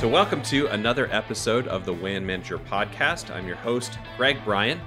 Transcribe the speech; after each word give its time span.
So, 0.00 0.08
welcome 0.08 0.40
to 0.44 0.66
another 0.68 1.12
episode 1.12 1.68
of 1.68 1.84
the 1.84 1.92
WAN 1.92 2.24
Manager 2.24 2.56
Podcast. 2.56 3.30
I'm 3.30 3.46
your 3.46 3.56
host, 3.56 3.98
Greg 4.16 4.42
Bryan. 4.46 4.80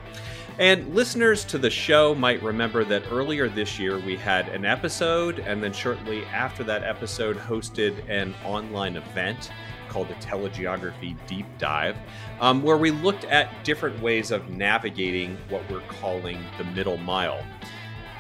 And 0.58 0.96
listeners 0.96 1.46
to 1.46 1.60
the 1.60 1.70
show 1.70 2.16
might 2.16 2.42
remember 2.42 2.84
that 2.86 3.04
earlier 3.12 3.48
this 3.48 3.78
year 3.78 4.00
we 4.00 4.16
had 4.16 4.50
an 4.50 4.66
episode, 4.66 5.38
and 5.38 5.62
then 5.62 5.72
shortly 5.72 6.26
after 6.26 6.64
that 6.64 6.84
episode, 6.84 7.38
hosted 7.38 8.10
an 8.10 8.34
online 8.44 8.96
event 8.96 9.52
called 9.88 10.10
a 10.10 10.16
TeleGeography 10.16 11.16
deep 11.28 11.46
dive, 11.60 11.96
um, 12.40 12.64
where 12.64 12.78
we 12.78 12.90
looked 12.90 13.26
at 13.26 13.64
different 13.64 14.02
ways 14.02 14.32
of 14.32 14.50
navigating 14.50 15.38
what 15.50 15.62
we're 15.70 15.82
calling 15.82 16.44
the 16.58 16.64
middle 16.64 16.98
mile. 16.98 17.46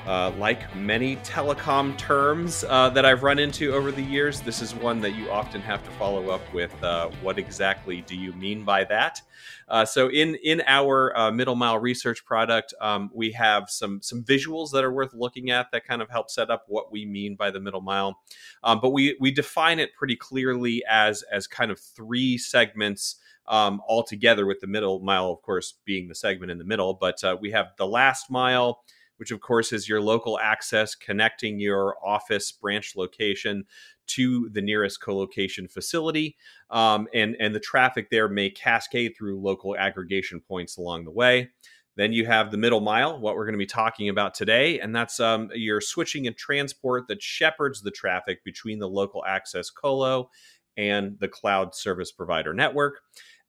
Uh, 0.06 0.32
like 0.38 0.76
many 0.76 1.16
telecom 1.18 1.98
terms 1.98 2.66
uh, 2.68 2.90
that 2.90 3.06
I've 3.06 3.24
run 3.24 3.40
into 3.40 3.74
over 3.74 3.90
the 3.90 4.02
years, 4.02 4.42
this 4.42 4.62
is 4.62 4.76
one 4.76 5.00
that 5.00 5.16
you 5.16 5.32
often 5.32 5.62
have 5.62 5.82
to 5.86 5.92
follow 5.92 6.30
up 6.30 6.42
with. 6.54 6.72
Uh, 6.84 7.10
what 7.22 7.40
exactly 7.40 8.02
do 8.02 8.18
you 8.18 8.34
mean 8.34 8.66
by 8.66 8.84
that? 8.84 9.22
Uh, 9.70 9.86
so, 9.86 10.10
in 10.10 10.36
in 10.44 10.62
our 10.68 11.18
uh, 11.18 11.32
middle 11.32 11.56
mile 11.56 11.80
research 11.80 12.26
product, 12.26 12.74
um, 12.82 13.12
we 13.14 13.32
have 13.32 13.70
some 13.70 14.02
some 14.02 14.24
visuals 14.24 14.72
that 14.72 14.84
are 14.84 14.92
worth 14.92 15.14
looking 15.14 15.52
at 15.52 15.72
that 15.72 15.86
kind 15.86 16.02
of 16.02 16.10
help 16.10 16.30
set 16.30 16.50
up 16.50 16.66
what 16.68 16.92
we 16.92 17.06
mean 17.06 17.36
by 17.36 17.50
the 17.50 17.62
middle 17.62 17.82
mile. 17.82 18.20
Um, 18.62 18.82
but 18.82 18.90
we 18.90 19.16
we 19.22 19.32
define 19.32 19.80
it 19.80 19.96
pretty 19.98 20.18
clearly 20.18 20.84
as 20.90 21.24
as 21.32 21.48
kind 21.48 21.72
of 21.72 21.80
three 21.80 22.38
segments 22.38 23.16
um, 23.48 23.82
all 23.88 24.04
together, 24.04 24.46
with 24.46 24.60
the 24.60 24.68
middle 24.68 25.00
mile, 25.00 25.32
of 25.32 25.42
course, 25.42 25.76
being 25.86 26.10
the 26.10 26.16
segment 26.16 26.52
in 26.52 26.58
the 26.58 26.66
middle. 26.66 26.94
But 26.94 27.24
uh, 27.24 27.38
we 27.40 27.52
have 27.52 27.68
the 27.78 27.88
last 27.88 28.30
mile 28.30 28.84
which 29.24 29.32
of 29.32 29.40
course 29.40 29.72
is 29.72 29.88
your 29.88 30.02
local 30.02 30.38
access 30.38 30.96
connecting 30.96 31.58
your 31.58 31.96
office 32.06 32.52
branch 32.52 32.92
location 32.98 33.64
to 34.06 34.50
the 34.52 34.62
nearest 34.62 35.02
co-location 35.02 35.66
facility 35.66 36.36
um, 36.72 37.08
and 37.14 37.38
and 37.40 37.56
the 37.56 37.60
traffic 37.62 38.10
there 38.10 38.28
may 38.28 38.50
cascade 38.50 39.14
through 39.18 39.40
local 39.40 39.78
aggregation 39.78 40.42
points 40.42 40.76
along 40.76 41.06
the 41.06 41.12
way. 41.12 41.50
Then 41.96 42.12
you 42.12 42.26
have 42.26 42.52
the 42.52 42.58
middle 42.58 42.82
mile 42.82 43.18
what 43.18 43.38
we're 43.38 43.46
going 43.46 43.54
to 43.54 43.58
be 43.58 43.66
talking 43.66 44.10
about 44.10 44.34
today 44.34 44.82
and 44.82 44.94
that's 44.94 45.22
um, 45.22 45.50
your 45.54 45.80
switching 45.80 46.28
and 46.28 46.36
transport 46.36 47.08
that 47.08 47.24
shepherds 47.24 47.82
the 47.82 47.92
traffic 47.92 48.44
between 48.44 48.80
the 48.80 48.90
local 48.90 49.24
access 49.26 49.70
colo 49.70 50.30
and 50.76 51.18
the 51.22 51.30
cloud 51.30 51.74
service 51.74 52.12
provider 52.12 52.54
network 52.54 53.00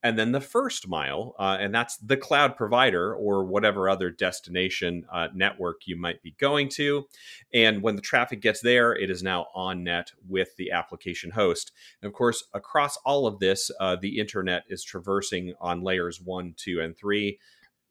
and 0.05 0.19
then 0.19 0.33
the 0.33 0.41
first 0.41 0.87
mile, 0.87 1.35
uh, 1.39 1.57
and 1.59 1.75
that's 1.75 1.97
the 1.97 2.19
cloud 2.19 2.57
provider 2.57 3.15
or 3.15 3.43
whatever 3.43 3.89
other 3.89 4.11
destination 4.11 5.07
uh, 5.11 5.29
network 5.35 5.87
you 5.87 5.97
might 5.97 6.23
be 6.23 6.33
going 6.33 6.69
to. 6.69 7.07
And 7.55 7.83
when 7.83 7.97
the 7.97 8.03
traffic 8.03 8.43
gets 8.43 8.61
there, 8.61 8.93
it 8.93 9.09
is 9.09 9.23
now 9.23 9.47
on 9.55 9.83
net 9.83 10.13
with 10.29 10.55
the 10.57 10.73
application 10.73 11.31
host. 11.31 11.73
And 12.03 12.07
of 12.07 12.13
course, 12.13 12.45
across 12.53 12.99
all 12.99 13.27
of 13.27 13.39
this, 13.39 13.71
uh, 13.81 13.97
the 13.97 14.19
internet 14.21 14.65
is 14.69 14.85
traversing 14.85 15.55
on 15.59 15.83
layers 15.83 16.21
one, 16.21 16.53
two, 16.55 16.81
and 16.81 16.95
three. 16.95 17.41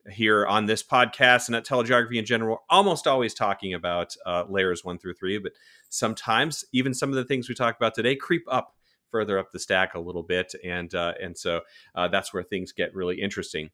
Here 0.08 0.46
on 0.46 0.66
this 0.66 0.82
podcast 0.84 1.48
and 1.48 1.56
at 1.56 1.66
TeleGeography 1.66 2.16
in 2.16 2.26
general, 2.26 2.62
almost 2.68 3.06
always 3.06 3.34
talking 3.34 3.72
about 3.74 4.14
uh, 4.26 4.44
layers 4.48 4.84
one 4.84 4.98
through 4.98 5.14
three, 5.14 5.38
but 5.38 5.52
sometimes 5.88 6.64
even 6.72 6.92
some 6.92 7.08
of 7.08 7.16
the 7.16 7.24
things 7.24 7.48
we 7.48 7.54
talk 7.54 7.74
about 7.74 7.94
today 7.94 8.14
creep 8.14 8.44
up 8.48 8.74
further 9.14 9.38
up 9.38 9.52
the 9.52 9.60
stack 9.60 9.94
a 9.94 10.00
little 10.00 10.24
bit, 10.24 10.52
and 10.64 10.92
uh, 10.92 11.12
and 11.22 11.38
so 11.38 11.60
uh, 11.94 12.08
that's 12.08 12.34
where 12.34 12.42
things 12.42 12.72
get 12.72 12.92
really 12.96 13.20
interesting. 13.20 13.70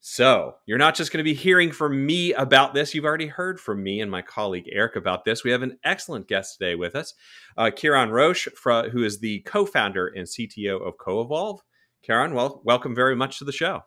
So, 0.00 0.54
you're 0.64 0.78
not 0.78 0.94
just 0.94 1.12
going 1.12 1.18
to 1.18 1.30
be 1.30 1.34
hearing 1.34 1.72
from 1.72 2.06
me 2.06 2.32
about 2.32 2.72
this. 2.72 2.94
You've 2.94 3.04
already 3.04 3.26
heard 3.26 3.60
from 3.60 3.82
me 3.82 4.00
and 4.00 4.10
my 4.10 4.22
colleague 4.22 4.68
Eric 4.72 4.96
about 4.96 5.26
this. 5.26 5.44
We 5.44 5.50
have 5.50 5.60
an 5.60 5.76
excellent 5.84 6.26
guest 6.26 6.56
today 6.56 6.74
with 6.74 6.94
us, 6.94 7.12
uh, 7.58 7.70
Ciaran 7.70 8.10
Roche, 8.10 8.48
who 8.64 9.04
is 9.04 9.18
the 9.18 9.40
co 9.40 9.66
founder 9.66 10.06
and 10.06 10.26
CTO 10.26 10.80
of 10.80 10.96
Coevolve. 10.96 11.58
Kieran, 12.02 12.32
well, 12.32 12.62
welcome 12.64 12.94
very 12.94 13.14
much 13.14 13.38
to 13.40 13.44
the 13.44 13.52
show. 13.52 13.82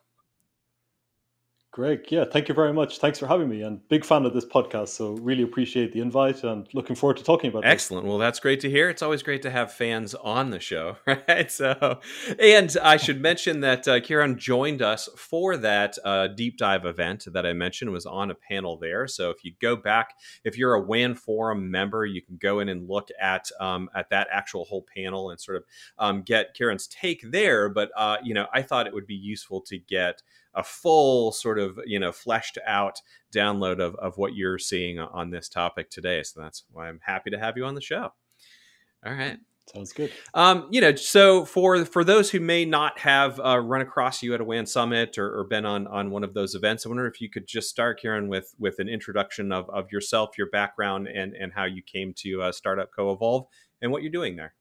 Greg, 1.74 2.12
yeah, 2.12 2.26
thank 2.26 2.50
you 2.50 2.54
very 2.54 2.74
much. 2.74 2.98
Thanks 2.98 3.18
for 3.18 3.28
having 3.28 3.48
me. 3.48 3.62
And 3.62 3.88
big 3.88 4.04
fan 4.04 4.26
of 4.26 4.34
this 4.34 4.44
podcast, 4.44 4.90
so 4.90 5.14
really 5.14 5.44
appreciate 5.44 5.94
the 5.94 6.02
invite 6.02 6.44
and 6.44 6.68
looking 6.74 6.98
forward 6.98 7.16
to 7.16 7.24
talking 7.24 7.50
about. 7.50 7.64
It. 7.64 7.68
Excellent. 7.70 8.04
This. 8.04 8.10
Well, 8.10 8.18
that's 8.18 8.42
great 8.42 8.60
to 8.60 8.70
hear. 8.70 8.90
It's 8.90 9.02
always 9.02 9.24
great 9.24 9.42
to 9.44 9.50
have 9.50 9.72
fans 9.72 10.14
on 10.14 10.50
the 10.50 10.60
show, 10.60 10.98
right? 11.06 11.50
So, 11.50 12.02
and 12.38 12.76
I 12.84 12.98
should 12.98 13.22
mention 13.22 13.62
that 13.62 13.88
uh, 13.88 14.02
Ciaran 14.02 14.38
joined 14.38 14.82
us 14.82 15.08
for 15.16 15.56
that 15.58 15.98
uh, 16.04 16.28
deep 16.28 16.58
dive 16.58 16.86
event 16.86 17.26
that 17.32 17.46
I 17.46 17.54
mentioned 17.54 17.92
was 17.92 18.06
on 18.06 18.32
a 18.32 18.36
panel 18.36 18.76
there. 18.76 19.08
So, 19.08 19.30
if 19.30 19.46
you 19.46 19.54
go 19.62 19.78
back, 19.78 20.16
if 20.44 20.58
you're 20.58 20.74
a 20.74 20.82
WAN 20.82 21.16
forum 21.16 21.72
member, 21.72 22.06
you 22.06 22.22
can 22.22 22.36
go 22.36 22.60
in 22.60 22.68
and 22.68 22.90
look 22.90 23.08
at 23.18 23.50
um, 23.62 23.90
at 23.96 24.10
that 24.10 24.28
actual 24.30 24.66
whole 24.66 24.86
panel 24.94 25.30
and 25.30 25.40
sort 25.40 25.56
of 25.56 25.64
um, 25.98 26.24
get 26.24 26.54
Ciaran's 26.54 26.88
take 26.88 27.22
there. 27.32 27.70
But 27.70 27.92
uh, 27.96 28.18
you 28.22 28.34
know, 28.34 28.48
I 28.54 28.62
thought 28.62 28.88
it 28.88 28.94
would 28.94 29.08
be 29.08 29.16
useful 29.16 29.62
to 29.62 29.78
get 29.78 30.22
a 30.54 30.64
full 30.64 31.32
sort 31.32 31.60
of 31.60 31.80
you 31.86 32.00
know 32.00 32.12
fleshed 32.12 32.58
out 32.66 33.02
download 33.34 33.80
of, 33.80 33.96
of 33.96 34.18
what 34.18 34.36
you're 34.36 34.60
seeing 34.60 35.00
on 35.00 35.30
this 35.30 35.50
topic 35.50 35.90
today. 35.90 36.24
So 36.24 36.42
that's 36.42 36.64
why 36.72 36.90
i'm 36.90 37.00
happy 37.04 37.30
to 37.30 37.40
have 37.40 37.58
you 37.58 37.66
on 37.66 37.76
the 37.76 37.82
show. 37.82 38.14
All 39.06 39.14
right. 39.14 39.38
Sounds 39.74 39.94
good. 39.94 40.12
Um, 40.34 40.68
you 40.72 40.82
know 40.82 40.96
so 40.96 41.46
for 41.46 41.86
for 41.86 42.04
those 42.04 42.30
who 42.30 42.40
may 42.40 42.66
not 42.66 43.00
have 43.00 43.40
uh, 43.40 43.60
run 43.60 43.82
across 43.82 44.22
you 44.22 44.34
at 44.34 44.42
a 44.42 44.44
WAN 44.44 44.66
summit 44.66 45.18
or, 45.18 45.40
or, 45.40 45.44
been 45.46 45.66
on 45.66 45.88
on 45.88 46.10
one 46.10 46.24
of 46.24 46.34
those 46.34 46.56
events 46.56 46.86
i 46.86 46.90
wonder 46.90 47.08
if 47.08 47.22
you 47.22 47.30
could 47.30 47.48
just 47.48 47.70
start 47.70 48.02
Karen, 48.02 48.28
with 48.28 48.54
with 48.60 48.80
an 48.80 48.90
introduction 48.90 49.52
of, 49.52 49.70
of 49.70 49.92
yourself 49.92 50.38
your 50.38 50.50
background 50.50 51.08
and 51.08 51.34
and 51.36 51.54
how 51.54 51.64
you 51.64 51.82
came 51.82 52.14
to 52.18 52.42
uh, 52.42 52.52
start 52.52 52.80
up 52.80 52.90
Coevolve 52.98 53.46
and 53.82 53.92
what 53.92 54.02
you're 54.02 54.12
doing 54.12 54.36
there. 54.36 54.54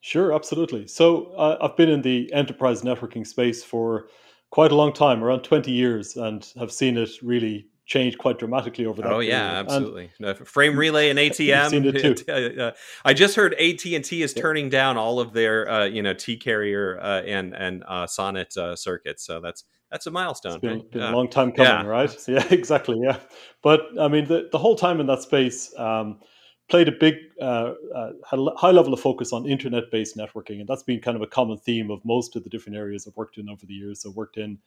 Sure, 0.00 0.32
absolutely. 0.32 0.86
So 0.86 1.32
uh, 1.32 1.58
I've 1.60 1.76
been 1.76 1.88
in 1.88 2.02
the 2.02 2.32
enterprise 2.32 2.82
networking 2.82 3.26
space 3.26 3.64
for 3.64 4.08
quite 4.50 4.72
a 4.72 4.74
long 4.74 4.92
time, 4.92 5.22
around 5.22 5.42
20 5.42 5.70
years, 5.70 6.16
and 6.16 6.46
have 6.58 6.72
seen 6.72 6.96
it 6.96 7.10
really 7.22 7.68
change 7.86 8.18
quite 8.18 8.38
dramatically 8.38 8.84
over 8.84 9.00
that. 9.00 9.12
Oh 9.12 9.20
yeah, 9.20 9.48
period. 9.48 9.66
absolutely. 9.66 10.10
No, 10.18 10.34
frame 10.34 10.76
relay 10.76 11.08
and 11.08 11.18
ATM. 11.18 11.70
seen 11.70 11.84
it 11.84 12.16
too. 12.26 12.60
Uh, 12.60 12.72
I 13.04 13.14
just 13.14 13.36
heard 13.36 13.54
AT 13.54 13.84
and 13.86 14.04
T 14.04 14.22
is 14.22 14.34
turning 14.34 14.68
down 14.68 14.96
all 14.96 15.20
of 15.20 15.32
their, 15.32 15.70
uh, 15.70 15.84
you 15.84 16.02
know, 16.02 16.12
T 16.12 16.36
carrier 16.36 16.98
uh, 17.00 17.22
and 17.22 17.54
and 17.54 17.84
uh, 17.86 18.06
SONET 18.06 18.56
uh, 18.56 18.76
circuits. 18.76 19.24
So 19.24 19.40
that's 19.40 19.64
that's 19.90 20.06
a 20.06 20.10
milestone. 20.10 20.54
It's 20.54 20.60
been, 20.60 20.78
right? 20.78 20.90
been 20.90 21.02
yeah. 21.02 21.10
a 21.10 21.14
long 21.14 21.30
time 21.30 21.52
coming, 21.52 21.86
yeah. 21.86 21.90
right? 21.90 22.16
Yeah, 22.28 22.44
exactly. 22.50 22.98
Yeah, 23.00 23.18
but 23.62 23.82
I 24.00 24.08
mean, 24.08 24.26
the 24.26 24.48
the 24.50 24.58
whole 24.58 24.76
time 24.76 25.00
in 25.00 25.06
that 25.06 25.22
space. 25.22 25.72
Um, 25.78 26.20
played 26.68 26.88
a 26.88 26.92
big, 26.92 27.16
uh, 27.40 27.74
uh, 27.94 28.12
had 28.28 28.40
a 28.40 28.50
high 28.56 28.70
level 28.70 28.92
of 28.92 29.00
focus 29.00 29.32
on 29.32 29.46
internet 29.46 29.90
based 29.90 30.16
networking. 30.16 30.60
And 30.60 30.68
that's 30.68 30.82
been 30.82 31.00
kind 31.00 31.16
of 31.16 31.22
a 31.22 31.26
common 31.26 31.58
theme 31.58 31.90
of 31.90 32.04
most 32.04 32.36
of 32.36 32.44
the 32.44 32.50
different 32.50 32.76
areas 32.76 33.06
I've 33.06 33.16
worked 33.16 33.38
in 33.38 33.48
over 33.48 33.64
the 33.66 33.74
years. 33.74 34.00
So, 34.00 34.10
worked 34.10 34.36
in 34.36 34.58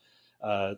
uh, 0.41 0.47
uh, 0.47 0.75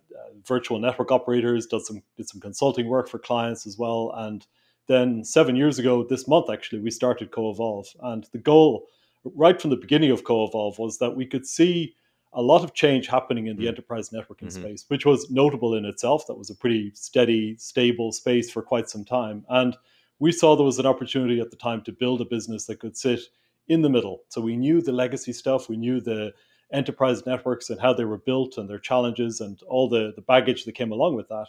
virtual 0.47 0.79
network 0.79 1.11
operators, 1.11 1.67
did 1.67 1.81
some, 1.81 2.01
did 2.17 2.27
some 2.27 2.41
consulting 2.41 2.87
work 2.87 3.07
for 3.07 3.19
clients 3.19 3.67
as 3.67 3.77
well. 3.77 4.11
And 4.15 4.45
then, 4.87 5.23
seven 5.23 5.55
years 5.55 5.77
ago, 5.77 6.03
this 6.03 6.27
month 6.27 6.49
actually, 6.49 6.81
we 6.81 6.91
started 6.91 7.31
Coevolve. 7.31 7.87
And 8.01 8.27
the 8.31 8.39
goal, 8.39 8.87
right 9.23 9.61
from 9.61 9.69
the 9.69 9.77
beginning 9.77 10.11
of 10.11 10.23
Coevolve, 10.23 10.79
was 10.79 10.97
that 10.97 11.15
we 11.15 11.25
could 11.27 11.45
see 11.45 11.95
a 12.33 12.41
lot 12.41 12.63
of 12.63 12.73
change 12.73 13.07
happening 13.07 13.47
in 13.47 13.57
the 13.57 13.63
mm-hmm. 13.63 13.69
enterprise 13.69 14.09
networking 14.09 14.47
mm-hmm. 14.47 14.61
space, 14.61 14.85
which 14.87 15.05
was 15.05 15.29
notable 15.29 15.75
in 15.75 15.85
itself. 15.85 16.25
That 16.27 16.37
was 16.37 16.49
a 16.49 16.55
pretty 16.55 16.91
steady, 16.95 17.57
stable 17.57 18.11
space 18.11 18.49
for 18.49 18.61
quite 18.61 18.89
some 18.89 19.03
time. 19.03 19.45
And 19.49 19.75
we 20.21 20.31
saw 20.31 20.55
there 20.55 20.63
was 20.63 20.77
an 20.77 20.85
opportunity 20.85 21.41
at 21.41 21.49
the 21.49 21.57
time 21.57 21.81
to 21.81 21.91
build 21.91 22.21
a 22.21 22.25
business 22.25 22.65
that 22.67 22.79
could 22.79 22.95
sit 22.95 23.21
in 23.67 23.81
the 23.81 23.89
middle. 23.89 24.21
So 24.29 24.39
we 24.39 24.55
knew 24.55 24.79
the 24.79 24.91
legacy 24.91 25.33
stuff, 25.33 25.67
we 25.67 25.77
knew 25.77 25.99
the 25.99 26.31
enterprise 26.71 27.25
networks 27.25 27.71
and 27.71 27.81
how 27.81 27.93
they 27.93 28.05
were 28.05 28.19
built 28.19 28.59
and 28.59 28.69
their 28.69 28.77
challenges 28.77 29.41
and 29.41 29.59
all 29.63 29.89
the, 29.89 30.13
the 30.15 30.21
baggage 30.21 30.63
that 30.65 30.75
came 30.75 30.91
along 30.91 31.15
with 31.15 31.27
that. 31.29 31.47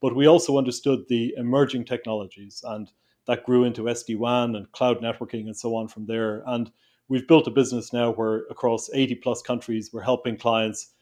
But 0.00 0.16
we 0.16 0.26
also 0.26 0.56
understood 0.56 1.04
the 1.06 1.34
emerging 1.36 1.84
technologies 1.84 2.64
and 2.66 2.90
that 3.26 3.44
grew 3.44 3.64
into 3.64 3.82
SD 3.82 4.16
WAN 4.16 4.56
and 4.56 4.72
cloud 4.72 5.00
networking 5.00 5.44
and 5.44 5.56
so 5.56 5.76
on 5.76 5.86
from 5.86 6.06
there. 6.06 6.42
And 6.46 6.72
we've 7.08 7.28
built 7.28 7.46
a 7.46 7.50
business 7.50 7.92
now 7.92 8.10
where 8.12 8.44
across 8.50 8.88
80 8.94 9.16
plus 9.16 9.42
countries, 9.42 9.90
we're 9.92 10.00
helping 10.00 10.38
clients 10.38 10.92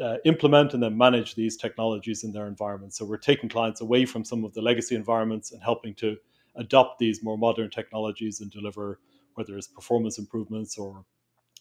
uh, 0.00 0.18
implement 0.24 0.72
and 0.72 0.80
then 0.80 0.96
manage 0.96 1.34
these 1.34 1.56
technologies 1.56 2.22
in 2.22 2.30
their 2.30 2.46
environments. 2.46 2.96
So 2.96 3.04
we're 3.04 3.16
taking 3.16 3.48
clients 3.48 3.80
away 3.80 4.06
from 4.06 4.24
some 4.24 4.44
of 4.44 4.54
the 4.54 4.62
legacy 4.62 4.94
environments 4.94 5.50
and 5.50 5.60
helping 5.60 5.94
to 5.96 6.16
adopt 6.56 6.98
these 6.98 7.22
more 7.22 7.38
modern 7.38 7.70
technologies 7.70 8.40
and 8.40 8.50
deliver 8.50 8.98
whether 9.34 9.56
it's 9.56 9.66
performance 9.66 10.18
improvements 10.18 10.76
or 10.78 11.04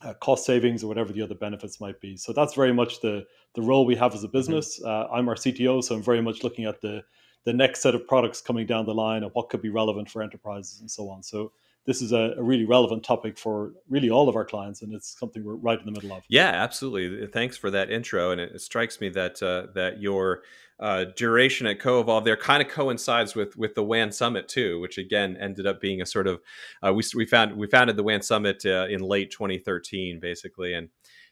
uh, 0.01 0.13
cost 0.15 0.45
savings 0.45 0.83
or 0.83 0.88
whatever 0.88 1.12
the 1.12 1.21
other 1.21 1.36
benefits 1.36 1.81
might 1.81 2.00
be. 2.00 2.15
So 2.15 2.33
that's 2.33 2.53
very 2.53 2.74
much 2.74 3.01
the 3.01 3.25
the 3.56 3.62
role 3.62 3.86
we 3.86 3.95
have 3.95 4.13
as 4.13 4.24
a 4.24 4.27
mm-hmm. 4.27 4.38
business. 4.38 4.81
Uh, 4.83 5.07
I'm 5.07 5.27
our 5.27 5.36
CTO, 5.36 5.83
so 5.83 5.95
I'm 5.95 6.03
very 6.03 6.21
much 6.21 6.44
looking 6.44 6.65
at 6.65 6.81
the 6.81 7.03
the 7.45 7.53
next 7.53 7.81
set 7.81 7.95
of 7.95 8.07
products 8.07 8.41
coming 8.41 8.65
down 8.65 8.86
the 8.86 8.94
line 8.94 9.24
and 9.24 9.31
what 9.33 9.50
could 9.50 9.62
be 9.62 9.69
relevant 9.69 10.09
for 10.09 10.21
enterprises 10.21 10.81
and 10.81 10.91
so 10.91 11.09
on. 11.09 11.24
So 11.24 11.51
this 11.86 12.01
is 12.01 12.12
a, 12.12 12.36
a, 12.38 12.44
really 12.44 12.65
relevant 12.65 13.03
topic 13.03 13.38
for 13.38 13.74
really 13.89 14.09
all 14.09 14.27
of 14.30 14.36
our 14.36 14.45
clients, 14.45 14.81
and 14.81 14.94
it's 14.94 15.18
something 15.18 15.44
we're 15.44 15.56
right 15.56 15.80
in 15.80 15.86
the 15.86 15.91
middle 15.91 16.12
of. 16.12 16.24
Yeah, 16.27 16.50
absolutely. 16.50 17.25
Thanks 17.27 17.57
for 17.57 17.71
that 17.71 17.89
intro, 17.89 18.31
and 18.31 18.41
it, 18.41 18.62
strikes 18.62 19.00
me 19.01 19.09
that 19.09 19.41
uh, 19.41 19.68
that 19.74 20.01
your 20.01 20.44
uh, 20.79 21.05
duration 21.15 21.67
at 21.67 21.79
Coevolve 21.79 22.23
there 22.23 22.37
kind 22.37 22.61
of 22.61 22.69
coincides 22.69 23.35
with 23.35 23.57
with 23.57 23.75
the 23.75 23.83
WAN 23.83 24.11
Summit 24.11 24.47
too, 24.47 24.79
which 24.79 24.97
again 24.97 25.37
ended 25.39 25.67
up 25.67 25.81
being 25.81 26.01
a 26.01 26.05
sort 26.05 26.27
of 26.27 26.41
uh, 26.85 26.93
we 26.93 27.03
we 27.15 27.25
found 27.25 27.55
we 27.57 27.67
founded 27.67 27.97
the 27.97 28.03
WAN 28.03 28.21
Summit 28.21 28.65
uh, 28.65 28.87
in 28.89 29.01
late 29.01 29.31
2013, 29.31 30.19
basically, 30.19 30.73
and 30.73 30.89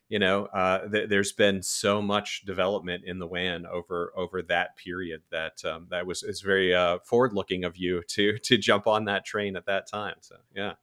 you 0.10 0.20
know 0.20 0.46
uh, 0.48 0.88
th- 0.90 1.10
there's 1.10 1.32
been 1.32 1.64
so 1.64 2.02
much 2.02 2.44
development 2.46 3.04
in 3.06 3.20
the 3.20 3.28
WAN 3.28 3.66
over 3.66 4.12
over 4.18 4.42
that 4.44 4.76
period 4.76 5.22
that 5.32 5.64
um, 5.64 5.88
that 5.92 6.06
was 6.06 6.24
is 6.24 6.42
very 6.42 6.76
uh, 6.76 7.00
forward 7.06 7.34
looking 7.34 7.64
of 7.64 7.78
you 7.78 8.04
to 8.10 8.38
to 8.40 8.58
jump 8.58 8.86
on 8.86 9.06
that 9.06 9.26
train 9.26 9.56
at 9.56 9.66
that 9.66 9.88
time. 9.88 10.16
So 10.22 10.36
yeah. 10.56 10.74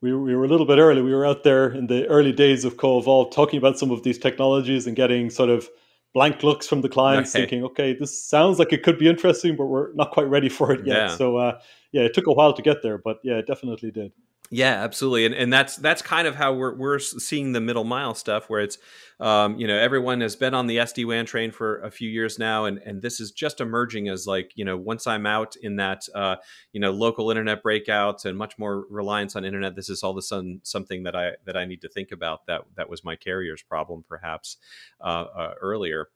We, 0.00 0.12
we 0.12 0.34
were 0.34 0.46
a 0.46 0.48
little 0.48 0.66
bit 0.66 0.78
early. 0.78 1.00
We 1.00 1.14
were 1.14 1.24
out 1.24 1.44
there 1.44 1.70
in 1.70 1.86
the 1.86 2.08
early 2.08 2.32
days 2.32 2.64
of 2.64 2.76
Coevolve 2.76 3.30
talking 3.30 3.56
about 3.56 3.78
some 3.78 3.92
of 3.92 4.02
these 4.02 4.18
technologies 4.18 4.88
and 4.88 4.96
getting 4.96 5.30
sort 5.30 5.48
of 5.48 5.68
blank 6.14 6.42
looks 6.42 6.66
from 6.66 6.80
the 6.80 6.88
clients, 6.88 7.34
right. 7.34 7.40
thinking, 7.40 7.64
"Okay, 7.64 7.94
this 7.94 8.22
sounds 8.22 8.58
like 8.58 8.72
it 8.72 8.82
could 8.82 8.98
be 8.98 9.08
interesting, 9.08 9.56
but 9.56 9.66
we're 9.66 9.92
not 9.94 10.10
quite 10.10 10.28
ready 10.28 10.48
for 10.48 10.72
it 10.72 10.86
yet." 10.86 10.96
Yeah. 10.96 11.16
So, 11.16 11.36
uh, 11.36 11.58
yeah, 11.92 12.02
it 12.02 12.14
took 12.14 12.26
a 12.26 12.32
while 12.32 12.52
to 12.52 12.62
get 12.62 12.82
there, 12.82 12.98
but 12.98 13.18
yeah, 13.22 13.34
it 13.34 13.46
definitely 13.46 13.90
did. 13.90 14.12
Yeah, 14.50 14.82
absolutely, 14.84 15.24
and 15.24 15.34
and 15.34 15.52
that's 15.52 15.76
that's 15.76 16.02
kind 16.02 16.28
of 16.28 16.34
how 16.34 16.52
we're 16.52 16.74
we're 16.74 16.98
seeing 16.98 17.52
the 17.52 17.60
middle 17.60 17.84
mile 17.84 18.14
stuff, 18.14 18.50
where 18.50 18.60
it's 18.60 18.76
um, 19.22 19.56
you 19.56 19.68
know 19.68 19.78
everyone 19.78 20.20
has 20.20 20.34
been 20.34 20.52
on 20.52 20.66
the 20.66 20.78
SD 20.78 21.06
WAN 21.06 21.24
train 21.26 21.52
for 21.52 21.80
a 21.82 21.90
few 21.90 22.10
years 22.10 22.40
now, 22.40 22.64
and 22.64 22.78
and 22.78 23.00
this 23.00 23.20
is 23.20 23.30
just 23.30 23.60
emerging 23.60 24.08
as 24.08 24.26
like 24.26 24.50
you 24.56 24.64
know 24.64 24.76
once 24.76 25.06
I'm 25.06 25.26
out 25.26 25.54
in 25.62 25.76
that 25.76 26.08
uh, 26.12 26.36
you 26.72 26.80
know 26.80 26.90
local 26.90 27.30
internet 27.30 27.62
breakouts 27.62 28.24
and 28.24 28.36
much 28.36 28.58
more 28.58 28.84
reliance 28.90 29.36
on 29.36 29.44
internet, 29.44 29.76
this 29.76 29.88
is 29.88 30.02
all 30.02 30.10
of 30.10 30.16
a 30.16 30.22
sudden 30.22 30.60
something 30.64 31.04
that 31.04 31.14
I 31.14 31.32
that 31.46 31.56
I 31.56 31.64
need 31.64 31.82
to 31.82 31.88
think 31.88 32.10
about. 32.10 32.46
That 32.46 32.62
that 32.74 32.90
was 32.90 33.04
my 33.04 33.14
carrier's 33.14 33.62
problem 33.62 34.04
perhaps 34.08 34.56
uh, 35.00 35.26
uh, 35.36 35.54
earlier. 35.60 36.08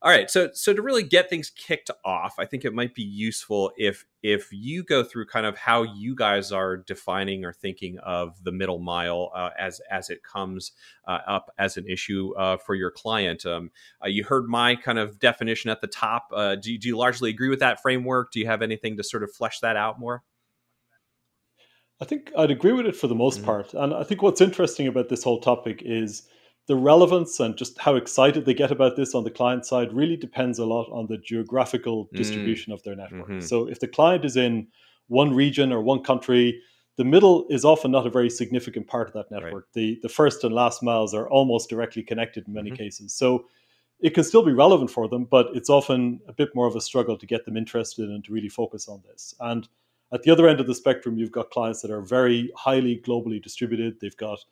All 0.00 0.12
right, 0.12 0.30
so 0.30 0.50
so 0.54 0.72
to 0.72 0.80
really 0.80 1.02
get 1.02 1.28
things 1.28 1.50
kicked 1.50 1.90
off, 2.04 2.36
I 2.38 2.44
think 2.44 2.64
it 2.64 2.72
might 2.72 2.94
be 2.94 3.02
useful 3.02 3.72
if 3.76 4.06
if 4.22 4.48
you 4.52 4.84
go 4.84 5.02
through 5.02 5.26
kind 5.26 5.44
of 5.44 5.58
how 5.58 5.82
you 5.82 6.14
guys 6.14 6.52
are 6.52 6.76
defining 6.76 7.44
or 7.44 7.52
thinking 7.52 7.98
of 7.98 8.44
the 8.44 8.52
middle 8.52 8.78
mile 8.78 9.32
uh, 9.34 9.50
as 9.58 9.80
as 9.90 10.08
it 10.08 10.22
comes 10.22 10.70
uh, 11.08 11.18
up 11.26 11.52
as 11.58 11.76
an 11.76 11.88
issue 11.88 12.32
uh, 12.48 12.56
for 12.56 12.74
your 12.74 12.90
client. 12.90 13.44
Um, 13.46 13.70
uh, 14.02 14.08
you 14.08 14.24
heard 14.24 14.48
my 14.48 14.76
kind 14.76 14.98
of 14.98 15.18
definition 15.18 15.70
at 15.70 15.80
the 15.80 15.86
top. 15.86 16.28
Uh, 16.32 16.54
do, 16.54 16.76
do 16.78 16.88
you 16.88 16.96
largely 16.96 17.30
agree 17.30 17.48
with 17.48 17.60
that 17.60 17.80
framework? 17.82 18.32
Do 18.32 18.40
you 18.40 18.46
have 18.46 18.62
anything 18.62 18.96
to 18.96 19.04
sort 19.04 19.22
of 19.22 19.32
flesh 19.32 19.60
that 19.60 19.76
out 19.76 19.98
more? 19.98 20.22
I 22.00 22.04
think 22.04 22.30
I'd 22.36 22.50
agree 22.50 22.72
with 22.72 22.86
it 22.86 22.96
for 22.96 23.08
the 23.08 23.14
most 23.14 23.38
mm-hmm. 23.38 23.46
part, 23.46 23.74
and 23.74 23.92
I 23.92 24.04
think 24.04 24.22
what's 24.22 24.40
interesting 24.40 24.86
about 24.86 25.08
this 25.08 25.24
whole 25.24 25.40
topic 25.40 25.82
is 25.84 26.28
the 26.68 26.76
relevance 26.76 27.40
and 27.40 27.56
just 27.56 27.78
how 27.78 27.96
excited 27.96 28.44
they 28.44 28.54
get 28.54 28.70
about 28.70 28.94
this 28.94 29.14
on 29.14 29.24
the 29.24 29.30
client 29.30 29.64
side 29.64 29.92
really 29.92 30.16
depends 30.16 30.58
a 30.58 30.66
lot 30.66 30.86
on 30.92 31.06
the 31.06 31.16
geographical 31.16 32.04
mm. 32.04 32.16
distribution 32.16 32.70
mm. 32.70 32.74
of 32.74 32.82
their 32.82 32.94
network. 32.94 33.28
Mm-hmm. 33.28 33.40
So 33.40 33.66
if 33.66 33.80
the 33.80 33.88
client 33.88 34.24
is 34.24 34.36
in 34.36 34.68
one 35.08 35.34
region 35.34 35.72
or 35.72 35.80
one 35.80 36.04
country, 36.04 36.60
the 36.98 37.04
middle 37.04 37.46
is 37.48 37.64
often 37.64 37.92
not 37.92 38.06
a 38.06 38.10
very 38.10 38.28
significant 38.28 38.88
part 38.88 39.06
of 39.06 39.14
that 39.14 39.30
network. 39.30 39.52
Right. 39.54 39.72
The 39.72 39.98
the 40.02 40.08
first 40.08 40.44
and 40.44 40.52
last 40.52 40.82
miles 40.82 41.14
are 41.14 41.30
almost 41.30 41.70
directly 41.70 42.02
connected 42.02 42.46
in 42.46 42.52
many 42.52 42.70
mm-hmm. 42.70 42.82
cases. 42.82 43.14
So 43.14 43.46
it 44.00 44.14
can 44.14 44.24
still 44.24 44.44
be 44.44 44.52
relevant 44.52 44.90
for 44.90 45.08
them, 45.08 45.24
but 45.24 45.46
it's 45.54 45.70
often 45.70 46.20
a 46.28 46.32
bit 46.32 46.50
more 46.54 46.66
of 46.66 46.76
a 46.76 46.80
struggle 46.80 47.16
to 47.16 47.26
get 47.26 47.44
them 47.44 47.56
interested 47.56 48.08
and 48.10 48.24
to 48.24 48.32
really 48.32 48.48
focus 48.48 48.88
on 48.88 49.02
this. 49.08 49.34
And 49.40 49.68
at 50.12 50.22
the 50.22 50.30
other 50.30 50.48
end 50.48 50.60
of 50.60 50.66
the 50.66 50.74
spectrum, 50.74 51.18
you've 51.18 51.32
got 51.32 51.50
clients 51.50 51.82
that 51.82 51.90
are 51.90 52.02
very 52.02 52.50
highly 52.56 53.00
globally 53.06 53.42
distributed. 53.42 53.98
They've 54.00 54.16
got 54.16 54.44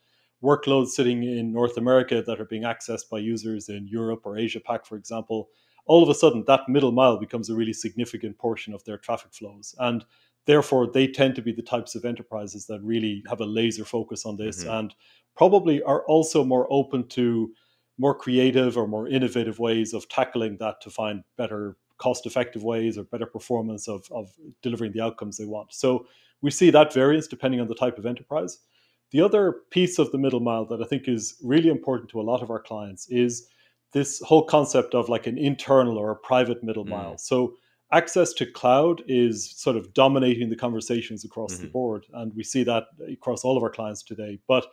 workloads 0.43 0.89
sitting 0.89 1.25
in 1.25 1.53
North 1.53 1.77
America 1.77 2.23
that 2.27 2.41
are 2.41 2.45
being 2.45 2.63
accessed 2.63 3.09
by 3.11 3.19
users 3.19 3.69
in 3.69 3.89
Europe 3.89 4.23
or 4.25 4.39
Asia 4.39 4.61
Pac, 4.61 4.85
for 4.85 4.97
example, 4.97 5.49
all 5.87 6.03
of 6.03 6.09
a 6.09 6.15
sudden 6.15 6.45
that 6.47 6.69
middle 6.69 6.93
mile 6.93 7.19
becomes 7.19 7.49
a 7.49 7.55
really 7.55 7.73
significant 7.73 8.37
portion 8.39 8.75
of 8.75 8.85
their 8.85 8.99
traffic 8.99 9.33
flows. 9.33 9.75
And 9.79 10.05
therefore, 10.47 10.87
they 10.87 11.07
tend 11.07 11.35
to 11.37 11.43
be 11.43 11.53
the 11.53 11.63
types 11.63 11.95
of 11.95 12.05
enterprises 12.05 12.67
that 12.67 12.81
really 12.83 13.23
have 13.29 13.41
a 13.41 13.47
laser 13.47 13.85
focus 13.85 14.25
on 14.25 14.37
this 14.37 14.65
mm-hmm. 14.65 14.73
and 14.73 14.95
probably 15.37 15.83
are 15.83 16.05
also 16.07 16.45
more 16.45 16.67
open 16.71 17.07
to 17.09 17.53
more 17.99 18.15
creative 18.15 18.77
or 18.77 18.87
more 18.87 19.09
innovative 19.09 19.59
ways 19.59 19.95
of 19.95 20.09
tackling 20.09 20.57
that 20.59 20.81
to 20.81 20.91
find 20.91 21.23
better 21.37 21.77
cost 21.99 22.27
effective 22.27 22.63
ways 22.63 22.99
or 22.99 23.05
better 23.05 23.27
performance 23.27 23.89
of, 23.89 24.07
of 24.11 24.31
delivering 24.63 24.93
the 24.93 25.01
outcomes 25.01 25.39
they 25.39 25.47
want. 25.47 25.73
So 25.73 26.07
we 26.43 26.51
see 26.51 26.71
that 26.71 26.93
variance 26.93 27.27
depending 27.27 27.61
on 27.61 27.69
the 27.69 27.75
type 27.75 27.99
of 27.99 28.07
enterprise. 28.07 28.59
The 29.13 29.23
other 29.23 29.61
piece 29.71 29.99
of 29.99 30.11
the 30.13 30.19
middle 30.19 30.41
mile 30.41 30.67
that 30.67 30.83
I 30.83 30.85
think 30.85 31.09
is 31.09 31.37
really 31.43 31.71
important 31.71 32.11
to 32.11 32.21
a 32.21 32.23
lot 32.23 32.43
of 32.43 32.51
our 32.51 32.61
clients 32.61 33.09
is 33.09 33.49
this 33.93 34.21
whole 34.21 34.45
concept 34.45 34.95
of 34.95 35.09
like 35.09 35.27
an 35.27 35.39
internal 35.39 35.97
or 35.97 36.11
a 36.11 36.17
private 36.17 36.63
middle 36.63 36.85
mm. 36.85 36.91
mile. 36.91 37.17
So 37.17 37.55
access 37.93 38.33
to 38.33 38.47
cloud 38.47 39.03
is 39.07 39.51
sort 39.57 39.77
of 39.77 39.95
dominating 39.95 40.51
the 40.51 40.57
conversations 40.57 41.25
across 41.25 41.55
mm-hmm. 41.55 41.63
the 41.63 41.69
board 41.69 42.07
and 42.15 42.33
we 42.35 42.43
see 42.43 42.65
that 42.65 42.85
across 43.11 43.45
all 43.45 43.57
of 43.57 43.63
our 43.63 43.71
clients 43.71 44.03
today 44.03 44.39
but 44.49 44.67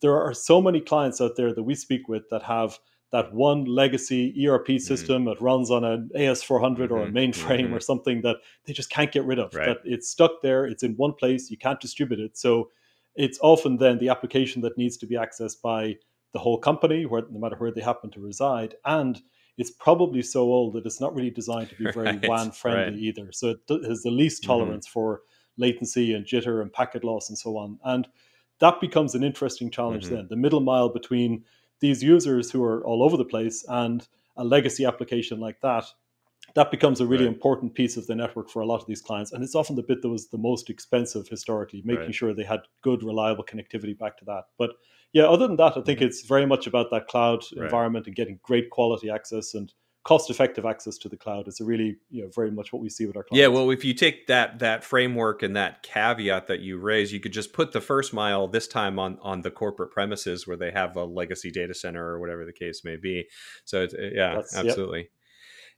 there 0.00 0.20
are 0.20 0.34
so 0.34 0.60
many 0.60 0.80
clients 0.80 1.20
out 1.20 1.36
there 1.36 1.52
that 1.54 1.62
we 1.62 1.74
speak 1.74 2.08
with 2.08 2.28
that 2.30 2.42
have 2.42 2.78
that 3.10 3.32
one 3.32 3.64
legacy 3.64 4.46
ERP 4.46 4.66
mm-hmm. 4.66 4.78
system 4.78 5.22
mm-hmm. 5.22 5.30
that 5.30 5.40
runs 5.40 5.70
on 5.70 5.84
an 5.84 6.10
AS400 6.16 6.76
mm-hmm. 6.76 6.92
or 6.92 7.02
a 7.02 7.06
mm-hmm. 7.06 7.16
mainframe 7.16 7.64
mm-hmm. 7.64 7.74
or 7.74 7.80
something 7.80 8.20
that 8.22 8.36
they 8.64 8.72
just 8.72 8.90
can't 8.90 9.12
get 9.12 9.24
rid 9.24 9.38
of. 9.38 9.54
Right. 9.54 9.66
That 9.66 9.78
it's 9.84 10.08
stuck 10.08 10.42
there, 10.42 10.66
it's 10.66 10.82
in 10.82 10.94
one 10.94 11.14
place, 11.14 11.50
you 11.50 11.56
can't 11.56 11.80
distribute 11.80 12.20
it. 12.20 12.36
So 12.36 12.70
it's 13.14 13.38
often 13.42 13.78
then 13.78 13.98
the 13.98 14.10
application 14.10 14.62
that 14.62 14.76
needs 14.76 14.96
to 14.98 15.06
be 15.06 15.16
accessed 15.16 15.62
by 15.62 15.96
the 16.32 16.38
whole 16.38 16.58
company, 16.58 17.06
where, 17.06 17.22
no 17.30 17.38
matter 17.38 17.56
where 17.56 17.72
they 17.72 17.80
happen 17.80 18.10
to 18.10 18.20
reside. 18.20 18.74
And 18.84 19.20
it's 19.58 19.70
probably 19.70 20.22
so 20.22 20.42
old 20.42 20.74
that 20.74 20.86
it's 20.86 21.00
not 21.00 21.14
really 21.14 21.30
designed 21.30 21.68
to 21.68 21.74
be 21.74 21.90
very 21.92 22.06
right, 22.06 22.28
WAN 22.28 22.50
friendly 22.52 22.92
right. 22.92 22.98
either. 22.98 23.30
So 23.32 23.56
it 23.68 23.84
has 23.84 24.02
the 24.02 24.10
least 24.10 24.42
mm-hmm. 24.42 24.52
tolerance 24.52 24.86
mm-hmm. 24.86 24.92
for 24.92 25.22
latency 25.56 26.14
and 26.14 26.24
jitter 26.24 26.62
and 26.62 26.72
packet 26.72 27.04
loss 27.04 27.28
and 27.28 27.36
so 27.36 27.56
on. 27.58 27.78
And 27.84 28.08
that 28.60 28.80
becomes 28.80 29.14
an 29.14 29.22
interesting 29.22 29.70
challenge 29.70 30.06
mm-hmm. 30.06 30.14
then. 30.14 30.26
The 30.30 30.36
middle 30.36 30.60
mile 30.60 30.88
between 30.88 31.44
these 31.80 32.02
users 32.02 32.50
who 32.50 32.64
are 32.64 32.84
all 32.84 33.02
over 33.02 33.16
the 33.16 33.24
place 33.24 33.64
and 33.68 34.06
a 34.36 34.44
legacy 34.44 34.84
application 34.84 35.40
like 35.40 35.60
that 35.60 35.84
that 36.54 36.70
becomes 36.70 37.00
a 37.00 37.06
really 37.06 37.24
right. 37.24 37.34
important 37.34 37.74
piece 37.74 37.96
of 37.96 38.06
the 38.06 38.14
network 38.14 38.48
for 38.48 38.60
a 38.60 38.66
lot 38.66 38.80
of 38.80 38.86
these 38.86 39.02
clients. 39.02 39.32
And 39.32 39.44
it's 39.44 39.54
often 39.54 39.76
the 39.76 39.82
bit 39.82 40.02
that 40.02 40.08
was 40.08 40.28
the 40.28 40.38
most 40.38 40.70
expensive 40.70 41.28
historically, 41.28 41.82
making 41.84 42.12
sure 42.12 42.32
they 42.32 42.44
had 42.44 42.60
good, 42.82 43.02
reliable 43.02 43.44
connectivity 43.44 43.96
back 43.96 44.16
to 44.18 44.24
that. 44.26 44.44
But 44.56 44.70
yeah, 45.12 45.24
other 45.24 45.46
than 45.46 45.56
that, 45.56 45.76
I 45.76 45.82
think 45.82 46.00
it's 46.00 46.22
very 46.22 46.46
much 46.46 46.66
about 46.66 46.90
that 46.90 47.06
cloud 47.08 47.42
right. 47.56 47.64
environment 47.64 48.06
and 48.06 48.14
getting 48.14 48.38
great 48.42 48.70
quality 48.70 49.10
access 49.10 49.54
and 49.54 49.72
cost 50.04 50.30
effective 50.30 50.64
access 50.64 50.96
to 50.96 51.08
the 51.08 51.16
cloud 51.16 51.46
is 51.48 51.60
really 51.60 51.96
you 52.08 52.22
know 52.22 52.30
very 52.34 52.50
much 52.50 52.72
what 52.72 52.80
we 52.80 52.88
see 52.88 53.04
with 53.06 53.16
our 53.16 53.22
clients. 53.22 53.40
Yeah, 53.40 53.48
well, 53.48 53.70
if 53.70 53.84
you 53.84 53.94
take 53.94 54.26
that 54.28 54.58
that 54.58 54.84
framework 54.84 55.42
and 55.42 55.56
that 55.56 55.82
caveat 55.82 56.46
that 56.46 56.60
you 56.60 56.78
raise, 56.78 57.12
you 57.12 57.20
could 57.20 57.32
just 57.32 57.52
put 57.52 57.72
the 57.72 57.80
first 57.80 58.12
mile 58.12 58.48
this 58.48 58.68
time 58.68 58.98
on 58.98 59.18
on 59.22 59.42
the 59.42 59.50
corporate 59.50 59.92
premises 59.92 60.46
where 60.46 60.56
they 60.56 60.70
have 60.70 60.96
a 60.96 61.04
legacy 61.04 61.50
data 61.50 61.74
center 61.74 62.04
or 62.06 62.20
whatever 62.20 62.44
the 62.44 62.52
case 62.52 62.82
may 62.84 62.96
be. 62.96 63.26
So 63.64 63.86
yeah, 63.98 64.36
That's, 64.36 64.56
absolutely. 64.56 65.00
Yep 65.00 65.08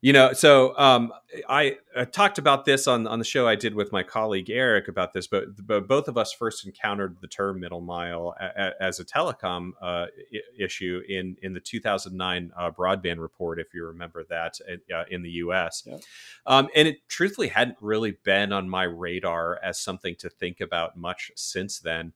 you 0.00 0.12
know 0.12 0.32
so 0.32 0.76
um, 0.78 1.12
I, 1.48 1.76
I, 1.96 2.04
talked 2.04 2.38
about 2.38 2.64
this 2.64 2.86
on, 2.86 3.06
on 3.06 3.18
the 3.18 3.24
show 3.24 3.46
i 3.46 3.54
did 3.54 3.74
with 3.74 3.92
my 3.92 4.02
colleague 4.02 4.50
eric 4.50 4.88
about 4.88 5.12
this 5.12 5.26
but, 5.26 5.66
but 5.66 5.86
both 5.86 6.08
of 6.08 6.16
us 6.16 6.32
first 6.32 6.64
encountered 6.64 7.18
the 7.20 7.28
term 7.28 7.60
middle 7.60 7.80
mile 7.80 8.34
a, 8.40 8.44
a, 8.44 8.82
as 8.82 9.00
a 9.00 9.04
telecom 9.04 9.72
uh, 9.80 10.06
I- 10.32 10.40
issue 10.58 11.02
in, 11.08 11.36
in 11.42 11.52
the 11.52 11.60
2009 11.60 12.52
uh, 12.56 12.70
broadband 12.70 13.18
report 13.18 13.60
if 13.60 13.74
you 13.74 13.84
remember 13.86 14.24
that 14.30 14.58
uh, 14.94 15.04
in 15.10 15.22
the 15.22 15.30
us 15.30 15.82
yeah. 15.86 15.98
um, 16.46 16.68
and 16.74 16.88
it 16.88 17.08
truthfully 17.08 17.48
hadn't 17.48 17.76
really 17.80 18.16
been 18.24 18.52
on 18.52 18.68
my 18.68 18.84
radar 18.84 19.58
as 19.62 19.78
something 19.78 20.14
to 20.16 20.30
think 20.30 20.60
about 20.60 20.96
much 20.96 21.30
since 21.36 21.78
then 21.78 22.12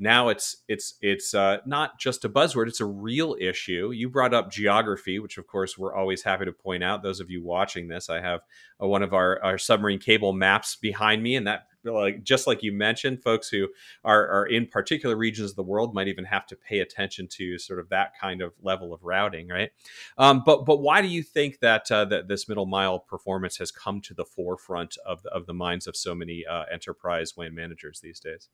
now 0.00 0.28
it's 0.28 0.56
it's 0.66 0.94
it's 1.00 1.34
uh, 1.34 1.58
not 1.66 1.98
just 1.98 2.24
a 2.24 2.28
buzzword 2.28 2.68
it's 2.68 2.80
a 2.80 2.86
real 2.86 3.36
issue. 3.40 3.90
You 3.92 4.08
brought 4.08 4.34
up 4.34 4.50
geography 4.50 5.18
which 5.18 5.38
of 5.38 5.46
course 5.46 5.78
we're 5.78 5.94
always 5.94 6.22
happy 6.22 6.46
to 6.46 6.52
point 6.52 6.82
out. 6.82 7.02
Those 7.02 7.20
of 7.20 7.30
you 7.30 7.42
watching 7.42 7.88
this 7.88 8.08
i 8.08 8.20
have 8.20 8.40
uh, 8.82 8.86
one 8.86 9.02
of 9.02 9.12
our, 9.12 9.42
our 9.42 9.58
submarine 9.58 9.98
cable 9.98 10.32
maps 10.32 10.76
behind 10.76 11.22
me 11.22 11.36
and 11.36 11.46
that 11.46 11.66
like 11.84 12.22
just 12.22 12.46
like 12.46 12.62
you 12.62 12.72
mentioned 12.72 13.22
folks 13.22 13.48
who 13.48 13.68
are, 14.04 14.28
are 14.28 14.46
in 14.46 14.66
particular 14.66 15.16
regions 15.16 15.50
of 15.50 15.56
the 15.56 15.62
world 15.62 15.94
might 15.94 16.08
even 16.08 16.24
have 16.24 16.46
to 16.46 16.56
pay 16.56 16.80
attention 16.80 17.26
to 17.26 17.58
sort 17.58 17.78
of 17.78 17.88
that 17.88 18.12
kind 18.20 18.42
of 18.42 18.52
level 18.62 18.92
of 18.92 19.02
routing 19.02 19.48
right? 19.48 19.70
Um, 20.18 20.42
but 20.44 20.66
but 20.66 20.78
why 20.78 21.00
do 21.02 21.08
you 21.08 21.22
think 21.22 21.60
that 21.60 21.90
uh, 21.90 22.04
that 22.06 22.28
this 22.28 22.48
middle 22.48 22.66
mile 22.66 22.98
performance 22.98 23.56
has 23.58 23.70
come 23.70 24.00
to 24.02 24.14
the 24.14 24.24
forefront 24.24 24.96
of 25.06 25.22
the, 25.22 25.30
of 25.30 25.46
the 25.46 25.54
minds 25.54 25.86
of 25.86 25.96
so 25.96 26.14
many 26.14 26.44
uh, 26.46 26.64
enterprise 26.70 27.36
WAN 27.36 27.54
managers 27.54 28.00
these 28.00 28.20
days 28.20 28.48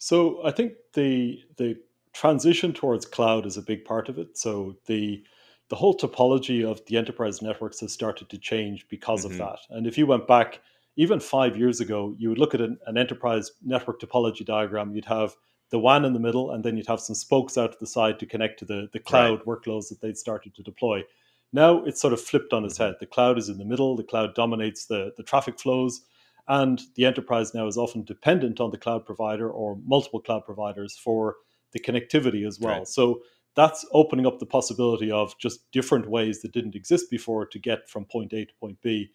so 0.00 0.40
I 0.44 0.50
think 0.50 0.72
the 0.94 1.40
the 1.58 1.76
transition 2.14 2.72
towards 2.72 3.04
cloud 3.04 3.46
is 3.46 3.58
a 3.58 3.62
big 3.62 3.84
part 3.84 4.08
of 4.08 4.18
it. 4.18 4.36
So 4.36 4.76
the 4.86 5.22
the 5.68 5.76
whole 5.76 5.96
topology 5.96 6.68
of 6.68 6.84
the 6.86 6.96
enterprise 6.96 7.42
networks 7.42 7.80
has 7.80 7.92
started 7.92 8.30
to 8.30 8.38
change 8.38 8.88
because 8.88 9.24
mm-hmm. 9.24 9.32
of 9.32 9.38
that. 9.38 9.58
And 9.68 9.86
if 9.86 9.98
you 9.98 10.06
went 10.06 10.26
back 10.26 10.60
even 10.96 11.20
five 11.20 11.56
years 11.56 11.80
ago, 11.80 12.14
you 12.18 12.30
would 12.30 12.38
look 12.38 12.54
at 12.54 12.62
an, 12.62 12.78
an 12.86 12.96
enterprise 12.96 13.52
network 13.62 14.00
topology 14.00 14.44
diagram. 14.44 14.94
You'd 14.94 15.04
have 15.04 15.36
the 15.70 15.78
WAN 15.78 16.06
in 16.06 16.14
the 16.14 16.18
middle, 16.18 16.50
and 16.50 16.64
then 16.64 16.76
you'd 16.76 16.88
have 16.88 16.98
some 16.98 17.14
spokes 17.14 17.58
out 17.58 17.72
to 17.72 17.78
the 17.78 17.86
side 17.86 18.18
to 18.18 18.26
connect 18.26 18.58
to 18.60 18.64
the, 18.64 18.88
the 18.92 18.98
cloud 18.98 19.40
right. 19.46 19.46
workloads 19.46 19.90
that 19.90 20.00
they'd 20.00 20.16
started 20.16 20.54
to 20.54 20.62
deploy. 20.62 21.02
Now 21.52 21.84
it's 21.84 22.00
sort 22.00 22.14
of 22.14 22.20
flipped 22.20 22.54
on 22.54 22.64
its 22.64 22.74
mm-hmm. 22.74 22.84
head. 22.84 22.94
The 23.00 23.06
cloud 23.06 23.36
is 23.36 23.50
in 23.50 23.58
the 23.58 23.66
middle, 23.66 23.96
the 23.96 24.02
cloud 24.02 24.34
dominates 24.34 24.86
the, 24.86 25.12
the 25.18 25.22
traffic 25.22 25.60
flows, 25.60 26.00
and 26.50 26.82
the 26.96 27.04
enterprise 27.06 27.54
now 27.54 27.68
is 27.68 27.76
often 27.76 28.02
dependent 28.02 28.60
on 28.60 28.72
the 28.72 28.76
cloud 28.76 29.06
provider 29.06 29.48
or 29.48 29.78
multiple 29.86 30.20
cloud 30.20 30.44
providers 30.44 30.98
for 31.02 31.36
the 31.72 31.78
connectivity 31.78 32.44
as 32.44 32.58
well. 32.58 32.78
Right. 32.78 32.88
So 32.88 33.20
that's 33.54 33.86
opening 33.92 34.26
up 34.26 34.40
the 34.40 34.46
possibility 34.46 35.12
of 35.12 35.38
just 35.38 35.70
different 35.70 36.10
ways 36.10 36.42
that 36.42 36.52
didn't 36.52 36.74
exist 36.74 37.08
before 37.08 37.46
to 37.46 37.58
get 37.60 37.88
from 37.88 38.04
point 38.04 38.32
A 38.32 38.44
to 38.44 38.52
point 38.58 38.82
B. 38.82 39.10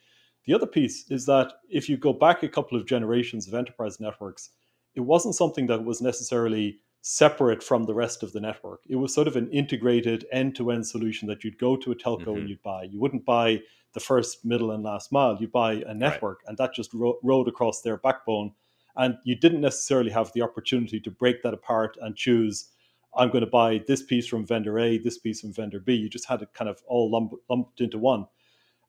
The 0.46 0.54
other 0.54 0.66
piece 0.66 1.12
is 1.12 1.26
that 1.26 1.52
if 1.70 1.90
you 1.90 1.98
go 1.98 2.14
back 2.14 2.42
a 2.42 2.48
couple 2.48 2.78
of 2.78 2.88
generations 2.88 3.50
of 3.50 3.54
enterprise 3.54 4.00
networks, 4.00 4.52
it 4.96 5.02
wasn't 5.02 5.36
something 5.36 5.68
that 5.68 5.84
was 5.84 6.02
necessarily 6.02 6.80
separate 7.02 7.62
from 7.62 7.84
the 7.84 7.94
rest 7.94 8.24
of 8.24 8.32
the 8.32 8.40
network. 8.40 8.80
It 8.88 8.96
was 8.96 9.14
sort 9.14 9.28
of 9.28 9.36
an 9.36 9.50
integrated 9.52 10.26
end 10.32 10.56
to 10.56 10.72
end 10.72 10.88
solution 10.88 11.28
that 11.28 11.44
you'd 11.44 11.60
go 11.60 11.76
to 11.76 11.92
a 11.92 11.96
telco 11.96 12.20
mm-hmm. 12.20 12.38
and 12.38 12.50
you'd 12.50 12.64
buy. 12.64 12.84
You 12.84 13.02
wouldn't 13.02 13.26
buy 13.26 13.60
the 13.96 14.00
first, 14.00 14.46
middle, 14.46 14.72
and 14.72 14.84
last 14.84 15.12
mile, 15.12 15.36
you 15.40 15.48
buy 15.48 15.84
a 15.88 15.94
network, 15.94 16.42
right. 16.44 16.50
and 16.50 16.58
that 16.60 16.76
just 16.76 16.94
ro- 16.94 17.18
rode 17.24 17.48
across 17.48 17.82
their 17.82 17.98
backbone. 17.98 18.52
And 18.96 19.18
you 19.24 19.36
didn't 19.36 19.62
necessarily 19.62 20.12
have 20.12 20.32
the 20.34 20.44
opportunity 20.44 21.00
to 21.00 21.10
break 21.10 21.42
that 21.42 21.54
apart 21.54 21.98
and 22.00 22.16
choose 22.16 22.70
I'm 23.16 23.30
going 23.30 23.44
to 23.44 23.50
buy 23.50 23.82
this 23.88 24.04
piece 24.04 24.28
from 24.28 24.46
vendor 24.46 24.78
A, 24.78 24.98
this 24.98 25.18
piece 25.18 25.42
from 25.42 25.54
vendor 25.54 25.80
B. 25.80 25.94
You 25.94 26.10
just 26.10 26.28
had 26.28 26.42
it 26.42 26.54
kind 26.54 26.70
of 26.70 26.82
all 26.88 27.10
lumped, 27.10 27.36
lumped 27.50 27.82
into 27.82 27.98
one. 27.98 28.26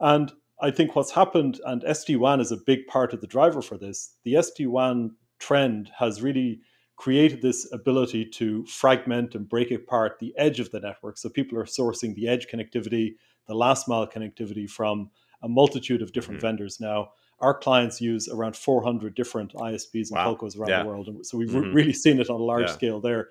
And 0.00 0.32
I 0.60 0.70
think 0.70 0.96
what's 0.96 1.12
happened, 1.12 1.60
and 1.64 1.82
SD 1.82 2.16
WAN 2.18 2.40
is 2.40 2.50
a 2.50 2.56
big 2.56 2.86
part 2.86 3.12
of 3.12 3.20
the 3.20 3.26
driver 3.26 3.62
for 3.62 3.78
this, 3.78 4.14
the 4.24 4.34
SD 4.34 4.66
WAN 4.66 5.14
trend 5.38 5.90
has 5.98 6.22
really 6.22 6.60
created 6.96 7.42
this 7.42 7.70
ability 7.72 8.24
to 8.24 8.64
fragment 8.66 9.34
and 9.34 9.48
break 9.48 9.70
apart 9.70 10.18
the 10.18 10.34
edge 10.38 10.60
of 10.60 10.70
the 10.70 10.80
network. 10.80 11.18
So 11.18 11.28
people 11.28 11.58
are 11.58 11.64
sourcing 11.64 12.14
the 12.14 12.26
edge 12.26 12.48
connectivity, 12.48 13.16
the 13.46 13.54
last 13.54 13.88
mile 13.88 14.06
connectivity 14.06 14.68
from 14.68 15.10
a 15.42 15.48
multitude 15.48 16.02
of 16.02 16.12
different 16.12 16.38
mm-hmm. 16.38 16.48
vendors 16.48 16.80
now. 16.80 17.10
Our 17.40 17.54
clients 17.54 18.00
use 18.00 18.28
around 18.28 18.56
400 18.56 19.14
different 19.14 19.52
ISPs 19.52 20.10
and 20.10 20.12
wow. 20.12 20.34
telcos 20.34 20.58
around 20.58 20.68
yeah. 20.68 20.82
the 20.82 20.88
world. 20.88 21.26
So 21.26 21.36
we've 21.36 21.50
mm-hmm. 21.50 21.72
really 21.72 21.92
seen 21.92 22.18
it 22.18 22.30
on 22.30 22.40
a 22.40 22.44
large 22.44 22.68
yeah. 22.68 22.72
scale 22.72 23.00
there. 23.00 23.28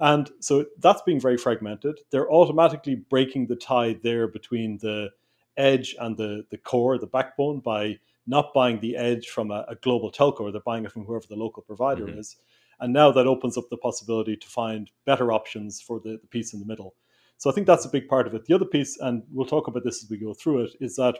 And 0.00 0.30
so 0.40 0.64
that's 0.78 1.02
being 1.02 1.20
very 1.20 1.36
fragmented. 1.36 1.98
They're 2.12 2.30
automatically 2.30 2.94
breaking 2.94 3.46
the 3.46 3.56
tie 3.56 3.98
there 4.02 4.28
between 4.28 4.78
the 4.78 5.10
edge 5.56 5.96
and 5.98 6.16
the, 6.16 6.44
the 6.50 6.58
core, 6.58 6.98
the 6.98 7.08
backbone, 7.08 7.58
by 7.58 7.98
not 8.26 8.54
buying 8.54 8.78
the 8.78 8.96
edge 8.96 9.26
from 9.28 9.50
a, 9.50 9.64
a 9.68 9.74
global 9.74 10.12
telco, 10.12 10.42
or 10.42 10.52
they're 10.52 10.60
buying 10.60 10.84
it 10.84 10.92
from 10.92 11.04
whoever 11.04 11.26
the 11.28 11.34
local 11.34 11.62
provider 11.62 12.06
mm-hmm. 12.06 12.20
is. 12.20 12.36
And 12.80 12.92
now 12.92 13.10
that 13.10 13.26
opens 13.26 13.58
up 13.58 13.68
the 13.70 13.76
possibility 13.76 14.36
to 14.36 14.46
find 14.46 14.88
better 15.04 15.32
options 15.32 15.80
for 15.80 15.98
the, 15.98 16.18
the 16.20 16.28
piece 16.28 16.52
in 16.52 16.60
the 16.60 16.66
middle. 16.66 16.94
So 17.38 17.50
I 17.50 17.54
think 17.54 17.66
that's 17.66 17.84
a 17.84 17.90
big 17.90 18.08
part 18.08 18.26
of 18.26 18.34
it. 18.34 18.44
The 18.44 18.54
other 18.54 18.64
piece, 18.64 18.98
and 18.98 19.22
we'll 19.32 19.46
talk 19.46 19.68
about 19.68 19.84
this 19.84 20.02
as 20.02 20.10
we 20.10 20.18
go 20.18 20.34
through 20.34 20.64
it, 20.64 20.76
is 20.80 20.96
that 20.96 21.18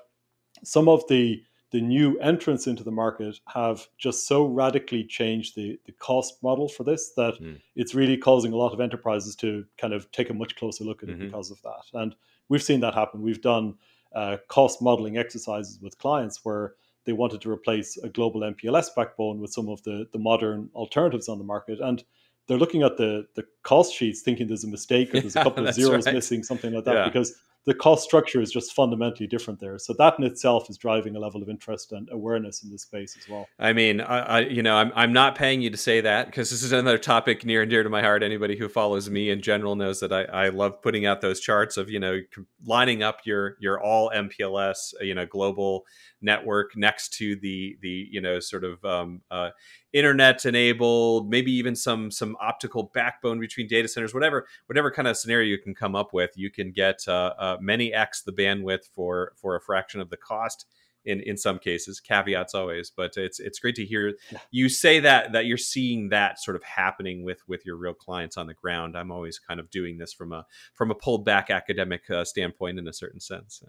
some 0.65 0.89
of 0.89 1.07
the 1.09 1.43
the 1.71 1.81
new 1.81 2.19
entrants 2.21 2.67
into 2.67 2.83
the 2.83 2.91
market 2.91 3.39
have 3.47 3.87
just 3.99 4.27
so 4.27 4.47
radically 4.47 5.05
changed 5.05 5.55
the, 5.55 5.79
the 5.85 5.93
cost 5.93 6.43
model 6.43 6.67
for 6.67 6.83
this 6.83 7.13
that 7.15 7.35
mm. 7.35 7.61
it's 7.77 7.95
really 7.95 8.17
causing 8.17 8.53
a 8.53 8.57
lot 8.57 8.73
of 8.73 8.81
enterprises 8.81 9.37
to 9.37 9.65
kind 9.77 9.93
of 9.93 10.11
take 10.11 10.31
a 10.31 10.35
much 10.35 10.57
closer 10.57 10.83
look 10.83 11.03
at 11.03 11.11
mm-hmm. 11.11 11.23
it 11.23 11.27
because 11.27 11.51
of 11.51 11.61
that. 11.63 11.83
And 11.93 12.15
we've 12.49 12.63
seen 12.63 12.81
that 12.81 12.95
happen. 12.95 13.21
We've 13.21 13.43
done 13.43 13.75
uh, 14.15 14.39
cost 14.49 14.81
modeling 14.81 15.19
exercises 15.19 15.79
with 15.83 15.99
clients 15.99 16.43
where 16.43 16.73
they 17.05 17.13
wanted 17.13 17.43
to 17.43 17.51
replace 17.51 17.99
a 17.99 18.09
global 18.09 18.41
MPLS 18.41 18.95
backbone 18.97 19.39
with 19.39 19.53
some 19.53 19.69
of 19.69 19.83
the, 19.83 20.07
the 20.13 20.19
modern 20.19 20.71
alternatives 20.75 21.29
on 21.29 21.39
the 21.39 21.45
market. 21.45 21.81
And 21.81 22.03
they're 22.49 22.59
looking 22.59 22.83
at 22.83 22.97
the, 22.97 23.27
the 23.37 23.45
cost 23.63 23.95
sheets 23.95 24.23
thinking 24.23 24.49
there's 24.49 24.65
a 24.65 24.69
mistake 24.69 25.15
or 25.15 25.21
there's 25.21 25.37
a 25.37 25.45
couple 25.45 25.67
of 25.67 25.75
zeros 25.75 26.07
right. 26.07 26.15
missing, 26.15 26.43
something 26.43 26.73
like 26.73 26.85
that, 26.85 26.95
yeah. 26.95 27.05
because 27.05 27.35
the 27.69 27.75
cost 27.75 28.03
structure 28.03 28.41
is 28.41 28.51
just 28.51 28.73
fundamentally 28.73 29.27
different 29.27 29.61
there. 29.61 29.79
So 29.79 29.93
that 29.99 30.15
in 30.19 30.25
itself 30.25 30.71
is 30.71 30.79
driving 30.79 31.17
a 31.17 31.19
level 31.19 31.43
of 31.43 31.51
interest 31.51 31.93
and 31.93 32.09
awareness 32.11 32.63
in 32.63 32.71
this 32.71 32.83
space 32.83 33.15
as 33.19 33.29
well. 33.29 33.47
I 33.59 33.75
mean, 33.75 34.01
I, 34.01 34.19
I 34.21 34.41
you 34.41 34.63
know, 34.63 34.75
I'm, 34.75 34.91
I'm 34.95 35.13
not 35.13 35.35
paying 35.35 35.61
you 35.61 35.69
to 35.69 35.77
say 35.77 36.01
that 36.01 36.27
because 36.27 36.49
this 36.49 36.63
is 36.63 36.73
another 36.73 36.97
topic 36.97 37.45
near 37.45 37.61
and 37.61 37.71
dear 37.71 37.83
to 37.83 37.91
my 37.91 38.01
heart. 38.01 38.23
Anybody 38.23 38.57
who 38.57 38.71
follows 38.71 39.11
me 39.11 39.29
in 39.29 39.43
general 39.43 39.77
knows 39.77 40.01
that 40.01 40.15
I, 40.15 40.23
I 40.23 40.49
love 40.49 40.81
putting 40.81 41.05
out 41.05 41.21
those 41.21 41.41
charts 41.41 41.77
of, 41.77 41.91
you 41.91 42.01
know, 42.01 42.19
lining 42.65 43.03
up 43.03 43.21
your, 43.25 43.57
your 43.61 43.79
all 43.83 44.11
MPLS, 44.17 44.95
you 45.03 45.15
know, 45.15 45.27
global 45.27 45.85
network 46.23 46.75
next 46.75 47.13
to 47.19 47.37
the, 47.37 47.77
the, 47.83 48.09
you 48.11 48.23
know, 48.23 48.41
sort 48.41 48.65
of, 48.65 48.83
um, 48.83 49.21
uh, 49.31 49.51
internet 49.93 50.45
enabled 50.45 51.31
maybe 51.31 51.51
even 51.53 51.75
some 51.75 52.11
some 52.11 52.37
optical 52.41 52.91
backbone 52.95 53.41
between 53.41 53.67
data 53.67 53.89
centers 53.89 54.13
whatever 54.13 54.47
whatever 54.67 54.91
kind 54.91 55.09
of 55.09 55.17
scenario 55.17 55.47
you 55.47 55.59
can 55.59 55.75
come 55.75 55.97
up 55.97 56.13
with 56.13 56.31
you 56.37 56.51
can 56.51 56.71
get 56.71 57.01
uh, 57.09 57.33
uh, 57.39 57.57
many 57.61 57.93
x 57.93 58.23
the 58.23 58.33
bandwidth 58.33 58.89
for 58.95 59.33
for 59.37 59.57
a 59.57 59.61
fraction 59.61 60.01
of 60.01 60.11
the 60.11 60.17
cost 60.17 60.67
in 61.05 61.21
in 61.21 61.37
some 61.37 61.59
cases 61.59 62.01
caveats 62.01 62.55
always 62.55 62.91
but 62.91 63.17
it's 63.17 63.41
it's 63.41 63.59
great 63.59 63.75
to 63.75 63.85
hear 63.85 64.15
you 64.51 64.69
say 64.69 65.01
that 65.01 65.33
that 65.33 65.47
you're 65.47 65.57
seeing 65.57 66.11
that 66.11 66.39
sort 66.39 66.57
of 66.57 66.63
happening 66.63 67.25
with 67.25 67.41
with 67.49 67.65
your 67.65 67.77
real 67.77 67.95
clients 67.95 68.37
on 68.37 68.47
the 68.47 68.55
ground. 68.55 68.97
I'm 68.97 69.11
always 69.11 69.39
kind 69.39 69.59
of 69.59 69.71
doing 69.71 69.99
this 69.99 70.13
from 70.13 70.33
a 70.33 70.47
from 70.75 70.91
a 70.91 70.95
pulled 70.95 71.25
back 71.25 71.51
academic 71.51 72.09
uh, 72.11 72.25
standpoint 72.25 72.79
in 72.79 72.87
a 72.87 72.93
certain 72.93 73.21
sense 73.21 73.63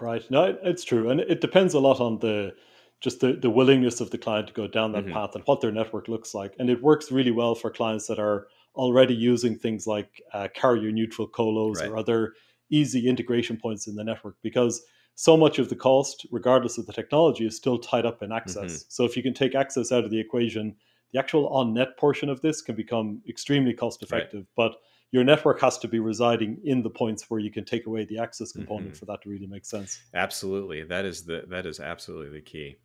right. 0.00 0.28
No 0.30 0.56
it's 0.62 0.84
true 0.84 1.10
and 1.10 1.20
it 1.20 1.40
depends 1.40 1.74
a 1.74 1.80
lot 1.80 2.00
on 2.00 2.18
the 2.18 2.54
just 3.00 3.20
the, 3.20 3.34
the 3.34 3.50
willingness 3.50 4.00
of 4.00 4.10
the 4.10 4.18
client 4.18 4.48
to 4.48 4.52
go 4.52 4.66
down 4.66 4.92
that 4.92 5.04
mm-hmm. 5.04 5.12
path 5.12 5.34
and 5.34 5.44
what 5.44 5.60
their 5.60 5.72
network 5.72 6.08
looks 6.08 6.34
like. 6.34 6.54
And 6.58 6.70
it 6.70 6.82
works 6.82 7.12
really 7.12 7.30
well 7.30 7.54
for 7.54 7.70
clients 7.70 8.06
that 8.06 8.18
are 8.18 8.48
already 8.74 9.14
using 9.14 9.58
things 9.58 9.86
like 9.86 10.22
uh, 10.32 10.48
carrier 10.54 10.90
neutral 10.90 11.28
colos 11.28 11.76
right. 11.76 11.88
or 11.88 11.96
other 11.96 12.34
easy 12.70 13.08
integration 13.08 13.56
points 13.56 13.86
in 13.86 13.94
the 13.94 14.04
network 14.04 14.36
because 14.42 14.82
so 15.14 15.36
much 15.36 15.58
of 15.58 15.68
the 15.68 15.76
cost, 15.76 16.26
regardless 16.30 16.76
of 16.76 16.86
the 16.86 16.92
technology, 16.92 17.46
is 17.46 17.56
still 17.56 17.78
tied 17.78 18.04
up 18.04 18.22
in 18.22 18.32
access. 18.32 18.72
Mm-hmm. 18.72 18.86
So 18.88 19.04
if 19.04 19.16
you 19.16 19.22
can 19.22 19.32
take 19.32 19.54
access 19.54 19.90
out 19.90 20.04
of 20.04 20.10
the 20.10 20.20
equation, 20.20 20.76
the 21.12 21.18
actual 21.18 21.48
on 21.48 21.72
net 21.72 21.96
portion 21.96 22.28
of 22.28 22.42
this 22.42 22.60
can 22.60 22.76
become 22.76 23.22
extremely 23.28 23.72
cost 23.72 24.02
effective. 24.02 24.40
Right. 24.40 24.70
But 24.70 24.76
your 25.12 25.24
network 25.24 25.60
has 25.60 25.78
to 25.78 25.88
be 25.88 25.98
residing 25.98 26.58
in 26.64 26.82
the 26.82 26.90
points 26.90 27.30
where 27.30 27.40
you 27.40 27.50
can 27.50 27.64
take 27.64 27.86
away 27.86 28.04
the 28.04 28.18
access 28.18 28.52
component 28.52 28.88
mm-hmm. 28.88 28.98
for 28.98 29.04
that 29.06 29.22
to 29.22 29.30
really 29.30 29.46
make 29.46 29.64
sense. 29.64 30.02
Absolutely, 30.14 30.82
that 30.84 31.04
is 31.04 31.24
the 31.24 31.44
that 31.48 31.66
is 31.66 31.80
absolutely 31.80 32.30
the 32.30 32.44
key. 32.44 32.76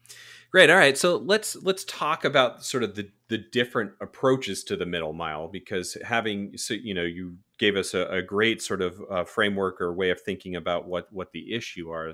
Great. 0.52 0.70
All 0.70 0.76
right, 0.76 0.98
so 0.98 1.18
let's 1.18 1.56
let's 1.64 1.84
talk 1.86 2.26
about 2.26 2.64
sort 2.64 2.84
of 2.84 2.96
the 2.96 3.10
the 3.30 3.38
different 3.38 3.92
approaches 4.02 4.64
to 4.66 4.76
the 4.76 4.86
middle 4.86 5.14
mile 5.14 5.48
because 5.48 5.98
having 6.04 6.58
so 6.58 6.74
you 6.74 6.94
know 6.94 7.04
you 7.04 7.38
gave 7.58 7.76
us 7.76 7.94
a, 7.94 8.06
a 8.08 8.22
great 8.22 8.62
sort 8.62 8.82
of 8.82 9.02
uh, 9.10 9.24
framework 9.24 9.82
or 9.82 9.94
way 9.94 10.10
of 10.10 10.22
thinking 10.22 10.56
about 10.56 10.88
what 10.88 11.12
what 11.12 11.32
the 11.32 11.54
issue 11.54 11.90
are 11.90 12.14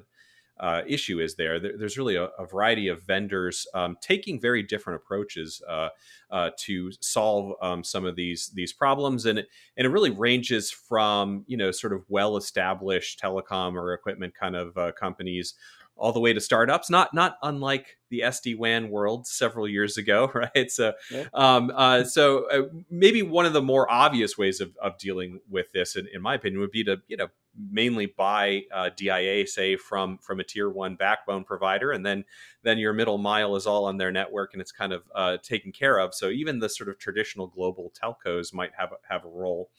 uh, 0.59 0.81
issue 0.87 1.19
is 1.19 1.35
there. 1.35 1.59
there 1.59 1.77
there's 1.77 1.97
really 1.97 2.15
a, 2.15 2.25
a, 2.39 2.45
variety 2.45 2.87
of 2.87 3.03
vendors 3.03 3.67
um, 3.73 3.97
taking 4.01 4.39
very 4.39 4.63
different 4.63 5.01
approaches 5.01 5.61
uh, 5.67 5.89
uh, 6.31 6.49
to 6.57 6.91
solve 6.99 7.53
um, 7.61 7.83
some 7.83 8.05
of 8.05 8.15
these 8.15 8.51
these 8.53 8.73
problems, 8.73 9.25
and 9.25 9.39
it, 9.39 9.47
and 9.75 9.85
it 9.85 9.89
really 9.89 10.11
ranges 10.11 10.71
from 10.71 11.43
you 11.47 11.57
know 11.57 11.71
sort 11.71 11.93
of 11.93 12.03
well 12.09 12.37
established 12.37 13.21
telecom 13.21 13.73
or 13.73 13.93
equipment 13.93 14.33
kind 14.33 14.55
of 14.55 14.77
uh, 14.77 14.91
companies 14.93 15.53
all 15.97 16.11
the 16.11 16.19
way 16.19 16.33
to 16.33 16.39
startups, 16.39 16.89
not 16.89 17.13
not 17.13 17.37
unlike 17.43 17.97
the 18.09 18.21
SD 18.21 18.57
WAN 18.57 18.89
world 18.89 19.27
several 19.27 19.67
years 19.67 19.97
ago, 19.97 20.31
right? 20.55 20.71
So, 20.71 20.93
yeah. 21.11 21.25
um, 21.33 21.71
uh, 21.75 22.03
so 22.03 22.49
uh, 22.49 22.63
maybe 22.89 23.21
one 23.21 23.45
of 23.45 23.53
the 23.53 23.61
more 23.61 23.91
obvious 23.91 24.37
ways 24.37 24.61
of, 24.61 24.75
of 24.81 24.97
dealing 24.97 25.41
with 25.49 25.71
this, 25.73 25.95
in, 25.95 26.07
in 26.13 26.21
my 26.21 26.35
opinion, 26.35 26.61
would 26.61 26.71
be 26.71 26.83
to 26.85 26.97
you 27.07 27.17
know 27.17 27.27
mainly 27.71 28.05
buy 28.05 28.63
uh, 28.73 28.89
DIA, 28.95 29.47
say 29.47 29.75
from 29.75 30.17
from 30.19 30.39
a 30.39 30.43
tier 30.43 30.69
one 30.69 30.95
backbone 30.95 31.43
provider, 31.43 31.91
and 31.91 32.05
then 32.05 32.25
then 32.63 32.77
your 32.77 32.93
middle 32.93 33.17
mile 33.17 33.55
is 33.55 33.65
all 33.65 33.85
on 33.85 33.97
their 33.97 34.11
network 34.11 34.53
and 34.53 34.61
it's 34.61 34.71
kind 34.71 34.93
of 34.93 35.03
uh, 35.15 35.37
taken 35.37 35.71
care 35.71 35.99
of. 35.99 36.13
So 36.13 36.29
even 36.29 36.59
the 36.59 36.69
sort 36.69 36.89
of 36.89 36.97
traditional 36.97 37.47
global 37.47 37.91
telcos 37.91 38.53
might 38.53 38.71
have 38.77 38.93
have 39.09 39.25
a 39.25 39.29
role. 39.29 39.69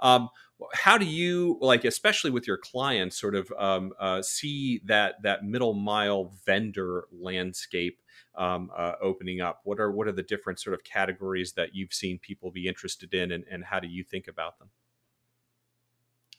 Um, 0.00 0.28
how 0.74 0.98
do 0.98 1.06
you 1.06 1.58
like 1.60 1.84
especially 1.84 2.30
with 2.30 2.46
your 2.46 2.56
clients 2.56 3.20
sort 3.20 3.34
of 3.34 3.52
um, 3.58 3.92
uh, 3.98 4.22
see 4.22 4.80
that 4.84 5.22
that 5.22 5.44
middle 5.44 5.74
mile 5.74 6.32
vendor 6.44 7.04
landscape 7.12 7.98
um, 8.36 8.70
uh, 8.76 8.92
opening 9.02 9.40
up 9.40 9.60
what 9.64 9.80
are 9.80 9.90
what 9.90 10.06
are 10.06 10.12
the 10.12 10.22
different 10.22 10.60
sort 10.60 10.74
of 10.74 10.84
categories 10.84 11.52
that 11.54 11.74
you've 11.74 11.92
seen 11.92 12.18
people 12.18 12.50
be 12.50 12.68
interested 12.68 13.12
in 13.12 13.32
and, 13.32 13.44
and 13.50 13.64
how 13.64 13.80
do 13.80 13.88
you 13.88 14.04
think 14.04 14.28
about 14.28 14.58
them 14.58 14.68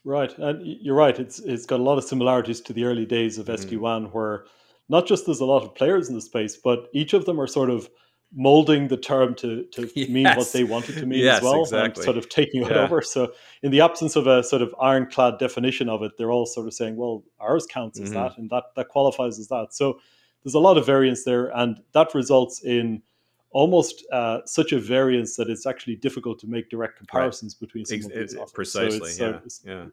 right 0.03 0.37
and 0.37 0.61
you're 0.65 0.95
right 0.95 1.19
it's 1.19 1.39
it's 1.39 1.65
got 1.65 1.79
a 1.79 1.83
lot 1.83 1.97
of 1.97 2.03
similarities 2.03 2.61
to 2.61 2.73
the 2.73 2.83
early 2.83 3.05
days 3.05 3.37
of 3.37 3.47
mm-hmm. 3.47 3.69
sd-wan 3.69 4.05
where 4.05 4.45
not 4.89 5.07
just 5.07 5.25
there's 5.25 5.39
a 5.39 5.45
lot 5.45 5.63
of 5.63 5.73
players 5.75 6.09
in 6.09 6.15
the 6.15 6.21
space 6.21 6.57
but 6.57 6.89
each 6.93 7.13
of 7.13 7.25
them 7.25 7.39
are 7.39 7.47
sort 7.47 7.69
of 7.69 7.89
molding 8.35 8.87
the 8.87 8.97
term 8.97 9.35
to, 9.35 9.63
to 9.65 9.89
yes. 9.95 10.09
mean 10.09 10.25
what 10.25 10.51
they 10.51 10.63
want 10.63 10.89
it 10.89 10.93
to 10.93 11.05
mean 11.05 11.19
yes, 11.19 11.37
as 11.37 11.43
well 11.43 11.61
exactly. 11.61 12.01
and 12.01 12.03
sort 12.03 12.17
of 12.17 12.27
taking 12.29 12.63
it 12.63 12.71
yeah. 12.71 12.79
over 12.79 13.01
so 13.01 13.31
in 13.61 13.71
the 13.71 13.79
absence 13.79 14.15
of 14.15 14.27
a 14.27 14.43
sort 14.43 14.61
of 14.61 14.73
ironclad 14.81 15.37
definition 15.37 15.87
of 15.87 16.01
it 16.01 16.11
they're 16.17 16.31
all 16.31 16.45
sort 16.45 16.67
of 16.67 16.73
saying 16.73 16.95
well 16.95 17.23
ours 17.39 17.65
counts 17.65 17.99
as 17.99 18.09
mm-hmm. 18.09 18.19
that 18.19 18.37
and 18.37 18.49
that 18.49 18.63
that 18.75 18.89
qualifies 18.89 19.39
as 19.39 19.47
that 19.47 19.67
so 19.73 19.99
there's 20.43 20.53
a 20.53 20.59
lot 20.59 20.77
of 20.77 20.85
variance 20.85 21.23
there, 21.23 21.47
and 21.57 21.79
that 21.93 22.13
results 22.13 22.63
in 22.63 23.01
almost 23.53 24.05
uh, 24.11 24.39
such 24.45 24.73
a 24.73 24.79
variance 24.79 25.35
that 25.37 25.49
it's 25.49 25.65
actually 25.65 25.95
difficult 25.95 26.39
to 26.39 26.47
make 26.47 26.69
direct 26.69 26.97
comparisons 26.97 27.55
right. 27.55 27.67
between 27.67 27.85
some 27.85 27.97
Ex- 27.97 28.05
of 28.05 28.11
these 28.11 28.35
offers. 28.35 28.51
Precisely, 28.51 29.11
so 29.11 29.29
yeah, 29.29 29.39
it's, 29.45 29.61
yeah. 29.65 29.85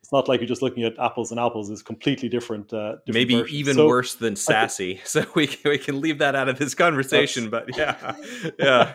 It's 0.00 0.12
not 0.12 0.28
like 0.28 0.40
you're 0.40 0.48
just 0.48 0.62
looking 0.62 0.84
at 0.84 0.98
apples 0.98 1.32
and 1.32 1.40
apples. 1.40 1.68
It's 1.68 1.82
completely 1.82 2.28
different. 2.28 2.72
Uh, 2.72 2.96
different 3.04 3.14
Maybe 3.14 3.34
versions. 3.34 3.58
even 3.58 3.74
so, 3.74 3.86
worse 3.86 4.14
than 4.14 4.34
SASE. 4.34 4.76
Think, 4.76 5.00
so 5.06 5.26
we 5.34 5.48
can, 5.48 5.70
we 5.70 5.78
can 5.78 6.00
leave 6.00 6.18
that 6.18 6.34
out 6.34 6.48
of 6.48 6.58
this 6.58 6.74
conversation. 6.74 7.50
But 7.50 7.76
yeah, 7.76 8.14
yeah. 8.58 8.94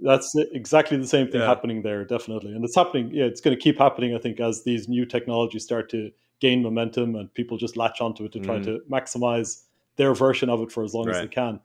That's 0.00 0.32
exactly 0.52 0.96
the 0.96 1.06
same 1.06 1.28
thing 1.28 1.40
yeah. 1.40 1.48
happening 1.48 1.82
there, 1.82 2.04
definitely, 2.04 2.52
and 2.54 2.64
it's 2.64 2.76
happening. 2.76 3.10
Yeah, 3.12 3.24
it's 3.24 3.40
going 3.40 3.56
to 3.56 3.60
keep 3.60 3.76
happening. 3.76 4.14
I 4.14 4.18
think 4.18 4.38
as 4.38 4.62
these 4.62 4.88
new 4.88 5.04
technologies 5.04 5.64
start 5.64 5.90
to 5.90 6.12
gain 6.38 6.62
momentum 6.62 7.16
and 7.16 7.34
people 7.34 7.56
just 7.58 7.76
latch 7.76 8.00
onto 8.00 8.24
it 8.24 8.30
to 8.32 8.38
try 8.38 8.58
mm. 8.58 8.64
to 8.64 8.80
maximize 8.88 9.64
their 9.96 10.14
version 10.14 10.48
of 10.48 10.60
it 10.60 10.70
for 10.70 10.84
as 10.84 10.94
long 10.94 11.06
right. 11.06 11.16
as 11.16 11.22
they 11.22 11.26
can. 11.26 11.58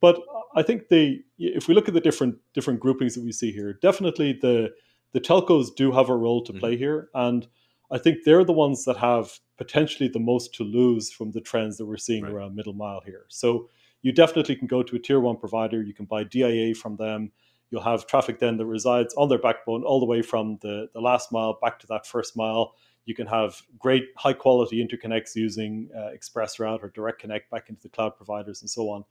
But 0.00 0.22
I 0.54 0.62
think 0.62 0.88
the 0.88 1.22
if 1.38 1.68
we 1.68 1.74
look 1.74 1.88
at 1.88 1.94
the 1.94 2.00
different 2.00 2.36
different 2.54 2.80
groupings 2.80 3.14
that 3.14 3.24
we 3.24 3.32
see 3.32 3.52
here, 3.52 3.72
definitely 3.74 4.38
the 4.40 4.70
the 5.12 5.20
telcos 5.20 5.74
do 5.74 5.92
have 5.92 6.08
a 6.08 6.16
role 6.16 6.42
to 6.44 6.52
mm-hmm. 6.52 6.60
play 6.60 6.76
here, 6.76 7.08
and 7.14 7.46
I 7.90 7.98
think 7.98 8.18
they're 8.24 8.44
the 8.44 8.52
ones 8.52 8.84
that 8.84 8.96
have 8.98 9.38
potentially 9.58 10.08
the 10.08 10.20
most 10.20 10.54
to 10.54 10.64
lose 10.64 11.10
from 11.12 11.32
the 11.32 11.40
trends 11.40 11.76
that 11.76 11.86
we're 11.86 11.96
seeing 11.96 12.22
right. 12.22 12.32
around 12.32 12.54
middle 12.54 12.72
mile 12.72 13.02
here. 13.04 13.26
So 13.28 13.68
you 14.02 14.12
definitely 14.12 14.56
can 14.56 14.66
go 14.66 14.82
to 14.82 14.96
a 14.96 14.98
tier 14.98 15.20
one 15.20 15.36
provider, 15.36 15.82
you 15.82 15.94
can 15.94 16.06
buy 16.06 16.24
DIA 16.24 16.74
from 16.74 16.96
them. 16.96 17.32
You'll 17.70 17.82
have 17.82 18.06
traffic 18.06 18.40
then 18.40 18.56
that 18.56 18.66
resides 18.66 19.14
on 19.14 19.28
their 19.28 19.38
backbone 19.38 19.84
all 19.84 20.00
the 20.00 20.06
way 20.06 20.22
from 20.22 20.58
the, 20.60 20.88
the 20.92 21.00
last 21.00 21.30
mile 21.30 21.58
back 21.62 21.78
to 21.80 21.86
that 21.88 22.04
first 22.04 22.36
mile. 22.36 22.74
You 23.04 23.14
can 23.14 23.26
have 23.28 23.60
great 23.78 24.06
high 24.16 24.32
quality 24.32 24.84
interconnects 24.84 25.36
using 25.36 25.88
uh, 25.96 26.10
ExpressRoute 26.16 26.82
or 26.82 26.88
Direct 26.88 27.20
Connect 27.20 27.50
back 27.50 27.68
into 27.68 27.82
the 27.82 27.88
cloud 27.88 28.16
providers 28.16 28.60
and 28.62 28.70
so 28.70 28.88
on. 28.90 29.04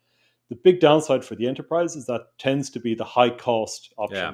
The 0.49 0.55
big 0.63 0.79
downside 0.79 1.23
for 1.23 1.35
the 1.35 1.47
enterprise 1.47 1.95
is 1.95 2.05
that 2.07 2.37
tends 2.37 2.69
to 2.71 2.79
be 2.79 2.95
the 2.95 3.05
high 3.05 3.29
cost 3.29 3.93
option. 3.97 4.17
Yeah. 4.17 4.33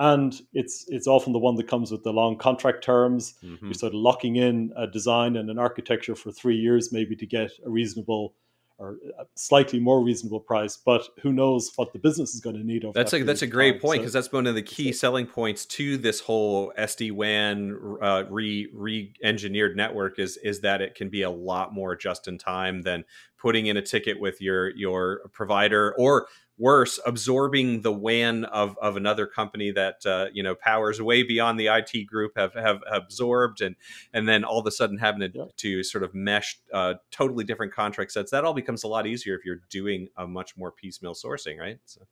And 0.00 0.40
it's 0.52 0.84
it's 0.88 1.08
often 1.08 1.32
the 1.32 1.40
one 1.40 1.56
that 1.56 1.66
comes 1.66 1.90
with 1.90 2.04
the 2.04 2.12
long 2.12 2.38
contract 2.38 2.84
terms. 2.84 3.34
Mm-hmm. 3.42 3.66
You're 3.66 3.74
sort 3.74 3.94
of 3.94 4.00
locking 4.00 4.36
in 4.36 4.72
a 4.76 4.86
design 4.86 5.36
and 5.36 5.50
an 5.50 5.58
architecture 5.58 6.14
for 6.14 6.30
three 6.30 6.56
years, 6.56 6.92
maybe 6.92 7.16
to 7.16 7.26
get 7.26 7.50
a 7.66 7.70
reasonable 7.70 8.34
or 8.78 8.96
a 9.18 9.24
slightly 9.34 9.80
more 9.80 10.04
reasonable 10.04 10.38
price, 10.38 10.76
but 10.76 11.08
who 11.22 11.32
knows 11.32 11.72
what 11.74 11.92
the 11.92 11.98
business 11.98 12.34
is 12.34 12.40
going 12.40 12.56
to 12.56 12.64
need 12.64 12.84
over 12.84 12.92
that's 12.92 13.10
that 13.10 13.22
a 13.22 13.24
that's 13.24 13.42
a 13.42 13.46
great 13.46 13.80
point 13.80 14.00
because 14.00 14.12
so, 14.12 14.18
that's 14.18 14.32
one 14.32 14.46
of 14.46 14.54
the 14.54 14.62
key 14.62 14.92
selling 14.92 15.26
points 15.26 15.66
to 15.66 15.96
this 15.96 16.20
whole 16.20 16.72
SD 16.78 17.10
WAN 17.12 17.76
uh, 18.00 18.24
re 18.30 18.68
re 18.72 19.12
engineered 19.22 19.76
network 19.76 20.18
is 20.18 20.36
is 20.38 20.60
that 20.60 20.80
it 20.80 20.94
can 20.94 21.08
be 21.08 21.22
a 21.22 21.30
lot 21.30 21.74
more 21.74 21.96
just 21.96 22.28
in 22.28 22.38
time 22.38 22.82
than 22.82 23.04
putting 23.36 23.66
in 23.66 23.76
a 23.76 23.82
ticket 23.82 24.20
with 24.20 24.40
your 24.40 24.70
your 24.76 25.28
provider 25.32 25.94
or 25.98 26.28
worse, 26.58 26.98
absorbing 27.06 27.82
the 27.82 27.92
WAN 27.92 28.44
of, 28.46 28.76
of 28.82 28.96
another 28.96 29.26
company 29.26 29.70
that 29.70 30.04
uh, 30.04 30.26
you 30.32 30.42
know 30.42 30.54
powers 30.54 31.00
way 31.00 31.22
beyond 31.22 31.58
the 31.58 31.68
IT 31.68 32.06
group 32.06 32.32
have, 32.36 32.54
have 32.54 32.80
absorbed, 32.90 33.60
and 33.60 33.76
and 34.12 34.28
then 34.28 34.44
all 34.44 34.58
of 34.58 34.66
a 34.66 34.70
sudden 34.70 34.98
having 34.98 35.20
to, 35.20 35.30
yeah. 35.32 35.44
to 35.56 35.82
sort 35.82 36.04
of 36.04 36.14
mesh 36.14 36.60
uh, 36.72 36.94
totally 37.10 37.44
different 37.44 37.72
contract 37.72 38.12
sets. 38.12 38.30
That 38.30 38.44
all 38.44 38.54
becomes 38.54 38.84
a 38.84 38.88
lot 38.88 39.06
easier 39.06 39.34
if 39.36 39.44
you're 39.44 39.62
doing 39.70 40.08
a 40.16 40.26
much 40.26 40.56
more 40.56 40.72
piecemeal 40.72 41.14
sourcing, 41.14 41.58
right? 41.58 41.78
So. 41.84 42.02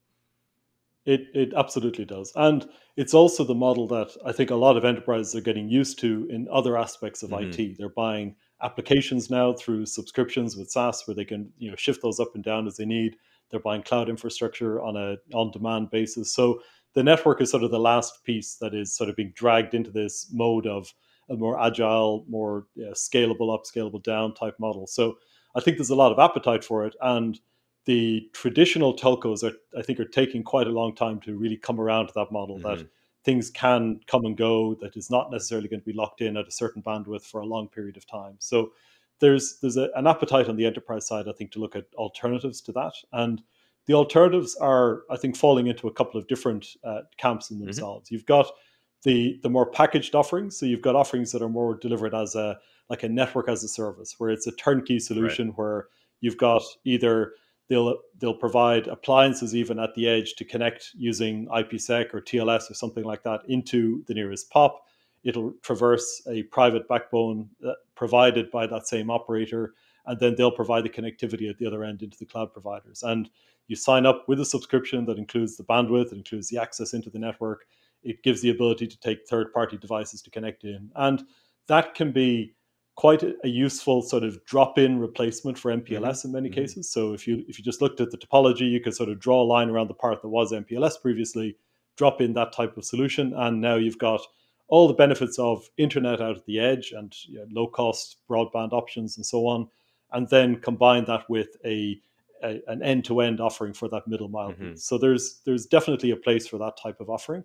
It, 1.04 1.28
it 1.34 1.54
absolutely 1.56 2.04
does. 2.04 2.32
And 2.34 2.68
it's 2.96 3.14
also 3.14 3.44
the 3.44 3.54
model 3.54 3.86
that 3.86 4.10
I 4.24 4.32
think 4.32 4.50
a 4.50 4.56
lot 4.56 4.76
of 4.76 4.84
enterprises 4.84 5.36
are 5.36 5.40
getting 5.40 5.68
used 5.68 6.00
to 6.00 6.26
in 6.28 6.48
other 6.50 6.76
aspects 6.76 7.22
of 7.22 7.30
mm-hmm. 7.30 7.48
IT. 7.48 7.78
They're 7.78 7.88
buying 7.90 8.34
applications 8.62 9.30
now 9.30 9.52
through 9.52 9.86
subscriptions 9.86 10.56
with 10.56 10.70
SaaS 10.70 11.06
where 11.06 11.14
they 11.14 11.24
can 11.24 11.52
you 11.58 11.70
know 11.70 11.76
shift 11.76 12.02
those 12.02 12.18
up 12.18 12.34
and 12.34 12.42
down 12.42 12.66
as 12.66 12.76
they 12.76 12.86
need 12.86 13.16
they're 13.50 13.60
buying 13.60 13.82
cloud 13.82 14.08
infrastructure 14.08 14.80
on 14.80 14.96
a 14.96 15.16
on 15.34 15.50
demand 15.50 15.90
basis. 15.90 16.32
So 16.32 16.60
the 16.94 17.02
network 17.02 17.40
is 17.40 17.50
sort 17.50 17.62
of 17.62 17.70
the 17.70 17.78
last 17.78 18.24
piece 18.24 18.56
that 18.56 18.74
is 18.74 18.94
sort 18.94 19.10
of 19.10 19.16
being 19.16 19.32
dragged 19.34 19.74
into 19.74 19.90
this 19.90 20.28
mode 20.32 20.66
of 20.66 20.92
a 21.28 21.36
more 21.36 21.60
agile, 21.60 22.24
more 22.28 22.66
you 22.74 22.86
know, 22.86 22.92
scalable 22.92 23.52
up, 23.52 23.64
scalable 23.64 24.02
down 24.02 24.34
type 24.34 24.58
model. 24.58 24.86
So 24.86 25.18
I 25.54 25.60
think 25.60 25.76
there's 25.76 25.90
a 25.90 25.96
lot 25.96 26.12
of 26.12 26.18
appetite 26.18 26.64
for 26.64 26.86
it, 26.86 26.94
and 27.00 27.38
the 27.84 28.28
traditional 28.32 28.94
telcos 28.94 29.42
are, 29.42 29.54
I 29.78 29.82
think, 29.82 30.00
are 30.00 30.04
taking 30.04 30.42
quite 30.42 30.66
a 30.66 30.70
long 30.70 30.94
time 30.94 31.20
to 31.20 31.36
really 31.36 31.56
come 31.56 31.80
around 31.80 32.08
to 32.08 32.12
that 32.14 32.32
model 32.32 32.58
mm-hmm. 32.58 32.80
that 32.80 32.88
things 33.24 33.50
can 33.50 34.00
come 34.06 34.24
and 34.24 34.36
go, 34.36 34.74
that 34.76 34.96
is 34.96 35.10
not 35.10 35.30
necessarily 35.30 35.68
going 35.68 35.80
to 35.80 35.86
be 35.86 35.92
locked 35.92 36.20
in 36.20 36.36
at 36.36 36.46
a 36.46 36.50
certain 36.50 36.82
bandwidth 36.82 37.22
for 37.22 37.40
a 37.40 37.46
long 37.46 37.68
period 37.68 37.96
of 37.96 38.06
time. 38.06 38.36
So 38.38 38.72
there's 39.20 39.58
there's 39.60 39.76
a, 39.76 39.88
an 39.94 40.06
appetite 40.06 40.48
on 40.48 40.56
the 40.56 40.66
enterprise 40.66 41.06
side, 41.06 41.28
I 41.28 41.32
think, 41.32 41.52
to 41.52 41.58
look 41.58 41.76
at 41.76 41.86
alternatives 41.96 42.60
to 42.62 42.72
that, 42.72 42.92
and 43.12 43.42
the 43.86 43.94
alternatives 43.94 44.56
are, 44.56 45.02
I 45.10 45.16
think, 45.16 45.36
falling 45.36 45.68
into 45.68 45.86
a 45.86 45.92
couple 45.92 46.20
of 46.20 46.26
different 46.26 46.66
uh, 46.84 47.02
camps 47.16 47.50
in 47.50 47.56
mm-hmm. 47.56 47.66
themselves. 47.66 48.06
Mm-hmm. 48.06 48.14
You've 48.14 48.26
got 48.26 48.50
the 49.02 49.38
the 49.42 49.50
more 49.50 49.70
packaged 49.70 50.14
offerings, 50.14 50.58
so 50.58 50.66
you've 50.66 50.82
got 50.82 50.96
offerings 50.96 51.32
that 51.32 51.42
are 51.42 51.48
more 51.48 51.76
delivered 51.76 52.14
as 52.14 52.34
a 52.34 52.58
like 52.88 53.02
a 53.02 53.08
network 53.08 53.48
as 53.48 53.64
a 53.64 53.68
service, 53.68 54.14
where 54.18 54.30
it's 54.30 54.46
a 54.46 54.52
turnkey 54.52 54.98
solution, 54.98 55.48
right. 55.48 55.58
where 55.58 55.86
you've 56.20 56.38
got 56.38 56.62
either 56.84 57.32
they'll 57.68 57.98
they'll 58.18 58.34
provide 58.34 58.86
appliances 58.86 59.54
even 59.54 59.78
at 59.78 59.94
the 59.94 60.08
edge 60.08 60.34
to 60.34 60.44
connect 60.44 60.90
using 60.94 61.46
IPsec 61.46 62.14
or 62.14 62.20
TLS 62.20 62.70
or 62.70 62.74
something 62.74 63.04
like 63.04 63.22
that 63.24 63.40
into 63.48 64.04
the 64.06 64.14
nearest 64.14 64.50
POP 64.50 64.82
it'll 65.26 65.52
traverse 65.62 66.22
a 66.28 66.44
private 66.44 66.88
backbone 66.88 67.50
uh, 67.66 67.72
provided 67.96 68.50
by 68.50 68.66
that 68.66 68.86
same 68.86 69.10
operator, 69.10 69.74
and 70.06 70.20
then 70.20 70.34
they'll 70.36 70.52
provide 70.52 70.84
the 70.84 70.88
connectivity 70.88 71.50
at 71.50 71.58
the 71.58 71.66
other 71.66 71.82
end 71.82 72.02
into 72.02 72.18
the 72.18 72.26
cloud 72.26 72.52
providers. 72.52 73.02
And 73.02 73.28
you 73.66 73.74
sign 73.76 74.06
up 74.06 74.24
with 74.28 74.40
a 74.40 74.44
subscription 74.44 75.04
that 75.06 75.18
includes 75.18 75.56
the 75.56 75.64
bandwidth, 75.64 76.12
it 76.12 76.18
includes 76.18 76.48
the 76.48 76.60
access 76.60 76.94
into 76.94 77.10
the 77.10 77.18
network. 77.18 77.66
It 78.02 78.22
gives 78.22 78.40
the 78.40 78.50
ability 78.50 78.86
to 78.86 79.00
take 79.00 79.26
third 79.26 79.52
party 79.52 79.76
devices 79.76 80.22
to 80.22 80.30
connect 80.30 80.62
in. 80.62 80.90
And 80.94 81.24
that 81.66 81.94
can 81.94 82.12
be 82.12 82.54
quite 82.94 83.22
a, 83.22 83.34
useful 83.48 84.02
sort 84.02 84.24
of 84.24 84.42
drop-in 84.44 84.98
replacement 84.98 85.58
for 85.58 85.70
MPLS 85.70 86.00
mm-hmm. 86.00 86.28
in 86.28 86.32
many 86.32 86.48
mm-hmm. 86.48 86.60
cases. 86.60 86.90
So 86.90 87.12
if 87.12 87.26
you 87.26 87.44
if 87.48 87.58
you 87.58 87.64
just 87.64 87.82
looked 87.82 88.00
at 88.00 88.10
the 88.10 88.18
topology, 88.18 88.70
you 88.70 88.80
could 88.80 88.94
sort 88.94 89.10
of 89.10 89.20
draw 89.20 89.42
a 89.42 89.44
line 89.44 89.70
around 89.70 89.88
the 89.88 89.94
part 89.94 90.22
that 90.22 90.28
was 90.28 90.52
MPLS 90.52 91.00
previously, 91.00 91.56
drop 91.96 92.20
in 92.20 92.32
that 92.34 92.52
type 92.52 92.76
of 92.76 92.84
solution, 92.84 93.32
and 93.34 93.60
now 93.60 93.76
you've 93.76 93.98
got 93.98 94.20
all 94.68 94.88
the 94.88 94.94
benefits 94.94 95.38
of 95.38 95.68
internet 95.76 96.20
out 96.20 96.36
at 96.36 96.44
the 96.46 96.58
edge 96.58 96.92
and 96.92 97.14
you 97.26 97.38
know, 97.38 97.46
low 97.50 97.66
cost 97.66 98.16
broadband 98.28 98.72
options 98.72 99.16
and 99.16 99.24
so 99.24 99.46
on, 99.46 99.68
and 100.12 100.28
then 100.28 100.60
combine 100.60 101.04
that 101.04 101.28
with 101.28 101.56
a, 101.64 102.00
a 102.42 102.60
an 102.68 102.82
end 102.82 103.04
to 103.04 103.20
end 103.20 103.40
offering 103.40 103.72
for 103.72 103.88
that 103.88 104.06
middle 104.06 104.28
mile. 104.28 104.50
Mm-hmm. 104.50 104.76
So 104.76 104.98
there's 104.98 105.40
there's 105.44 105.66
definitely 105.66 106.10
a 106.10 106.16
place 106.16 106.46
for 106.46 106.58
that 106.58 106.76
type 106.76 107.00
of 107.00 107.10
offering. 107.10 107.44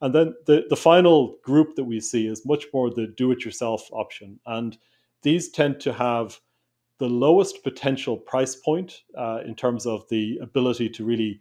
And 0.00 0.12
then 0.12 0.34
the, 0.46 0.64
the 0.68 0.76
final 0.76 1.36
group 1.44 1.76
that 1.76 1.84
we 1.84 2.00
see 2.00 2.26
is 2.26 2.44
much 2.44 2.66
more 2.74 2.90
the 2.90 3.06
do 3.06 3.30
it 3.30 3.44
yourself 3.44 3.88
option. 3.92 4.40
And 4.46 4.76
these 5.22 5.48
tend 5.48 5.80
to 5.80 5.92
have 5.92 6.40
the 6.98 7.08
lowest 7.08 7.62
potential 7.62 8.16
price 8.16 8.56
point 8.56 9.02
uh, 9.16 9.40
in 9.46 9.54
terms 9.54 9.86
of 9.86 10.08
the 10.08 10.38
ability 10.42 10.88
to 10.90 11.04
really 11.04 11.40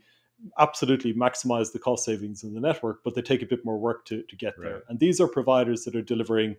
absolutely 0.60 1.14
maximize 1.14 1.72
the 1.72 1.80
cost 1.80 2.06
savings 2.06 2.44
in 2.44 2.54
the 2.54 2.60
network, 2.60 3.04
but 3.04 3.16
they 3.16 3.22
take 3.22 3.42
a 3.42 3.46
bit 3.46 3.64
more 3.66 3.78
work 3.78 4.06
to, 4.06 4.24
to 4.24 4.36
get 4.36 4.58
right. 4.58 4.70
there. 4.70 4.84
And 4.90 5.00
these 5.00 5.20
are 5.22 5.28
providers 5.28 5.84
that 5.86 5.96
are 5.96 6.02
delivering 6.02 6.56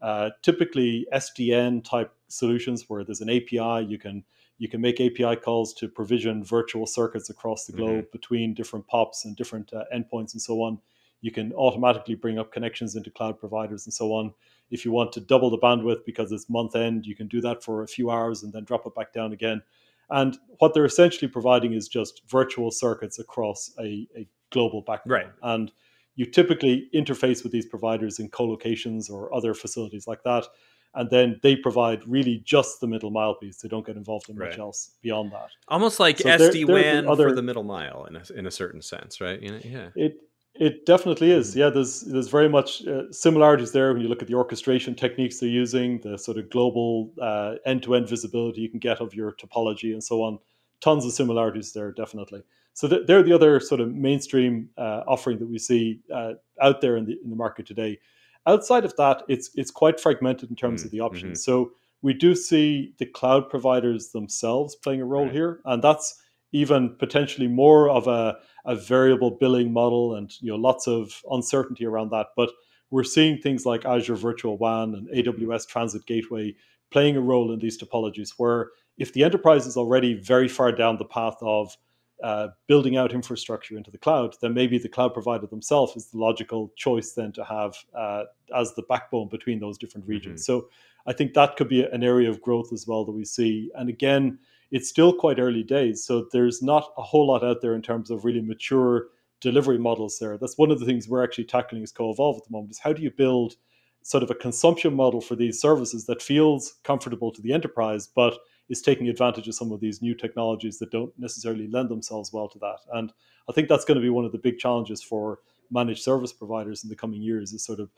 uh, 0.00 0.30
typically 0.42 1.06
SDN 1.12 1.84
type 1.84 2.12
solutions 2.28 2.84
where 2.88 3.04
there's 3.04 3.20
an 3.20 3.30
API 3.30 3.84
you 3.84 3.98
can 3.98 4.22
you 4.58 4.68
can 4.68 4.80
make 4.80 5.00
API 5.00 5.36
calls 5.36 5.72
to 5.74 5.88
provision 5.88 6.42
virtual 6.44 6.86
circuits 6.86 7.30
across 7.30 7.64
the 7.66 7.72
globe 7.72 8.04
mm-hmm. 8.04 8.12
between 8.12 8.54
different 8.54 8.86
POPs 8.88 9.24
and 9.24 9.36
different 9.36 9.72
uh, 9.72 9.84
endpoints 9.94 10.32
and 10.32 10.42
so 10.42 10.62
on. 10.62 10.80
You 11.20 11.30
can 11.30 11.52
automatically 11.52 12.16
bring 12.16 12.38
up 12.38 12.52
connections 12.52 12.96
into 12.96 13.10
cloud 13.10 13.38
providers 13.38 13.86
and 13.86 13.94
so 13.94 14.12
on. 14.12 14.34
If 14.70 14.84
you 14.84 14.90
want 14.90 15.12
to 15.12 15.20
double 15.20 15.50
the 15.50 15.58
bandwidth 15.58 16.04
because 16.04 16.32
it's 16.32 16.50
month 16.50 16.74
end, 16.74 17.06
you 17.06 17.14
can 17.14 17.28
do 17.28 17.40
that 17.40 17.62
for 17.62 17.82
a 17.82 17.88
few 17.88 18.10
hours 18.10 18.42
and 18.42 18.52
then 18.52 18.64
drop 18.64 18.84
it 18.86 18.94
back 18.94 19.12
down 19.12 19.32
again. 19.32 19.62
And 20.10 20.38
what 20.58 20.74
they're 20.74 20.84
essentially 20.84 21.28
providing 21.28 21.74
is 21.74 21.88
just 21.88 22.22
virtual 22.28 22.70
circuits 22.70 23.18
across 23.18 23.72
a, 23.78 24.06
a 24.16 24.26
global 24.50 24.82
backbone. 24.82 25.12
Right. 25.12 25.26
And 25.42 25.70
you 26.16 26.26
typically 26.26 26.88
interface 26.94 27.42
with 27.42 27.52
these 27.52 27.66
providers 27.66 28.18
in 28.18 28.28
co-locations 28.28 29.08
or 29.08 29.32
other 29.34 29.54
facilities 29.54 30.06
like 30.06 30.22
that. 30.24 30.46
And 30.94 31.10
then 31.10 31.38
they 31.42 31.54
provide 31.54 32.02
really 32.08 32.42
just 32.44 32.80
the 32.80 32.86
middle 32.86 33.10
mile 33.10 33.34
piece. 33.34 33.58
They 33.58 33.68
don't 33.68 33.86
get 33.86 33.96
involved 33.96 34.28
in 34.30 34.36
right. 34.36 34.50
much 34.50 34.58
else 34.58 34.92
beyond 35.02 35.32
that. 35.32 35.50
Almost 35.68 36.00
like 36.00 36.18
so 36.18 36.28
SD 36.28 36.66
WAN 36.66 37.06
other, 37.06 37.28
for 37.28 37.34
the 37.34 37.42
middle 37.42 37.62
mile 37.62 38.06
in 38.06 38.16
a, 38.16 38.22
in 38.34 38.46
a 38.46 38.50
certain 38.50 38.82
sense, 38.82 39.20
right? 39.20 39.40
You 39.40 39.52
know, 39.52 39.60
yeah. 39.62 39.88
It 39.94 40.16
it 40.54 40.86
definitely 40.86 41.30
is. 41.30 41.50
Mm-hmm. 41.50 41.58
Yeah, 41.58 41.70
there's 41.70 42.00
there's 42.02 42.28
very 42.28 42.48
much 42.48 42.86
uh, 42.86 43.10
similarities 43.10 43.72
there 43.72 43.92
when 43.92 44.02
you 44.02 44.08
look 44.08 44.22
at 44.22 44.28
the 44.28 44.34
orchestration 44.34 44.94
techniques 44.94 45.38
they're 45.38 45.48
using, 45.48 46.00
the 46.00 46.18
sort 46.18 46.38
of 46.38 46.50
global 46.50 47.12
uh, 47.20 47.54
end-to-end 47.64 48.08
visibility 48.08 48.60
you 48.60 48.68
can 48.68 48.78
get 48.78 49.00
of 49.00 49.14
your 49.14 49.32
topology 49.32 49.92
and 49.92 50.02
so 50.02 50.22
on. 50.22 50.38
Tons 50.80 51.04
of 51.04 51.12
similarities 51.12 51.72
there, 51.72 51.92
definitely. 51.92 52.42
So 52.74 52.88
th- 52.88 53.06
they're 53.06 53.24
the 53.24 53.32
other 53.32 53.58
sort 53.58 53.80
of 53.80 53.92
mainstream 53.92 54.70
uh, 54.78 55.02
offering 55.06 55.38
that 55.38 55.48
we 55.48 55.58
see 55.58 56.00
uh, 56.14 56.34
out 56.60 56.80
there 56.80 56.96
in 56.96 57.04
the 57.04 57.18
in 57.24 57.30
the 57.30 57.36
market 57.36 57.66
today. 57.66 57.98
Outside 58.46 58.84
of 58.84 58.94
that, 58.96 59.22
it's 59.28 59.50
it's 59.56 59.70
quite 59.70 60.00
fragmented 60.00 60.50
in 60.50 60.56
terms 60.56 60.80
mm-hmm. 60.80 60.86
of 60.86 60.92
the 60.92 61.00
options. 61.00 61.40
Mm-hmm. 61.40 61.50
So 61.50 61.72
we 62.02 62.14
do 62.14 62.34
see 62.36 62.94
the 62.98 63.06
cloud 63.06 63.50
providers 63.50 64.10
themselves 64.10 64.76
playing 64.76 65.00
a 65.00 65.04
role 65.04 65.24
right. 65.24 65.32
here, 65.32 65.60
and 65.64 65.82
that's 65.82 66.22
even 66.52 66.94
potentially 66.98 67.48
more 67.48 67.90
of 67.90 68.06
a, 68.06 68.38
a 68.64 68.74
variable 68.74 69.30
billing 69.30 69.72
model 69.72 70.14
and 70.16 70.32
you 70.40 70.50
know 70.50 70.56
lots 70.56 70.86
of 70.86 71.22
uncertainty 71.30 71.86
around 71.86 72.10
that. 72.10 72.28
But 72.36 72.50
we're 72.90 73.04
seeing 73.04 73.38
things 73.38 73.66
like 73.66 73.84
Azure 73.84 74.16
Virtual 74.16 74.56
WAN 74.56 74.94
and 74.94 75.08
AWS 75.08 75.68
Transit 75.68 76.06
Gateway 76.06 76.54
playing 76.90 77.16
a 77.16 77.20
role 77.20 77.52
in 77.52 77.58
these 77.58 77.78
topologies 77.78 78.34
where 78.38 78.70
if 78.96 79.12
the 79.12 79.22
enterprise 79.22 79.66
is 79.66 79.76
already 79.76 80.14
very 80.14 80.48
far 80.48 80.72
down 80.72 80.96
the 80.96 81.04
path 81.04 81.36
of 81.42 81.76
uh, 82.22 82.48
building 82.66 82.96
out 82.96 83.12
infrastructure 83.12 83.76
into 83.76 83.90
the 83.90 83.98
cloud, 83.98 84.34
then 84.40 84.52
maybe 84.52 84.78
the 84.78 84.88
cloud 84.88 85.12
provider 85.14 85.46
themselves 85.46 85.94
is 85.96 86.06
the 86.06 86.18
logical 86.18 86.72
choice 86.76 87.12
then 87.12 87.30
to 87.32 87.44
have 87.44 87.76
uh, 87.94 88.24
as 88.56 88.74
the 88.74 88.82
backbone 88.82 89.28
between 89.28 89.60
those 89.60 89.78
different 89.78 90.06
regions. 90.06 90.42
Mm-hmm. 90.42 90.60
So 90.60 90.68
I 91.06 91.12
think 91.12 91.34
that 91.34 91.56
could 91.56 91.68
be 91.68 91.84
an 91.84 92.02
area 92.02 92.28
of 92.28 92.42
growth 92.42 92.72
as 92.72 92.86
well 92.86 93.04
that 93.04 93.12
we 93.12 93.24
see. 93.24 93.70
And 93.76 93.88
again, 93.88 94.38
it's 94.70 94.88
still 94.88 95.12
quite 95.12 95.38
early 95.38 95.62
days, 95.62 96.04
so 96.04 96.26
there's 96.32 96.62
not 96.62 96.92
a 96.96 97.02
whole 97.02 97.26
lot 97.26 97.44
out 97.44 97.60
there 97.62 97.74
in 97.74 97.82
terms 97.82 98.10
of 98.10 98.24
really 98.24 98.42
mature 98.42 99.08
delivery 99.40 99.78
models 99.78 100.18
there. 100.18 100.36
That's 100.36 100.58
one 100.58 100.70
of 100.70 100.80
the 100.80 100.86
things 100.86 101.08
we're 101.08 101.24
actually 101.24 101.44
tackling 101.44 101.82
as 101.82 101.92
Coevolve 101.92 102.38
at 102.38 102.44
the 102.44 102.52
moment 102.52 102.72
is 102.72 102.78
how 102.78 102.92
do 102.92 103.02
you 103.02 103.10
build 103.10 103.54
sort 104.02 104.22
of 104.22 104.30
a 104.30 104.34
consumption 104.34 104.94
model 104.94 105.20
for 105.20 105.36
these 105.36 105.60
services 105.60 106.06
that 106.06 106.22
feels 106.22 106.74
comfortable 106.84 107.30
to 107.32 107.42
the 107.42 107.52
enterprise, 107.52 108.06
but 108.06 108.38
is 108.68 108.82
taking 108.82 109.08
advantage 109.08 109.48
of 109.48 109.54
some 109.54 109.72
of 109.72 109.80
these 109.80 110.02
new 110.02 110.14
technologies 110.14 110.78
that 110.78 110.90
don't 110.90 111.12
necessarily 111.18 111.68
lend 111.68 111.88
themselves 111.88 112.32
well 112.32 112.48
to 112.48 112.58
that. 112.58 112.78
And 112.92 113.12
I 113.48 113.52
think 113.52 113.68
that's 113.68 113.84
going 113.84 113.96
to 113.96 114.02
be 114.02 114.10
one 114.10 114.24
of 114.24 114.32
the 114.32 114.38
big 114.38 114.58
challenges 114.58 115.02
for 115.02 115.40
managed 115.70 116.02
service 116.02 116.32
providers 116.32 116.82
in 116.84 116.90
the 116.90 116.96
coming 116.96 117.20
years 117.20 117.52
is 117.52 117.64
sort 117.64 117.80
of 117.80 117.90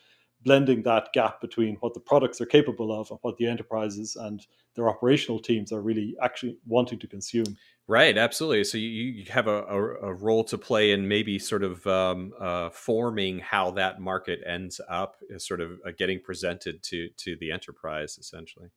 blending 0.42 0.82
that 0.82 1.12
gap 1.12 1.40
between 1.40 1.76
what 1.76 1.94
the 1.94 2.00
products 2.00 2.40
are 2.40 2.46
capable 2.46 2.98
of 2.98 3.10
and 3.10 3.18
what 3.22 3.36
the 3.36 3.46
enterprises 3.46 4.16
and 4.16 4.46
their 4.74 4.88
operational 4.88 5.38
teams 5.38 5.72
are 5.72 5.82
really 5.82 6.16
actually 6.22 6.56
wanting 6.66 6.98
to 6.98 7.06
consume. 7.06 7.56
Right, 7.86 8.16
absolutely. 8.16 8.64
So 8.64 8.78
you, 8.78 8.86
you 8.86 9.24
have 9.30 9.48
a, 9.48 9.64
a, 9.64 9.82
a, 10.10 10.14
role 10.14 10.44
to 10.44 10.56
play 10.56 10.92
in 10.92 11.08
maybe 11.08 11.38
sort 11.38 11.64
of 11.64 11.84
um, 11.86 12.32
uh, 12.40 12.70
forming 12.70 13.40
how 13.40 13.72
that 13.72 14.00
market 14.00 14.40
ends 14.46 14.80
up, 14.88 15.16
sort 15.38 15.60
of 15.60 15.72
uh, 15.84 15.90
getting 15.98 16.20
presented 16.20 16.82
to 16.84 17.08
to 17.18 17.36
the 17.40 17.50
enterprise, 17.50 18.16
essentially. 18.16 18.68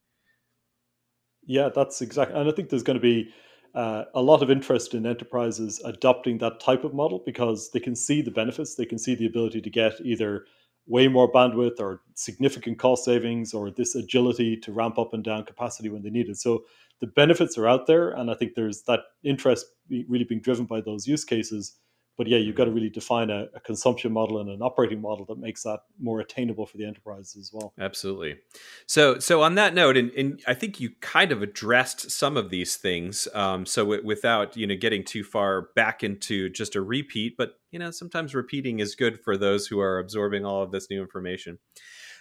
Yeah, 1.46 1.70
that's 1.74 2.02
exactly. 2.02 2.40
And 2.40 2.50
I 2.50 2.54
think 2.54 2.70
there's 2.70 2.84
going 2.84 2.98
to 2.98 3.02
be 3.02 3.30
uh, 3.76 4.06
a 4.14 4.22
lot 4.22 4.42
of 4.42 4.50
interest 4.50 4.94
in 4.94 5.06
enterprises 5.06 5.82
adopting 5.86 6.38
that 6.40 6.60
type 6.60 6.84
of 6.84 6.94
model 6.94 7.22
because 7.26 7.72
they 7.72 7.80
can 7.80 7.96
see 7.96 8.22
the 8.22 8.32
benefits. 8.32 8.76
They 8.76 8.86
can 8.86 8.98
see 8.98 9.16
the 9.16 9.26
ability 9.26 9.62
to 9.62 9.70
get 9.70 9.94
either 10.02 10.46
way 10.86 11.08
more 11.08 11.32
bandwidth 11.32 11.80
or 11.80 12.02
significant 12.16 12.78
cost 12.78 13.06
savings 13.06 13.54
or 13.54 13.72
this 13.72 13.96
agility 13.96 14.58
to 14.58 14.72
ramp 14.72 15.00
up 15.00 15.14
and 15.14 15.24
down 15.24 15.46
capacity 15.46 15.90
when 15.90 16.02
they 16.02 16.10
need 16.10 16.30
it. 16.30 16.38
So 16.38 16.66
the 17.00 17.08
benefits 17.08 17.58
are 17.58 17.68
out 17.68 17.88
there. 17.88 18.10
And 18.10 18.30
I 18.30 18.34
think 18.34 18.54
there's 18.56 18.84
that 18.84 19.02
interest 19.24 19.66
really 19.90 20.26
being 20.26 20.42
driven 20.42 20.66
by 20.66 20.82
those 20.82 21.08
use 21.08 21.24
cases 21.24 21.78
but 22.18 22.28
yeah, 22.28 22.38
you've 22.38 22.56
got 22.56 22.66
to 22.66 22.72
really 22.72 22.90
define 22.90 23.30
a, 23.30 23.48
a, 23.56 23.60
consumption 23.60 24.12
model 24.12 24.40
and 24.40 24.50
an 24.50 24.62
operating 24.62 25.02
model 25.02 25.26
that 25.26 25.40
makes 25.40 25.64
that 25.64 25.80
more 26.00 26.20
attainable 26.20 26.66
for 26.66 26.78
the 26.78 26.86
enterprise 26.86 27.36
as 27.40 27.52
well. 27.52 27.74
Absolutely. 27.80 28.38
So, 28.86 29.20
so 29.20 29.42
on 29.42 29.56
that 29.56 29.74
note, 29.74 29.98
and, 29.98 30.12
and 30.12 30.42
I 30.48 30.54
think 30.54 30.80
you 30.80 30.92
kind 31.02 31.32
of 31.32 31.42
addressed 31.42 32.12
some 32.12 32.38
of 32.38 32.50
these 32.50 32.76
things. 32.76 33.28
Um, 33.34 33.66
so, 33.66 33.84
w- 33.84 34.06
without 34.06 34.56
you 34.56 34.68
know 34.68 34.76
getting 34.76 35.04
too 35.04 35.24
far 35.24 35.70
back 35.76 36.04
into 36.04 36.50
just 36.50 36.76
a 36.76 36.82
repeat, 36.82 37.36
but 37.38 37.54
you 37.72 37.80
know 37.80 37.92
sometimes 37.92 38.36
repeating 38.36 38.80
is 38.80 38.96
good 38.96 39.20
for 39.20 39.36
those 39.36 39.68
who 39.68 39.80
are 39.80 39.98
absorbing 39.98 40.46
all 40.46 40.62
of 40.62 40.72
this 40.72 40.90
new 40.90 41.02
information. 41.02 41.58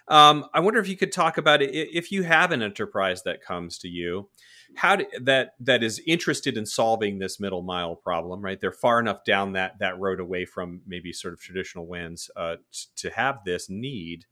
Um, 0.08 0.46
I 0.52 0.60
wonder 0.60 0.80
if 0.80 0.88
you 0.88 0.96
could 0.96 1.12
talk 1.12 1.38
about 1.38 1.62
it 1.62 1.70
if 1.72 2.10
you 2.10 2.22
have 2.24 2.52
an 2.52 2.62
enterprise 2.62 3.22
that 3.22 3.42
comes 3.42 3.78
to 3.78 3.88
you 3.88 4.28
how 4.74 4.96
do, 4.96 5.06
that 5.20 5.54
that 5.60 5.82
is 5.82 6.00
interested 6.06 6.56
in 6.56 6.66
solving 6.66 7.18
this 7.18 7.38
middle 7.38 7.62
mile 7.62 7.96
problem 7.96 8.42
right? 8.42 8.60
They're 8.60 8.72
far 8.72 9.00
enough 9.00 9.24
down 9.24 9.52
that 9.52 9.78
that 9.80 9.98
road 9.98 10.20
away 10.20 10.44
from 10.44 10.82
maybe 10.86 11.12
sort 11.12 11.34
of 11.34 11.40
traditional 11.40 11.86
WANs 11.86 12.30
uh, 12.36 12.56
t- 12.72 12.88
to 12.96 13.10
have 13.10 13.40
this 13.44 13.68
need. 13.68 14.24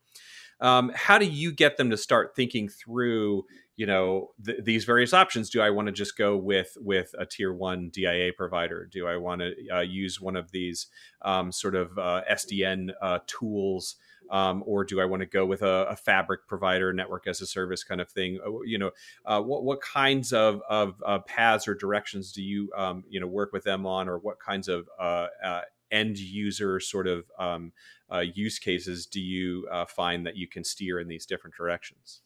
Um, 0.60 0.92
how 0.94 1.16
do 1.18 1.24
you 1.24 1.52
get 1.52 1.78
them 1.78 1.88
to 1.90 1.96
start 1.96 2.36
thinking 2.36 2.68
through 2.68 3.44
you 3.76 3.86
know 3.86 4.30
th- 4.44 4.64
these 4.64 4.84
various 4.84 5.12
options? 5.12 5.50
Do 5.50 5.60
i 5.60 5.70
want 5.70 5.86
to 5.86 5.92
just 5.92 6.16
go 6.16 6.36
with 6.36 6.76
with 6.80 7.14
a 7.18 7.26
tier 7.26 7.52
one 7.52 7.90
dia 7.92 8.32
provider? 8.36 8.88
Do 8.90 9.06
i 9.06 9.16
want 9.16 9.42
to 9.42 9.54
uh, 9.72 9.80
use 9.80 10.20
one 10.20 10.36
of 10.36 10.50
these 10.52 10.86
um, 11.22 11.52
sort 11.52 11.74
of 11.74 11.98
uh, 11.98 12.22
sdn 12.32 12.90
uh, 13.02 13.20
tools 13.26 13.96
um, 14.30 14.62
or 14.66 14.84
do 14.84 15.00
I 15.00 15.04
want 15.04 15.20
to 15.20 15.26
go 15.26 15.44
with 15.44 15.62
a, 15.62 15.86
a, 15.90 15.96
fabric 15.96 16.46
provider, 16.46 16.92
network 16.92 17.26
as 17.26 17.40
a 17.40 17.46
service 17.46 17.82
kind 17.82 18.00
of 18.00 18.08
thing? 18.08 18.38
Uh, 18.44 18.62
you 18.64 18.78
know, 18.78 18.90
uh, 19.26 19.40
what 19.40 19.64
what 19.64 19.80
kinds 19.80 20.32
of 20.32 20.62
of 20.68 21.02
uh, 21.04 21.18
paths 21.20 21.66
or 21.66 21.74
directions 21.74 22.32
do 22.32 22.42
you 22.42 22.70
um, 22.76 23.04
you 23.08 23.20
know 23.20 23.26
work 23.26 23.52
with 23.52 23.64
them 23.64 23.86
on, 23.86 24.08
or 24.08 24.18
what 24.18 24.38
kinds 24.38 24.68
of 24.68 24.88
uh, 24.98 25.26
uh, 25.44 25.62
end 25.90 26.18
user 26.18 26.80
sort 26.80 27.06
of 27.06 27.24
um, 27.38 27.72
uh, 28.12 28.20
use 28.20 28.58
cases 28.58 29.06
do 29.06 29.20
you 29.20 29.66
find 29.88 30.26
that 30.26 30.36
you 30.36 30.46
can 30.46 30.64
steer 30.64 31.00
in 31.00 31.08
these 31.08 31.26
different 31.26 31.56
directions? 31.56 32.22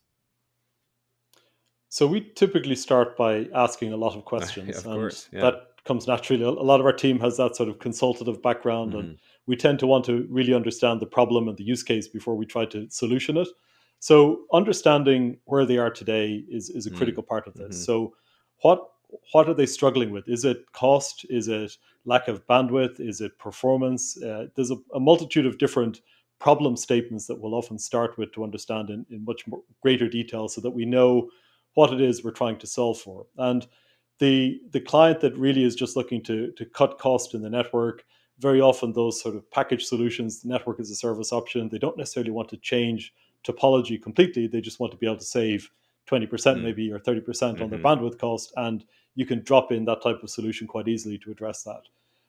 So 1.88 2.08
we 2.08 2.32
typically 2.34 2.74
start 2.74 3.16
by 3.16 3.46
asking 3.54 3.92
a 3.92 3.96
lot 3.96 4.16
of 4.16 4.24
questions, 4.32 4.68
yeah, 4.68 4.78
of 4.78 4.86
and 4.86 4.94
course, 4.94 5.28
yeah. 5.32 5.40
that 5.42 5.54
comes 5.84 6.08
naturally. 6.08 6.42
A 6.42 6.50
lot 6.50 6.80
of 6.80 6.86
our 6.86 6.92
team 6.92 7.20
has 7.20 7.36
that 7.36 7.54
sort 7.56 7.68
of 7.68 7.78
consultative 7.78 8.42
background 8.42 8.94
mm-hmm. 8.94 9.00
and 9.00 9.18
we 9.46 9.56
tend 9.56 9.78
to 9.78 9.86
want 9.86 10.04
to 10.06 10.26
really 10.30 10.54
understand 10.54 11.00
the 11.00 11.06
problem 11.06 11.48
and 11.48 11.56
the 11.56 11.64
use 11.64 11.82
case 11.82 12.08
before 12.08 12.34
we 12.34 12.46
try 12.46 12.64
to 12.66 12.88
solution 12.90 13.36
it. 13.36 13.48
So 14.00 14.42
understanding 14.52 15.38
where 15.44 15.64
they 15.64 15.78
are 15.78 15.90
today 15.90 16.44
is, 16.48 16.70
is 16.70 16.86
a 16.86 16.90
mm. 16.90 16.96
critical 16.96 17.22
part 17.22 17.46
of 17.46 17.54
this. 17.54 17.76
Mm-hmm. 17.76 17.84
So 17.84 18.14
what 18.62 18.88
what 19.32 19.48
are 19.48 19.54
they 19.54 19.66
struggling 19.66 20.10
with? 20.10 20.28
Is 20.28 20.44
it 20.44 20.70
cost? 20.72 21.24
Is 21.30 21.48
it 21.48 21.76
lack 22.04 22.26
of 22.26 22.46
bandwidth? 22.46 22.98
Is 22.98 23.20
it 23.20 23.38
performance? 23.38 24.20
Uh, 24.20 24.46
there's 24.56 24.72
a, 24.72 24.76
a, 24.92 24.98
multitude 24.98 25.46
of 25.46 25.58
different 25.58 26.00
problem 26.40 26.76
statements 26.76 27.26
that 27.26 27.40
we'll 27.40 27.54
often 27.54 27.78
start 27.78 28.18
with 28.18 28.32
to 28.32 28.42
understand 28.42 28.90
in, 28.90 29.06
in 29.10 29.24
much 29.24 29.46
more 29.46 29.62
greater 29.82 30.08
detail 30.08 30.48
so 30.48 30.60
that 30.60 30.70
we 30.70 30.84
know 30.84 31.30
what 31.74 31.92
it 31.92 32.00
is 32.00 32.24
we're 32.24 32.32
trying 32.32 32.58
to 32.58 32.66
solve 32.66 32.98
for. 32.98 33.26
And 33.38 33.66
the 34.18 34.60
the 34.70 34.80
client 34.80 35.20
that 35.20 35.36
really 35.36 35.64
is 35.64 35.74
just 35.74 35.96
looking 35.96 36.22
to 36.24 36.52
to 36.52 36.64
cut 36.64 36.98
cost 36.98 37.34
in 37.34 37.42
the 37.42 37.50
network 37.50 38.04
very 38.38 38.60
often 38.60 38.92
those 38.92 39.20
sort 39.20 39.36
of 39.36 39.48
package 39.50 39.84
solutions, 39.84 40.44
network 40.44 40.80
as 40.80 40.90
a 40.90 40.94
service 40.94 41.32
option, 41.32 41.68
they 41.68 41.78
don't 41.78 41.96
necessarily 41.96 42.30
want 42.30 42.48
to 42.50 42.56
change 42.56 43.14
topology 43.44 44.00
completely. 44.00 44.46
They 44.46 44.60
just 44.60 44.80
want 44.80 44.92
to 44.92 44.98
be 44.98 45.06
able 45.06 45.18
to 45.18 45.24
save 45.24 45.70
20% 46.08 46.28
mm. 46.28 46.62
maybe 46.62 46.92
or 46.92 46.98
30% 46.98 47.22
mm 47.24 47.56
hmm 47.56 47.62
on 47.62 47.70
their 47.70 47.78
mm-hmm. 47.78 47.86
bandwidth 47.86 48.18
cost. 48.18 48.52
And 48.56 48.84
you 49.14 49.26
can 49.26 49.42
drop 49.42 49.70
in 49.72 49.84
that 49.84 50.02
type 50.02 50.22
of 50.22 50.30
solution 50.30 50.66
quite 50.66 50.88
easily 50.88 51.18
to 51.18 51.30
address 51.30 51.62
that. 51.62 51.82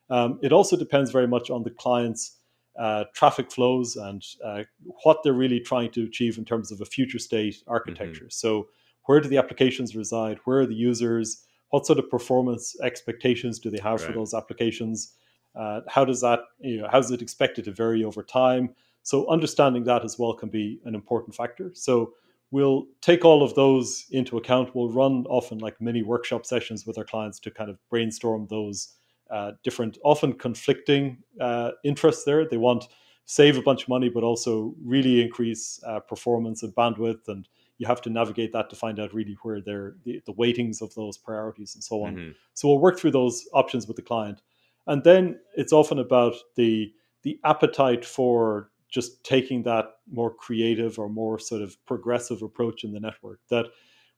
Um, 0.10 0.40
it 0.44 0.52
also 0.52 0.78
depends 0.78 1.12
very 1.12 1.28
much 1.28 1.50
on 1.50 1.64
the 1.64 1.72
client's 1.72 2.38
uh, 2.78 3.06
traffic 3.14 3.52
flows 3.52 3.96
and 3.96 4.24
uh, 4.44 4.64
what 5.04 5.24
they're 5.24 5.34
really 5.34 5.60
trying 5.60 5.90
to 5.92 6.04
achieve 6.04 6.38
in 6.38 6.46
terms 6.46 6.72
of 6.72 6.82
a 6.82 6.86
future 6.86 7.20
state 7.20 7.64
architecture. 7.68 8.26
Mm-hmm. 8.26 8.30
So, 8.30 8.68
where 9.06 9.20
do 9.20 9.30
the 9.30 9.38
applications 9.38 9.96
reside? 9.96 10.40
Where 10.46 10.60
are 10.60 10.66
the 10.66 10.76
users? 10.76 11.46
What 11.70 11.86
sort 11.86 12.00
of 12.00 12.10
performance 12.10 12.76
expectations 12.82 13.60
do 13.60 13.70
they 13.70 13.82
have 13.82 14.02
right. 14.02 14.08
for 14.08 14.14
those 14.14 14.34
applications? 14.34 15.14
Uh, 15.56 15.82
how 15.88 16.06
does 16.06 16.22
that, 16.22 16.40
you 16.60 16.82
know, 16.82 16.88
how 16.92 17.00
is 17.00 17.12
it 17.12 17.22
expected 17.22 17.66
to 17.66 17.72
vary 17.72 18.04
over 18.04 18.24
time? 18.24 18.70
So 19.04 19.28
understanding 19.30 19.84
that 19.86 20.04
as 20.04 20.18
well 20.18 20.34
can 20.34 20.50
be 20.50 20.80
an 20.86 20.96
important 20.96 21.36
factor. 21.36 21.72
So 21.74 22.14
we'll 22.52 22.88
take 23.02 23.24
all 23.24 23.44
of 23.44 23.54
those 23.56 24.06
into 24.12 24.38
account. 24.38 24.76
We'll 24.76 24.90
run 24.90 25.26
often 25.30 25.60
like 25.60 25.80
mini 25.80 26.04
workshop 26.04 26.46
sessions 26.46 26.86
with 26.86 26.98
our 26.98 27.04
clients 27.04 27.40
to 27.42 27.52
kind 27.52 27.70
of 27.70 27.78
brainstorm 27.90 28.48
those 28.50 28.96
uh, 29.30 29.52
different, 29.64 29.98
often 30.04 30.34
conflicting 30.34 31.18
uh, 31.40 31.72
interests 31.84 32.24
there. 32.24 32.48
They 32.48 32.58
want 32.58 32.88
save 33.26 33.58
a 33.58 33.62
bunch 33.62 33.84
of 33.84 33.90
money, 33.90 34.10
but 34.10 34.24
also 34.24 34.76
really 34.84 35.22
increase 35.22 35.80
uh, 35.86 36.00
performance 36.00 36.64
and 36.64 36.74
bandwidth. 36.76 37.28
And 37.28 37.48
you 37.78 37.88
have 37.88 38.02
to 38.04 38.10
navigate 38.10 38.54
that 38.54 38.70
to 38.70 38.76
find 38.76 39.00
out 39.00 39.14
really 39.14 39.36
where 39.42 39.62
they're 39.62 39.96
the, 40.04 40.22
the 40.26 40.34
weightings 40.34 40.82
of 40.82 40.94
those 40.96 41.18
priorities 41.18 41.76
and 41.76 41.84
so 41.84 42.04
on. 42.04 42.16
Mm-hmm. 42.16 42.32
So 42.54 42.68
we'll 42.68 42.80
work 42.80 43.00
through 43.00 43.12
those 43.12 43.46
options 43.54 43.88
with 43.88 43.98
the 43.98 44.04
client. 44.04 44.42
And 44.88 45.04
then 45.04 45.40
it's 45.56 45.74
often 45.74 46.00
about 46.00 46.36
the 46.56 46.92
the 47.24 47.40
appetite 47.44 48.06
for 48.06 48.70
just 48.90 49.24
taking 49.24 49.64
that 49.64 49.86
more 50.10 50.34
creative 50.34 51.00
or 51.00 51.10
more 51.10 51.40
sort 51.40 51.62
of 51.62 51.76
progressive 51.86 52.44
approach 52.44 52.84
in 52.84 52.94
the 52.94 53.00
network. 53.00 53.40
That 53.50 53.66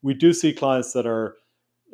we 0.02 0.14
do 0.14 0.34
see 0.34 0.54
clients 0.54 0.94
that 0.94 1.08
are 1.08 1.38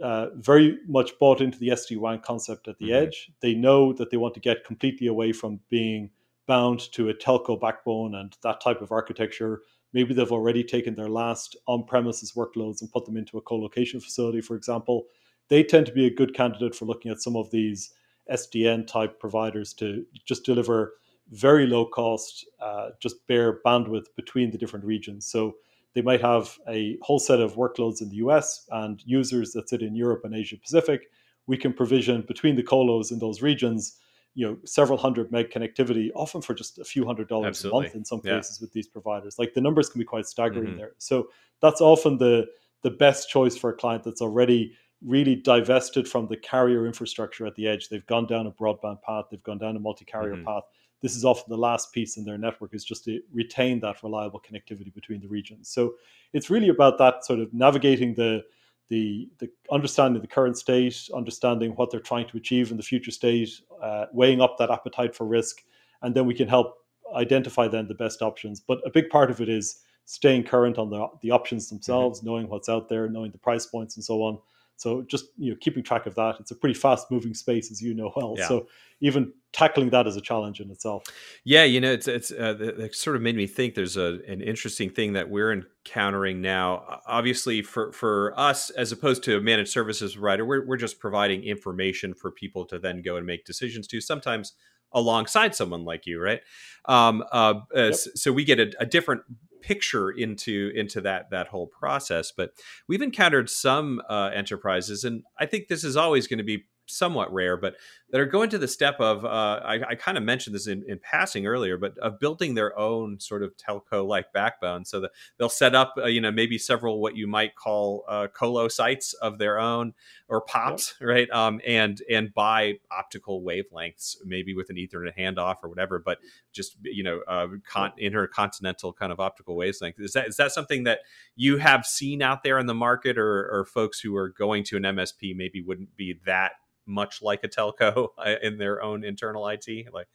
uh, 0.01 0.27
very 0.35 0.79
much 0.87 1.17
bought 1.19 1.39
into 1.39 1.59
the 1.59 1.69
SD 1.69 1.97
WAN 1.97 2.19
concept 2.19 2.67
at 2.67 2.77
the 2.79 2.89
mm-hmm. 2.89 3.03
edge. 3.03 3.31
They 3.41 3.53
know 3.53 3.93
that 3.93 4.09
they 4.09 4.17
want 4.17 4.33
to 4.33 4.39
get 4.39 4.65
completely 4.65 5.07
away 5.07 5.33
from 5.33 5.59
being 5.69 6.09
bound 6.47 6.91
to 6.93 7.09
a 7.09 7.13
telco 7.13 7.59
backbone 7.59 8.15
and 8.15 8.35
that 8.43 8.59
type 8.59 8.81
of 8.81 8.91
architecture. 8.91 9.61
Maybe 9.93 10.13
they've 10.13 10.31
already 10.31 10.63
taken 10.63 10.95
their 10.95 11.09
last 11.09 11.55
on 11.67 11.85
premises 11.85 12.33
workloads 12.35 12.81
and 12.81 12.91
put 12.91 13.05
them 13.05 13.17
into 13.17 13.37
a 13.37 13.41
co 13.41 13.55
location 13.55 13.99
facility, 13.99 14.41
for 14.41 14.55
example. 14.55 15.05
They 15.49 15.63
tend 15.63 15.85
to 15.85 15.91
be 15.91 16.07
a 16.07 16.13
good 16.13 16.33
candidate 16.33 16.73
for 16.73 16.85
looking 16.85 17.11
at 17.11 17.21
some 17.21 17.35
of 17.35 17.51
these 17.51 17.91
SDN 18.31 18.87
type 18.87 19.19
providers 19.19 19.73
to 19.73 20.05
just 20.25 20.45
deliver 20.45 20.93
very 21.31 21.65
low 21.65 21.85
cost, 21.85 22.45
uh, 22.59 22.89
just 22.99 23.25
bare 23.27 23.61
bandwidth 23.65 24.05
between 24.15 24.51
the 24.51 24.57
different 24.57 24.85
regions. 24.85 25.25
So 25.25 25.55
they 25.93 26.01
might 26.01 26.21
have 26.21 26.57
a 26.67 26.97
whole 27.01 27.19
set 27.19 27.39
of 27.39 27.55
workloads 27.55 28.01
in 28.01 28.09
the 28.09 28.17
US 28.17 28.67
and 28.71 29.01
users 29.05 29.51
that 29.53 29.69
sit 29.69 29.81
in 29.81 29.95
Europe 29.95 30.25
and 30.25 30.35
Asia 30.35 30.57
Pacific. 30.57 31.09
We 31.47 31.57
can 31.57 31.73
provision 31.73 32.23
between 32.27 32.55
the 32.55 32.63
colos 32.63 33.11
in 33.11 33.19
those 33.19 33.41
regions, 33.41 33.99
you 34.33 34.45
know, 34.45 34.57
several 34.65 34.97
hundred 34.97 35.31
meg 35.31 35.51
connectivity, 35.51 36.09
often 36.15 36.41
for 36.41 36.53
just 36.53 36.79
a 36.79 36.85
few 36.85 37.05
hundred 37.05 37.27
dollars 37.27 37.47
Absolutely. 37.47 37.79
a 37.79 37.81
month 37.83 37.95
in 37.95 38.05
some 38.05 38.21
cases 38.21 38.57
yeah. 38.59 38.65
with 38.65 38.73
these 38.73 38.87
providers. 38.87 39.37
Like 39.37 39.53
the 39.53 39.61
numbers 39.61 39.89
can 39.89 39.99
be 39.99 40.05
quite 40.05 40.25
staggering 40.25 40.69
mm-hmm. 40.69 40.77
there. 40.77 40.93
So 40.97 41.29
that's 41.61 41.81
often 41.81 42.17
the 42.17 42.47
the 42.81 42.91
best 42.91 43.29
choice 43.29 43.55
for 43.55 43.69
a 43.69 43.73
client 43.73 44.03
that's 44.03 44.21
already 44.21 44.73
really 45.05 45.35
divested 45.35 46.07
from 46.07 46.27
the 46.27 46.37
carrier 46.37 46.85
infrastructure 46.85 47.45
at 47.45 47.55
the 47.55 47.67
edge. 47.67 47.89
They've 47.89 48.05
gone 48.05 48.25
down 48.25 48.47
a 48.47 48.51
broadband 48.51 49.01
path, 49.01 49.25
they've 49.29 49.43
gone 49.43 49.57
down 49.57 49.75
a 49.75 49.79
multi-carrier 49.79 50.35
mm-hmm. 50.35 50.45
path 50.45 50.63
this 51.03 51.17
is 51.17 51.25
often 51.25 51.49
the 51.49 51.57
last 51.57 51.91
piece 51.91 52.15
in 52.15 52.23
their 52.23 52.37
network 52.37 52.73
is 52.73 52.85
just 52.85 53.03
to 53.03 53.21
retain 53.33 53.81
that 53.81 54.01
reliable 54.01 54.41
connectivity 54.41 54.91
between 54.91 55.19
the 55.19 55.27
regions. 55.27 55.67
So 55.67 55.95
it's 56.31 56.49
really 56.49 56.69
about 56.69 56.97
that 56.97 57.25
sort 57.25 57.39
of 57.39 57.53
navigating 57.53 58.15
the 58.15 58.43
the, 58.89 59.29
the 59.39 59.49
understanding 59.71 60.21
the 60.21 60.27
current 60.27 60.57
state, 60.57 61.09
understanding 61.15 61.71
what 61.71 61.89
they're 61.89 61.99
trying 61.99 62.27
to 62.27 62.37
achieve 62.37 62.69
in 62.69 62.77
the 62.77 62.83
future 62.83 63.11
state, 63.11 63.49
uh, 63.81 64.05
weighing 64.11 64.41
up 64.41 64.57
that 64.59 64.69
appetite 64.69 65.15
for 65.15 65.25
risk, 65.25 65.63
and 66.01 66.13
then 66.13 66.25
we 66.25 66.33
can 66.33 66.47
help 66.47 66.75
identify 67.15 67.67
then 67.67 67.87
the 67.87 67.95
best 67.95 68.21
options. 68.21 68.59
But 68.59 68.79
a 68.85 68.89
big 68.89 69.09
part 69.09 69.31
of 69.31 69.41
it 69.41 69.49
is 69.49 69.79
staying 70.05 70.43
current 70.43 70.77
on 70.77 70.89
the 70.89 71.07
the 71.21 71.31
options 71.31 71.69
themselves, 71.69 72.19
mm-hmm. 72.19 72.27
knowing 72.27 72.49
what's 72.49 72.69
out 72.69 72.87
there, 72.87 73.09
knowing 73.09 73.31
the 73.31 73.37
price 73.37 73.65
points, 73.65 73.97
and 73.97 74.05
so 74.05 74.21
on. 74.21 74.37
So 74.77 75.03
just 75.03 75.25
you 75.37 75.51
know 75.51 75.57
keeping 75.59 75.83
track 75.83 76.05
of 76.05 76.15
that. 76.15 76.35
It's 76.39 76.51
a 76.51 76.55
pretty 76.55 76.73
fast 76.73 77.09
moving 77.09 77.33
space, 77.33 77.71
as 77.71 77.81
you 77.81 77.93
know 77.93 78.11
well. 78.15 78.35
Yeah. 78.37 78.47
So 78.47 78.67
even 78.99 79.33
tackling 79.51 79.91
that 79.91 80.07
is 80.07 80.15
a 80.15 80.21
challenge 80.21 80.59
in 80.59 80.71
itself. 80.71 81.03
Yeah, 81.43 81.63
you 81.63 81.79
know, 81.79 81.91
it's 81.91 82.07
it's 82.07 82.31
uh, 82.31 82.55
it 82.59 82.95
sort 82.95 83.15
of 83.15 83.21
made 83.21 83.35
me 83.35 83.47
think. 83.47 83.75
There's 83.75 83.97
a 83.97 84.19
an 84.27 84.41
interesting 84.41 84.89
thing 84.89 85.13
that 85.13 85.29
we're 85.29 85.51
encountering 85.51 86.41
now. 86.41 87.01
Obviously, 87.05 87.61
for 87.61 87.91
for 87.91 88.33
us 88.37 88.69
as 88.71 88.91
opposed 88.91 89.23
to 89.23 89.37
a 89.37 89.41
managed 89.41 89.71
services 89.71 90.15
provider, 90.15 90.45
we're 90.45 90.65
we're 90.65 90.77
just 90.77 90.99
providing 90.99 91.43
information 91.43 92.13
for 92.13 92.31
people 92.31 92.65
to 92.65 92.79
then 92.79 93.01
go 93.01 93.17
and 93.17 93.25
make 93.25 93.45
decisions 93.45 93.87
to. 93.87 94.01
Sometimes 94.01 94.53
alongside 94.93 95.55
someone 95.55 95.83
like 95.83 96.05
you, 96.05 96.21
right? 96.21 96.41
Um, 96.85 97.23
uh, 97.31 97.61
yep. 97.73 97.93
So 97.93 98.31
we 98.31 98.43
get 98.43 98.59
a, 98.59 98.71
a 98.79 98.85
different 98.85 99.21
picture 99.63 100.11
into 100.11 100.71
into 100.75 101.01
that 101.01 101.31
that 101.31 101.47
whole 101.47 101.67
process. 101.67 102.31
But 102.35 102.51
we've 102.87 103.01
encountered 103.01 103.49
some 103.49 104.01
uh, 104.09 104.29
enterprises, 104.33 105.03
and 105.03 105.23
I 105.39 105.47
think 105.47 105.67
this 105.67 105.83
is 105.83 105.97
always 105.97 106.27
going 106.27 106.37
to 106.37 106.43
be 106.43 106.65
somewhat 106.85 107.31
rare, 107.33 107.57
but 107.57 107.75
that 108.13 108.21
are 108.21 108.25
going 108.27 108.47
to 108.51 108.59
the 108.59 108.67
step 108.67 108.99
of 108.99 109.25
uh, 109.25 109.59
I, 109.63 109.79
I 109.89 109.95
kind 109.95 110.19
of 110.19 110.23
mentioned 110.23 110.55
this 110.55 110.67
in, 110.67 110.83
in, 110.87 110.99
passing 110.99 111.47
earlier, 111.47 111.77
but 111.77 111.97
of 111.97 112.19
building 112.19 112.53
their 112.53 112.77
own 112.77 113.19
sort 113.19 113.41
of 113.41 113.55
telco 113.57 114.05
like 114.05 114.31
backbone. 114.31 114.85
So 114.85 114.99
that 115.01 115.11
they'll 115.39 115.49
set 115.49 115.73
up, 115.73 115.95
uh, 115.97 116.05
you 116.05 116.21
know, 116.21 116.31
maybe 116.31 116.59
several 116.59 117.01
what 117.01 117.15
you 117.15 117.25
might 117.25 117.55
call 117.55 118.05
uh, 118.07 118.27
colo 118.27 118.67
sites 118.67 119.13
of 119.13 119.39
their 119.39 119.57
own 119.57 119.93
or 120.27 120.41
pops, 120.41 120.93
yep. 121.01 121.07
right? 121.07 121.29
Um, 121.31 121.59
and 121.65 122.01
and 122.07 122.31
buy 122.33 122.75
optical 122.91 123.41
wavelengths, 123.41 124.17
maybe 124.23 124.53
with 124.53 124.69
an 124.69 124.75
Ethernet 124.75 125.17
handoff 125.17 125.57
or 125.63 125.69
whatever, 125.69 125.97
but 125.97 126.19
just 126.51 126.77
you 126.83 127.03
know, 127.03 127.21
uh, 127.27 127.47
con- 127.67 127.93
intercontinental 127.97 128.93
kind 128.93 129.11
of 129.11 129.19
optical 129.19 129.55
wavelength. 129.55 129.99
Is 129.99 130.13
that 130.13 130.27
is 130.27 130.37
that 130.37 130.51
something 130.51 130.83
that 130.83 130.99
you 131.35 131.57
have 131.57 131.83
seen 131.85 132.21
out 132.21 132.43
there 132.43 132.59
in 132.59 132.67
the 132.67 132.75
market, 132.75 133.17
or, 133.17 133.49
or 133.51 133.65
folks 133.65 133.99
who 133.99 134.15
are 134.15 134.29
going 134.29 134.63
to 134.65 134.77
an 134.77 134.83
MSP 134.83 135.35
maybe 135.35 135.61
wouldn't 135.61 135.95
be 135.97 136.19
that 136.27 136.51
much 136.85 137.21
like 137.21 137.43
a 137.43 137.49
telco 137.49 138.09
in 138.41 138.57
their 138.57 138.81
own 138.81 139.03
internal 139.03 139.47
IT? 139.47 139.67
Like, 139.93 140.07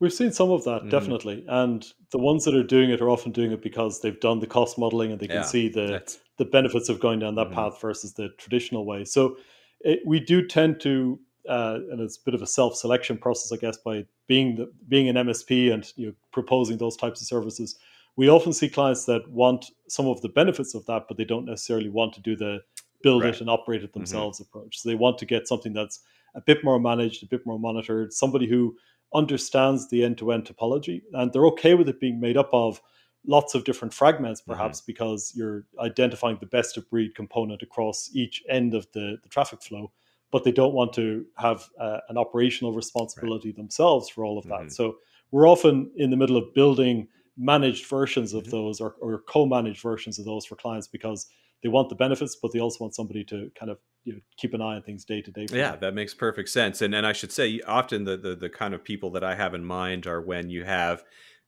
We've 0.00 0.12
seen 0.12 0.32
some 0.32 0.50
of 0.50 0.64
that, 0.64 0.82
mm. 0.82 0.90
definitely. 0.90 1.44
And 1.48 1.84
the 2.10 2.18
ones 2.18 2.44
that 2.44 2.54
are 2.54 2.62
doing 2.62 2.90
it 2.90 3.00
are 3.00 3.10
often 3.10 3.32
doing 3.32 3.50
it 3.50 3.62
because 3.62 4.00
they've 4.00 4.18
done 4.20 4.38
the 4.38 4.46
cost 4.46 4.78
modeling 4.78 5.10
and 5.10 5.20
they 5.20 5.26
can 5.26 5.36
yeah, 5.36 5.42
see 5.42 5.68
the, 5.68 6.02
the 6.36 6.44
benefits 6.44 6.88
of 6.88 7.00
going 7.00 7.18
down 7.18 7.34
that 7.34 7.48
mm. 7.48 7.54
path 7.54 7.80
versus 7.80 8.14
the 8.14 8.28
traditional 8.38 8.86
way. 8.86 9.04
So 9.04 9.36
it, 9.80 10.00
we 10.06 10.20
do 10.20 10.46
tend 10.46 10.80
to, 10.80 11.18
uh, 11.48 11.78
and 11.90 12.00
it's 12.00 12.16
a 12.16 12.24
bit 12.24 12.34
of 12.34 12.42
a 12.42 12.46
self 12.46 12.76
selection 12.76 13.18
process, 13.18 13.50
I 13.50 13.60
guess, 13.60 13.76
by 13.76 14.06
being 14.28 14.56
the, 14.56 14.70
being 14.86 15.08
an 15.08 15.16
MSP 15.16 15.72
and 15.72 15.90
you 15.96 16.06
know, 16.08 16.12
proposing 16.32 16.78
those 16.78 16.96
types 16.96 17.20
of 17.20 17.26
services. 17.26 17.76
We 18.14 18.28
often 18.28 18.52
see 18.52 18.68
clients 18.68 19.04
that 19.06 19.28
want 19.30 19.66
some 19.88 20.06
of 20.06 20.20
the 20.22 20.28
benefits 20.28 20.74
of 20.74 20.86
that, 20.86 21.04
but 21.08 21.16
they 21.16 21.24
don't 21.24 21.44
necessarily 21.44 21.88
want 21.88 22.12
to 22.14 22.20
do 22.20 22.36
the 22.36 22.60
build 23.02 23.22
right. 23.22 23.34
it 23.34 23.40
and 23.40 23.50
operate 23.50 23.82
it 23.82 23.90
mm-hmm. 23.90 24.00
themselves 24.00 24.40
mm-hmm. 24.40 24.58
approach. 24.58 24.80
So 24.80 24.88
they 24.88 24.94
want 24.94 25.18
to 25.18 25.26
get 25.26 25.48
something 25.48 25.72
that's 25.72 26.00
a 26.34 26.40
bit 26.40 26.64
more 26.64 26.78
managed, 26.78 27.22
a 27.22 27.26
bit 27.26 27.44
more 27.46 27.58
monitored, 27.58 28.12
somebody 28.12 28.46
who 28.46 28.76
understands 29.14 29.88
the 29.88 30.04
end 30.04 30.18
to 30.18 30.32
end 30.32 30.44
topology. 30.44 31.02
And 31.12 31.32
they're 31.32 31.46
okay 31.46 31.74
with 31.74 31.88
it 31.88 32.00
being 32.00 32.20
made 32.20 32.36
up 32.36 32.50
of 32.52 32.80
lots 33.26 33.54
of 33.54 33.64
different 33.64 33.94
fragments, 33.94 34.40
mm-hmm. 34.40 34.52
perhaps, 34.52 34.80
mm-hmm. 34.80 34.86
because 34.86 35.32
you're 35.34 35.64
identifying 35.80 36.38
the 36.40 36.46
best 36.46 36.76
of 36.76 36.88
breed 36.90 37.14
component 37.14 37.62
across 37.62 38.10
each 38.12 38.42
end 38.48 38.74
of 38.74 38.86
the, 38.92 39.16
the 39.22 39.28
traffic 39.28 39.62
flow. 39.62 39.92
But 40.30 40.44
they 40.44 40.52
don't 40.52 40.74
want 40.74 40.92
to 40.94 41.24
have 41.38 41.68
uh, 41.80 42.00
an 42.10 42.18
operational 42.18 42.74
responsibility 42.74 43.48
right. 43.48 43.56
themselves 43.56 44.10
for 44.10 44.26
all 44.26 44.38
of 44.38 44.44
that. 44.44 44.60
Mm-hmm. 44.60 44.68
So 44.68 44.98
we're 45.30 45.48
often 45.48 45.90
in 45.96 46.10
the 46.10 46.18
middle 46.18 46.36
of 46.36 46.52
building 46.54 47.08
managed 47.38 47.86
versions 47.86 48.34
of 48.34 48.42
mm-hmm. 48.42 48.50
those 48.50 48.80
or, 48.80 48.96
or 49.00 49.22
co-managed 49.26 49.80
versions 49.80 50.18
of 50.18 50.26
those 50.26 50.44
for 50.44 50.56
clients 50.56 50.86
because 50.86 51.28
they 51.62 51.68
want 51.68 51.88
the 51.88 51.94
benefits, 51.94 52.36
but 52.40 52.52
they 52.52 52.60
also 52.60 52.84
want 52.84 52.94
somebody 52.94 53.24
to 53.24 53.50
kind 53.58 53.70
of 53.70 53.78
you 54.04 54.14
know 54.14 54.20
keep 54.36 54.54
an 54.54 54.62
eye 54.62 54.76
on 54.76 54.82
things 54.82 55.04
day 55.04 55.20
to 55.22 55.30
day. 55.30 55.46
Yeah, 55.50 55.76
that 55.76 55.94
makes 55.94 56.14
perfect 56.14 56.48
sense. 56.48 56.82
And 56.82 56.94
and 56.94 57.06
I 57.06 57.12
should 57.12 57.32
say, 57.32 57.60
often 57.66 58.04
the, 58.04 58.16
the 58.16 58.36
the 58.36 58.48
kind 58.48 58.74
of 58.74 58.84
people 58.84 59.10
that 59.12 59.24
I 59.24 59.34
have 59.34 59.54
in 59.54 59.64
mind 59.64 60.06
are 60.06 60.20
when 60.20 60.50
you 60.50 60.64
have 60.64 61.02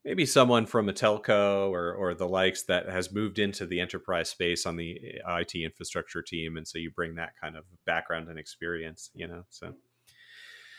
maybe 0.04 0.24
someone 0.24 0.66
from 0.66 0.88
a 0.88 0.92
telco 0.92 1.70
or 1.70 1.92
or 1.94 2.14
the 2.14 2.28
likes 2.28 2.62
that 2.64 2.88
has 2.88 3.12
moved 3.12 3.38
into 3.38 3.66
the 3.66 3.80
enterprise 3.80 4.28
space 4.30 4.66
on 4.66 4.76
the 4.76 4.98
eh, 4.98 5.40
IT 5.40 5.54
infrastructure 5.54 6.22
team, 6.22 6.56
and 6.56 6.66
so 6.66 6.78
you 6.78 6.90
bring 6.90 7.14
that 7.16 7.32
kind 7.40 7.56
of 7.56 7.64
background 7.86 8.28
and 8.28 8.38
experience. 8.38 9.10
You 9.14 9.28
know, 9.28 9.44
so. 9.50 9.74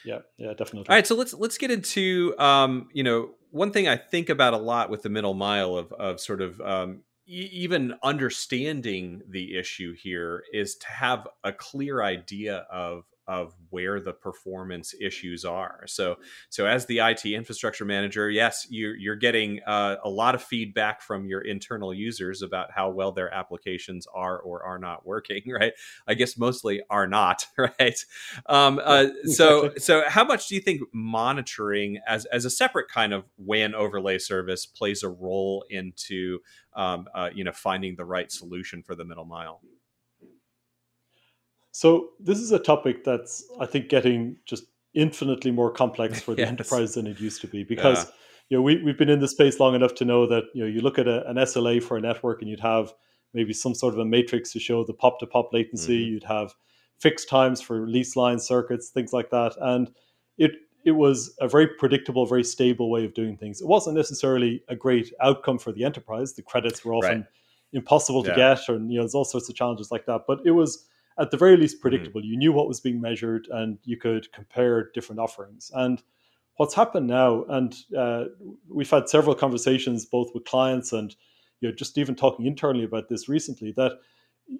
Yeah, 0.03 0.19
yeah, 0.39 0.53
definitely. 0.55 0.89
All 0.89 0.95
right, 0.95 1.05
so 1.05 1.13
let's 1.13 1.31
let's 1.31 1.59
get 1.59 1.69
into 1.69 2.33
um, 2.39 2.89
you 2.91 3.03
know 3.03 3.35
one 3.51 3.71
thing 3.71 3.87
I 3.87 3.97
think 3.97 4.29
about 4.29 4.55
a 4.55 4.57
lot 4.57 4.89
with 4.89 5.03
the 5.03 5.09
middle 5.09 5.35
mile 5.35 5.77
of 5.77 5.93
of 5.93 6.19
sort 6.19 6.41
of 6.41 6.59
um, 6.59 7.03
even 7.25 7.93
understanding 8.03 9.21
the 9.27 9.57
issue 9.57 9.93
here 9.93 10.43
is 10.51 10.75
to 10.75 10.87
have 10.87 11.27
a 11.43 11.51
clear 11.51 12.03
idea 12.03 12.65
of 12.71 13.05
of 13.31 13.55
where 13.69 14.01
the 14.01 14.11
performance 14.11 14.93
issues 14.99 15.45
are. 15.45 15.83
So, 15.87 16.17
so 16.49 16.65
as 16.65 16.85
the 16.85 16.99
IT 16.99 17.25
infrastructure 17.25 17.85
manager, 17.85 18.29
yes, 18.29 18.67
you're, 18.69 18.93
you're 18.97 19.15
getting 19.15 19.61
uh, 19.65 19.95
a 20.03 20.09
lot 20.09 20.35
of 20.35 20.43
feedback 20.43 21.01
from 21.01 21.25
your 21.25 21.39
internal 21.39 21.93
users 21.93 22.41
about 22.41 22.71
how 22.75 22.89
well 22.89 23.13
their 23.13 23.33
applications 23.33 24.05
are 24.13 24.37
or 24.37 24.63
are 24.63 24.77
not 24.77 25.05
working. 25.05 25.41
Right? 25.61 25.73
I 26.07 26.15
guess 26.15 26.37
mostly 26.37 26.81
are 26.89 27.07
not. 27.07 27.45
Right? 27.57 27.99
Um, 28.47 28.81
uh, 28.83 29.07
so, 29.25 29.71
so 29.77 30.03
how 30.07 30.23
much 30.23 30.47
do 30.47 30.55
you 30.55 30.61
think 30.61 30.81
monitoring 30.93 31.99
as 32.07 32.25
as 32.25 32.43
a 32.43 32.49
separate 32.49 32.87
kind 32.89 33.13
of 33.13 33.25
WAN 33.37 33.75
overlay 33.75 34.17
service 34.17 34.65
plays 34.65 35.03
a 35.03 35.09
role 35.09 35.63
into 35.69 36.39
um, 36.75 37.05
uh, 37.13 37.29
you 37.33 37.43
know 37.43 37.51
finding 37.51 37.95
the 37.95 38.05
right 38.05 38.31
solution 38.31 38.81
for 38.81 38.95
the 38.95 39.05
middle 39.05 39.25
mile? 39.25 39.61
So 41.71 42.09
this 42.19 42.37
is 42.37 42.51
a 42.51 42.59
topic 42.59 43.03
that's 43.03 43.43
I 43.59 43.65
think 43.65 43.89
getting 43.89 44.37
just 44.45 44.65
infinitely 44.93 45.51
more 45.51 45.71
complex 45.71 46.21
for 46.21 46.35
the 46.35 46.41
yes. 46.41 46.49
enterprise 46.49 46.95
than 46.95 47.07
it 47.07 47.19
used 47.19 47.41
to 47.41 47.47
be 47.47 47.63
because 47.63 48.05
yeah. 48.05 48.11
you 48.49 48.57
know 48.57 48.61
we, 48.61 48.83
we've 48.83 48.97
been 48.97 49.09
in 49.09 49.19
this 49.19 49.31
space 49.31 49.59
long 49.59 49.75
enough 49.75 49.95
to 49.95 50.05
know 50.05 50.27
that 50.27 50.43
you 50.53 50.61
know 50.61 50.67
you 50.67 50.81
look 50.81 50.99
at 50.99 51.07
a, 51.07 51.27
an 51.29 51.37
SLA 51.37 51.81
for 51.81 51.97
a 51.97 52.01
network 52.01 52.41
and 52.41 52.49
you'd 52.49 52.59
have 52.59 52.93
maybe 53.33 53.53
some 53.53 53.73
sort 53.73 53.93
of 53.93 53.99
a 53.99 54.05
matrix 54.05 54.51
to 54.51 54.59
show 54.59 54.83
the 54.83 54.93
pop 54.93 55.19
to 55.19 55.25
pop 55.27 55.53
latency 55.53 56.03
mm-hmm. 56.03 56.13
you'd 56.13 56.23
have 56.23 56.53
fixed 56.99 57.29
times 57.29 57.61
for 57.61 57.87
lease 57.87 58.15
line 58.15 58.39
circuits 58.39 58.89
things 58.89 59.13
like 59.13 59.29
that 59.29 59.53
and 59.61 59.91
it 60.37 60.51
it 60.83 60.91
was 60.91 61.33
a 61.39 61.47
very 61.47 61.67
predictable 61.67 62.25
very 62.25 62.43
stable 62.43 62.91
way 62.91 63.05
of 63.05 63.13
doing 63.13 63.37
things 63.37 63.61
it 63.61 63.67
wasn't 63.67 63.95
necessarily 63.95 64.61
a 64.67 64.75
great 64.75 65.11
outcome 65.21 65.57
for 65.57 65.71
the 65.71 65.83
enterprise 65.83 66.33
the 66.33 66.41
credits 66.41 66.83
were 66.83 66.93
often 66.93 67.19
right. 67.19 67.27
impossible 67.73 68.23
to 68.23 68.29
yeah. 68.29 68.55
get 68.55 68.69
and 68.69 68.91
you 68.91 68.97
know 68.97 69.03
there's 69.03 69.15
all 69.15 69.25
sorts 69.25 69.49
of 69.49 69.55
challenges 69.55 69.89
like 69.89 70.05
that 70.05 70.21
but 70.27 70.39
it 70.45 70.51
was 70.51 70.85
at 71.19 71.31
the 71.31 71.37
very 71.37 71.57
least 71.57 71.77
mm-hmm. 71.77 71.81
predictable. 71.81 72.21
Mm-hmm. 72.21 72.31
You 72.31 72.37
knew 72.37 72.53
what 72.53 72.67
was 72.67 72.79
being 72.79 73.01
measured 73.01 73.47
and 73.51 73.77
you 73.83 73.97
could 73.97 74.31
compare 74.31 74.89
different 74.93 75.19
offerings. 75.19 75.71
And 75.73 76.01
what's 76.57 76.75
happened 76.75 77.07
now, 77.07 77.43
and 77.49 77.75
uh, 77.97 78.25
we've 78.69 78.89
had 78.89 79.09
several 79.09 79.35
conversations 79.35 80.05
both 80.05 80.29
with 80.33 80.45
clients 80.45 80.93
and 80.93 81.15
you 81.59 81.69
know 81.69 81.75
just 81.75 81.97
even 81.97 82.15
talking 82.15 82.45
internally 82.45 82.85
about 82.85 83.09
this 83.09 83.29
recently, 83.29 83.71
that 83.73 83.93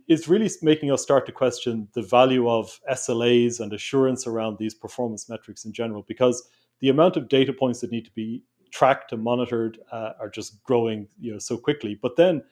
is 0.07 0.27
really 0.27 0.49
making 0.61 0.91
us 0.91 1.01
start 1.01 1.25
to 1.25 1.31
question 1.31 1.87
the 1.93 2.01
value 2.01 2.49
of 2.49 2.79
SLAs 2.91 3.59
and 3.59 3.73
assurance 3.73 4.25
around 4.25 4.57
these 4.57 4.73
performance 4.73 5.27
metrics 5.27 5.65
in 5.65 5.73
general, 5.73 6.03
because 6.07 6.47
the 6.79 6.89
amount 6.89 7.17
of 7.17 7.27
data 7.27 7.53
points 7.53 7.81
that 7.81 7.91
need 7.91 8.05
to 8.05 8.11
be 8.11 8.43
tracked 8.71 9.11
and 9.11 9.21
monitored 9.21 9.79
uh, 9.91 10.13
are 10.19 10.29
just 10.29 10.63
growing 10.63 11.07
you 11.19 11.31
know 11.31 11.39
so 11.39 11.57
quickly. 11.57 11.97
But 12.01 12.15
then 12.15 12.43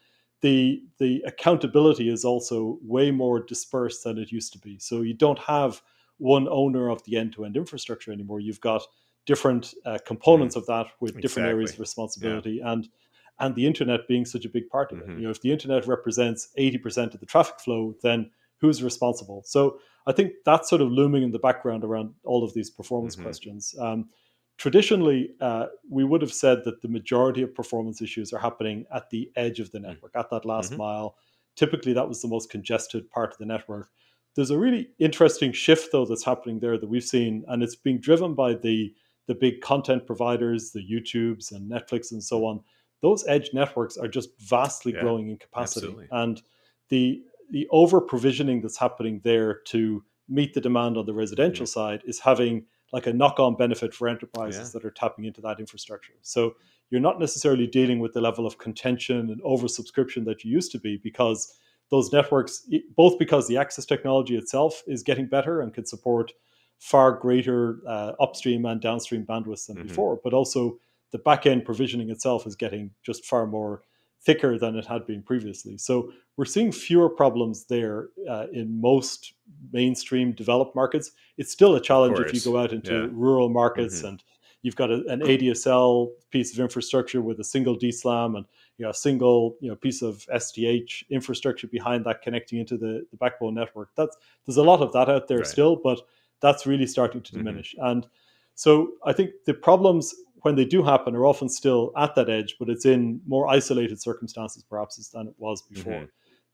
the 0.41 0.82
the 0.99 1.21
accountability 1.25 2.10
is 2.10 2.23
also 2.23 2.80
way 2.82 3.12
more 3.12 3.39
dispersed 3.39 4.04
than 4.04 4.17
it 4.17 4.32
used 4.32 4.54
to 4.54 4.60
be. 4.60 4.80
So 4.80 5.02
you 5.02 5.13
don't 5.13 5.39
have 5.39 5.82
one 6.17 6.47
owner 6.49 6.89
of 6.89 7.04
the 7.06 7.17
end-to-end 7.17 7.56
infrastructure 7.56 8.12
anymore. 8.12 8.39
You've 8.39 8.62
got 8.62 8.84
different 9.25 9.73
uh, 9.86 9.97
components 10.06 10.56
mm, 10.56 10.60
of 10.60 10.65
that 10.67 10.88
with 10.99 11.12
exactly. 11.12 11.21
different 11.21 11.49
areas 11.49 11.73
of 11.73 11.80
responsibility, 11.80 12.60
yeah. 12.62 12.71
and 12.71 12.89
and 13.39 13.56
the 13.56 13.65
internet 13.65 14.08
being 14.08 14.25
such 14.25 14.45
a 14.45 14.49
big 14.49 14.69
part 14.69 14.91
of 14.91 14.99
mm-hmm. 14.99 15.12
it. 15.12 15.17
You 15.17 15.23
know, 15.23 15.30
if 15.30 15.41
the 15.41 15.52
internet 15.52 15.88
represents 15.88 16.49
80% 16.58 17.13
of 17.13 17.19
the 17.19 17.25
traffic 17.25 17.60
flow, 17.60 17.95
then 18.04 18.30
who's 18.60 18.84
responsible? 18.84 19.43
So 19.45 19.80
I 20.08 20.12
think 20.12 20.34
that's 20.45 20.69
sort 20.69 20.82
of 20.82 20.91
looming 20.91 21.23
in 21.23 21.32
the 21.32 21.39
background 21.39 21.84
around 21.86 22.13
all 22.25 22.43
of 22.43 22.54
these 22.54 22.69
performance 22.69 23.15
mm-hmm. 23.15 23.23
questions. 23.23 23.73
Um, 23.80 24.10
traditionally, 24.60 25.32
uh, 25.39 25.67
we 25.89 26.04
would 26.04 26.22
have 26.22 26.34
said 26.34 26.63
that 26.65 26.82
the 26.82 26.88
majority 26.89 27.41
of 27.41 27.56
performance 27.56 28.02
issues 28.02 28.34
are 28.34 28.39
happening 28.39 28.86
at 28.93 29.10
the 29.10 29.32
edge 29.36 29.60
of 29.60 29.72
the 29.72 29.80
mm-hmm. 29.80 29.88
network, 29.88 30.12
at 30.15 30.30
that 30.30 30.45
last 30.45 30.72
mm-hmm. 30.72 30.82
mile. 30.82 31.15
Typically, 31.56 31.93
that 31.93 32.08
was 32.08 32.22
the 32.22 32.28
most 32.28 32.52
congested 32.52 33.10
part 33.10 33.32
of 33.32 33.38
the 33.39 33.45
network. 33.45 33.89
There's 34.36 34.52
a 34.52 34.60
really 34.60 34.89
interesting 35.00 35.54
shift, 35.54 35.91
though, 35.91 36.06
that's 36.06 36.24
happening 36.24 36.60
there 36.60 36.78
that 36.78 36.88
we've 36.88 37.04
seen, 37.04 37.43
and 37.48 37.63
it's 37.63 37.76
being 37.76 38.00
driven 38.00 38.36
by 38.36 38.54
the 38.54 38.93
the 39.28 39.36
big 39.36 39.62
content 39.62 40.08
providers, 40.08 40.72
the 40.72 40.84
YouTubes 40.84 41.52
and 41.52 41.69
Netflix 41.69 42.12
and 42.12 42.24
so 42.24 42.45
on. 42.45 42.62
Those 43.02 43.24
edge 43.28 43.52
networks 43.54 43.95
are 43.95 44.08
just 44.08 44.30
vastly 44.39 44.91
yeah, 44.91 45.02
growing 45.02 45.30
in 45.30 45.38
capacity, 45.38 45.88
absolutely. 45.88 46.08
and 46.12 46.41
the 46.89 47.24
the 47.50 47.67
over 47.72 48.02
provisioning 48.02 48.62
that's 48.62 48.78
happening 48.78 49.22
there 49.24 49.60
to 49.65 50.04
meet 50.28 50.54
the 50.54 50.62
demand 50.62 50.98
on 50.98 51.06
the 51.06 51.13
residential 51.13 51.65
mm-hmm. 51.65 51.80
side 51.80 52.02
is 52.06 52.19
having 52.19 52.65
like 52.91 53.08
a 53.08 53.13
knock 53.13 53.39
on 53.39 53.56
benefit 53.56 53.93
for 53.93 54.08
enterprises 54.08 54.69
yeah. 54.73 54.80
that 54.80 54.86
are 54.86 54.91
tapping 54.91 55.25
into 55.25 55.41
that 55.41 55.60
infrastructure. 55.60 56.13
So 56.21 56.56
you're 56.89 57.02
not 57.02 57.19
necessarily 57.19 57.67
dealing 57.67 57.99
with 57.99 58.13
the 58.13 58.21
level 58.21 58.45
of 58.45 58.58
contention 58.58 59.30
and 59.30 59.41
oversubscription 59.43 60.25
that 60.25 60.43
you 60.43 60.52
used 60.52 60.71
to 60.71 60.80
be 60.80 60.97
because 60.97 61.54
those 61.91 62.12
networks, 62.12 62.67
both 62.95 63.17
because 63.19 63.47
the 63.47 63.58
access 63.58 63.86
technology 63.86 64.38
itself 64.38 64.84
is 64.88 65.04
getting 65.04 65.28
better 65.28 65.62
and 65.62 65.73
can 65.73 65.86
support 65.86 66.32
far 66.80 67.12
greater 67.12 67.80
uh, 67.88 68.13
upstream 68.19 68.65
and 68.65 68.82
downstream 68.82 69.25
bandwidth 69.25 69.67
than 69.67 69.78
mm-hmm. 69.78 69.88
before, 69.88 70.19
but 70.23 70.34
also 70.34 70.80
the 71.12 71.17
back 71.17 71.45
end 71.45 71.65
provisioning 71.65 72.10
itself 72.10 72.47
is 72.47 72.56
getting 72.56 72.91
just 73.04 73.25
far 73.25 73.45
more 73.45 73.82
thicker 74.21 74.58
than 74.58 74.75
it 74.75 74.86
had 74.86 75.05
been 75.05 75.21
previously. 75.21 75.77
So 75.77 76.12
we're 76.38 76.45
seeing 76.45 76.71
fewer 76.71 77.10
problems 77.10 77.65
there 77.65 78.10
uh, 78.29 78.47
in 78.51 78.79
most 78.79 79.34
mainstream 79.71 80.34
developed 80.34 80.75
markets. 80.75 81.12
It's 81.38 81.51
still 81.51 81.75
a 81.75 81.82
challenge 81.82 82.19
if 82.19 82.34
you 82.34 82.41
go 82.51 82.58
out 82.58 82.73
into 82.73 82.93
yeah. 82.93 83.08
rural 83.12 83.49
markets 83.49 83.99
mm-hmm. 83.99 84.08
and 84.08 84.23
you've 84.62 84.75
got 84.75 84.91
a, 84.91 85.05
an 85.08 85.21
ADSL 85.21 86.10
piece 86.32 86.53
of 86.53 86.60
infrastructure 86.60 87.21
with 87.21 87.39
a 87.39 87.43
single 87.43 87.77
DSLAM 87.77 88.36
and 88.36 88.45
you 88.77 88.86
know, 88.86 88.91
a 88.91 88.93
single 88.93 89.58
you 89.62 89.69
know 89.69 89.75
piece 89.75 90.01
of 90.01 90.25
SDH 90.34 91.03
infrastructure 91.10 91.67
behind 91.67 92.05
that 92.05 92.21
connecting 92.21 92.60
into 92.60 92.77
the, 92.77 93.05
the 93.12 93.17
backbone 93.17 93.53
network. 93.53 93.89
That's 93.95 94.17
there's 94.45 94.58
a 94.58 94.63
lot 94.63 94.82
of 94.82 94.91
that 94.93 95.10
out 95.10 95.27
there 95.27 95.39
right. 95.39 95.47
still, 95.47 95.75
but 95.75 96.01
that's 96.41 96.65
really 96.65 96.88
starting 96.88 97.21
to 97.21 97.32
mm-hmm. 97.32 97.45
diminish. 97.45 97.75
Mm-hmm. 97.75 97.88
And 97.88 98.08
so 98.55 98.93
I 99.05 99.13
think 99.13 99.32
the 99.45 99.53
problems 99.53 100.13
when 100.41 100.56
they 100.56 100.65
do 100.65 100.84
happen 100.84 101.15
are 101.15 101.25
often 101.25 101.49
still 101.49 101.91
at 101.97 102.15
that 102.15 102.30
edge, 102.30 102.56
but 102.60 102.69
it's 102.69 102.86
in 102.86 103.21
more 103.28 103.47
isolated 103.47 104.02
circumstances 104.02 104.63
perhaps 104.63 105.10
than 105.10 105.28
it 105.28 105.36
was 105.38 105.62
before. 105.62 105.93
Mm-hmm. 105.93 106.06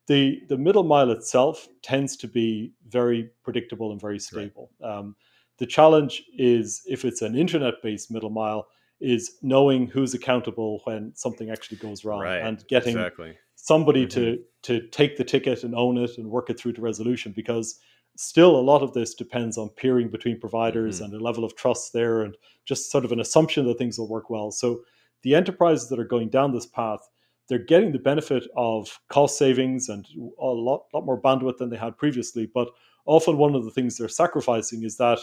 The 0.08 0.42
the 0.50 0.58
middle 0.58 0.84
mile 0.84 1.12
itself 1.12 1.68
tends 1.82 2.16
to 2.18 2.28
be 2.28 2.74
very 2.88 3.30
predictable 3.44 3.92
and 3.92 4.00
very 4.00 4.20
stable. 4.20 4.70
Right. 4.80 4.98
Um, 4.98 5.16
the 5.58 5.66
challenge 5.66 6.24
is 6.38 6.82
if 6.86 7.06
it's 7.06 7.22
an 7.22 7.36
internet 7.36 7.76
based 7.82 8.12
middle 8.12 8.30
mile, 8.30 8.68
is 9.00 9.38
knowing 9.42 9.88
who's 9.88 10.14
accountable 10.14 10.82
when 10.86 11.14
something 11.16 11.50
actually 11.50 11.78
goes 11.78 12.06
wrong 12.06 12.22
right. 12.22 12.42
and 12.42 12.66
getting 12.68 12.96
exactly. 12.96 13.36
somebody 13.56 14.06
mm-hmm. 14.06 14.20
to 14.20 14.40
to 14.62 14.88
take 14.90 15.18
the 15.18 15.24
ticket 15.24 15.64
and 15.64 15.76
own 15.76 15.98
it 15.98 16.18
and 16.18 16.30
work 16.30 16.50
it 16.50 16.60
through 16.60 16.74
to 16.74 16.82
resolution 16.82 17.34
because 17.36 17.80
still 18.16 18.56
a 18.56 18.62
lot 18.62 18.82
of 18.82 18.94
this 18.94 19.14
depends 19.14 19.58
on 19.58 19.70
peering 19.70 20.10
between 20.10 20.40
providers 20.40 20.98
mm-hmm. 20.98 21.14
and 21.14 21.22
a 21.22 21.24
level 21.24 21.44
of 21.44 21.56
trust 21.56 21.94
there 21.94 22.22
and 22.22 22.36
just 22.66 22.92
sort 22.92 23.06
of 23.06 23.12
an 23.12 23.20
assumption 23.20 23.66
that 23.66 23.78
things 23.78 23.98
will 24.00 24.08
work 24.08 24.30
well 24.30 24.52
so 24.52 24.82
the 25.24 25.36
enterprises 25.36 25.90
that 25.90 26.00
are 26.00 26.06
going 26.06 26.30
down 26.30 26.54
this 26.54 26.66
path 26.66 27.00
they're 27.48 27.60
getting 27.60 27.92
the 27.92 28.00
benefit 28.00 28.48
of 28.56 29.00
cost 29.10 29.38
savings 29.38 29.90
and 29.90 30.08
a 30.40 30.46
lot, 30.46 30.86
lot 30.94 31.06
more 31.06 31.22
bandwidth 31.22 31.58
than 31.58 31.70
they 31.70 31.78
had 31.78 31.98
previously 31.98 32.50
but 32.54 32.70
often 33.06 33.38
one 33.38 33.56
of 33.56 33.66
the 33.66 33.72
things 33.72 33.98
they're 33.98 34.08
sacrificing 34.08 34.84
is 34.84 34.98
that 34.98 35.20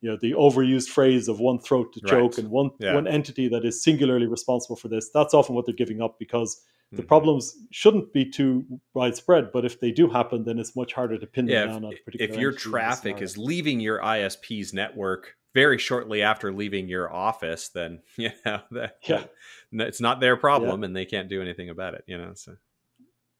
you 0.00 0.10
know 0.10 0.18
the 0.20 0.32
overused 0.32 0.88
phrase 0.88 1.28
of 1.28 1.40
one 1.40 1.58
throat 1.58 1.92
to 1.92 2.00
choke 2.00 2.32
right. 2.32 2.38
and 2.38 2.50
one 2.50 2.70
yeah. 2.78 2.94
one 2.94 3.06
entity 3.06 3.48
that 3.48 3.64
is 3.64 3.82
singularly 3.82 4.26
responsible 4.26 4.76
for 4.76 4.88
this 4.88 5.10
that's 5.12 5.34
often 5.34 5.54
what 5.54 5.66
they're 5.66 5.74
giving 5.74 6.02
up 6.02 6.18
because 6.18 6.62
the 6.92 6.98
mm-hmm. 6.98 7.08
problems 7.08 7.56
shouldn't 7.72 8.12
be 8.12 8.24
too 8.24 8.64
widespread 8.94 9.50
but 9.52 9.64
if 9.64 9.80
they 9.80 9.90
do 9.90 10.08
happen 10.08 10.44
then 10.44 10.58
it's 10.58 10.76
much 10.76 10.92
harder 10.92 11.18
to 11.18 11.26
pin 11.26 11.48
yeah, 11.48 11.66
them 11.66 11.82
down 11.82 11.92
if, 11.92 12.00
on 12.06 12.14
if 12.14 12.36
your 12.36 12.52
traffic 12.52 13.20
is 13.22 13.38
leaving 13.38 13.80
your 13.80 14.00
isp's 14.16 14.72
network 14.72 15.34
very 15.54 15.78
shortly 15.78 16.22
after 16.22 16.52
leaving 16.52 16.88
your 16.88 17.12
office 17.12 17.70
then 17.70 18.00
you 18.16 18.30
know 18.44 18.60
that, 18.70 18.96
yeah. 19.04 19.24
it's 19.72 20.00
not 20.00 20.20
their 20.20 20.36
problem 20.36 20.80
yeah. 20.80 20.86
and 20.86 20.96
they 20.96 21.06
can't 21.06 21.28
do 21.28 21.40
anything 21.40 21.70
about 21.70 21.94
it 21.94 22.04
you 22.06 22.18
know 22.18 22.32
so 22.34 22.54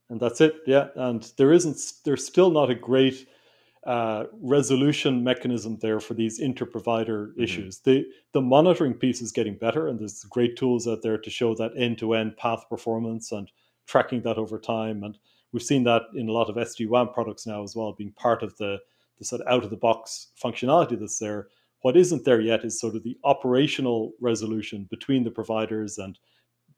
and 0.09 0.21
that's 0.21 0.41
it 0.41 0.57
yeah 0.67 0.89
and 0.97 1.33
there 1.37 1.53
isn't 1.53 1.79
there's 2.05 2.25
still 2.25 2.51
not 2.51 2.71
a 2.71 2.75
great 2.75 3.29
uh, 3.87 4.25
resolution 4.43 5.23
mechanism 5.23 5.79
there 5.81 6.01
for 6.01 6.15
these 6.15 6.41
inter-provider 6.41 7.29
mm-hmm. 7.29 7.43
issues. 7.43 7.79
The 7.79 8.05
the 8.33 8.41
monitoring 8.41 8.95
piece 8.95 9.23
is 9.23 9.33
getting 9.33 9.55
better, 9.55 9.87
and 9.87 9.99
there's 9.99 10.25
great 10.25 10.57
tools 10.57 10.89
out 10.89 11.03
there 11.03 11.19
to 11.19 11.31
show 11.31 11.55
that 11.55 11.73
end-to-end 11.77 12.37
path 12.37 12.65
performance 12.69 13.31
and 13.31 13.51
tracking 13.87 14.23
that 14.23 14.39
over 14.39 14.59
time. 14.59 15.05
And 15.05 15.17
we've 15.53 15.63
seen 15.63 15.85
that 15.85 16.03
in 16.15 16.29
a 16.29 16.33
lot 16.33 16.51
of 16.51 16.57
SD 16.57 16.89
WAN 16.89 17.09
products 17.09 17.47
now 17.47 17.63
as 17.63 17.77
well, 17.77 17.93
being 17.93 18.13
part 18.13 18.43
of 18.43 18.57
the 18.57 18.79
the 19.19 19.25
sort 19.25 19.41
of 19.41 19.47
out-of-the-box 19.47 20.33
functionality 20.43 20.99
that's 20.99 21.19
there. 21.19 21.49
What 21.81 21.97
isn't 21.97 22.25
there 22.25 22.41
yet 22.41 22.65
is 22.65 22.79
sort 22.79 22.97
of 22.97 23.03
the 23.03 23.17
operational 23.25 24.13
resolution 24.21 24.87
between 24.91 25.25
the 25.25 25.31
providers 25.31 25.97
and 25.97 26.19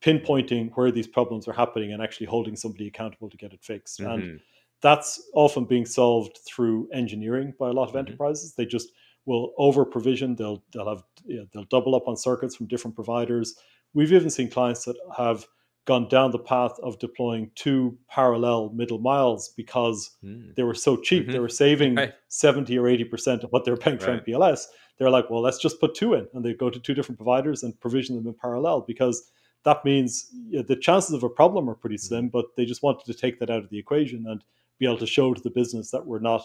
pinpointing 0.02 0.70
where 0.74 0.92
these 0.92 1.08
problems 1.08 1.48
are 1.48 1.52
happening 1.52 1.92
and 1.92 2.02
actually 2.02 2.26
holding 2.26 2.54
somebody 2.54 2.86
accountable 2.86 3.28
to 3.28 3.36
get 3.36 3.52
it 3.52 3.62
fixed. 3.62 3.98
Mm-hmm. 3.98 4.12
And 4.12 4.40
that's 4.80 5.20
often 5.34 5.64
being 5.64 5.86
solved 5.86 6.38
through 6.46 6.88
engineering 6.92 7.54
by 7.58 7.68
a 7.68 7.72
lot 7.72 7.84
of 7.84 7.88
mm-hmm. 7.90 7.98
enterprises. 7.98 8.54
They 8.54 8.66
just 8.66 8.90
will 9.26 9.52
over 9.58 9.84
provision. 9.84 10.36
They'll 10.36 10.62
they'll 10.72 10.88
have 10.88 11.02
you 11.24 11.38
know, 11.38 11.46
they'll 11.52 11.64
double 11.64 11.94
up 11.94 12.08
on 12.08 12.16
circuits 12.16 12.56
from 12.56 12.66
different 12.66 12.94
providers. 12.94 13.54
We've 13.94 14.12
even 14.12 14.30
seen 14.30 14.50
clients 14.50 14.84
that 14.84 14.96
have 15.16 15.46
gone 15.88 16.06
down 16.08 16.30
the 16.30 16.38
path 16.38 16.72
of 16.82 16.98
deploying 16.98 17.50
two 17.54 17.96
parallel 18.10 18.70
middle 18.74 18.98
miles 18.98 19.54
because 19.56 20.16
mm. 20.22 20.54
they 20.54 20.62
were 20.62 20.74
so 20.74 20.98
cheap. 20.98 21.22
Mm-hmm. 21.22 21.32
They 21.32 21.38
were 21.38 21.48
saving 21.48 21.94
right. 21.94 22.12
70 22.28 22.76
or 22.78 22.84
80% 22.84 23.42
of 23.42 23.50
what 23.50 23.64
they're 23.64 23.78
paying 23.78 23.98
for 23.98 24.10
right. 24.10 24.22
MPLS. 24.22 24.64
They're 24.98 25.08
like, 25.08 25.30
well, 25.30 25.40
let's 25.40 25.58
just 25.58 25.80
put 25.80 25.94
two 25.94 26.12
in. 26.12 26.28
And 26.34 26.44
they 26.44 26.52
go 26.52 26.68
to 26.68 26.78
two 26.78 26.92
different 26.92 27.18
providers 27.18 27.62
and 27.62 27.80
provision 27.80 28.16
them 28.16 28.26
in 28.26 28.34
parallel 28.34 28.82
because 28.82 29.30
that 29.64 29.82
means 29.82 30.28
you 30.50 30.58
know, 30.58 30.62
the 30.62 30.76
chances 30.76 31.14
of 31.14 31.22
a 31.22 31.28
problem 31.30 31.70
are 31.70 31.74
pretty 31.74 31.96
mm-hmm. 31.96 32.08
slim, 32.08 32.28
but 32.28 32.54
they 32.58 32.66
just 32.66 32.82
wanted 32.82 33.06
to 33.06 33.14
take 33.14 33.38
that 33.40 33.48
out 33.48 33.64
of 33.64 33.70
the 33.70 33.78
equation. 33.78 34.26
And 34.28 34.44
be 34.78 34.86
able 34.86 34.98
to 34.98 35.06
show 35.06 35.34
to 35.34 35.40
the 35.40 35.50
business 35.50 35.90
that 35.90 36.04
we're 36.04 36.18
not 36.18 36.42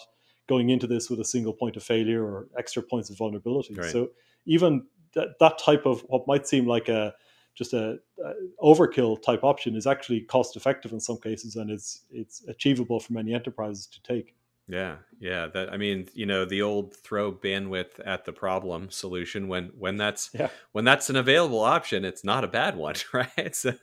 going 0.48 0.70
into 0.70 0.88
this 0.88 1.10
with 1.10 1.20
a 1.20 1.26
single 1.26 1.54
point 1.54 1.78
of 1.78 1.84
failure 1.84 2.24
or 2.24 2.48
extra 2.58 2.84
points 2.84 3.10
of 3.10 3.18
vulnerability. 3.18 3.74
Right. 3.76 3.92
So 3.92 4.10
even 4.46 4.86
that, 5.14 5.40
that 5.40 5.58
type 5.58 5.86
of 5.86 6.02
what 6.08 6.28
might 6.28 6.48
seem 6.48 6.68
like 6.68 6.90
a 6.90 7.14
just 7.56 7.74
a, 7.74 8.00
a, 8.24 8.34
overkill 8.64 9.22
type 9.22 9.44
option 9.44 9.76
is 9.76 9.86
actually 9.86 10.22
cost 10.22 10.56
effective 10.56 10.92
in 10.92 11.00
some 11.00 11.18
cases 11.18 11.56
and 11.56 11.70
it's 11.70 12.02
it's 12.12 12.44
achievable 12.48 13.00
for 13.00 13.14
many 13.14 13.34
enterprises 13.34 13.88
to 13.88 14.02
take. 14.02 14.36
Yeah, 14.68 14.98
yeah. 15.20 15.48
That 15.48 15.74
I 15.74 15.78
mean, 15.78 16.08
you 16.14 16.26
know, 16.26 16.46
the 16.46 16.62
old 16.62 16.96
throw 16.96 17.34
bandwidth 17.34 18.00
at 18.06 18.24
the 18.24 18.32
problem 18.32 18.90
solution 18.92 19.50
when 19.50 19.72
when 19.78 19.98
that's 19.98 20.30
yeah. 20.34 20.48
when 20.72 20.86
that's 20.86 21.10
an 21.10 21.18
available 21.18 21.60
option, 21.60 22.06
it's 22.06 22.24
not 22.24 22.46
a 22.46 22.48
bad 22.48 22.78
one, 22.78 22.96
right? 23.14 23.54
So, 23.54 23.74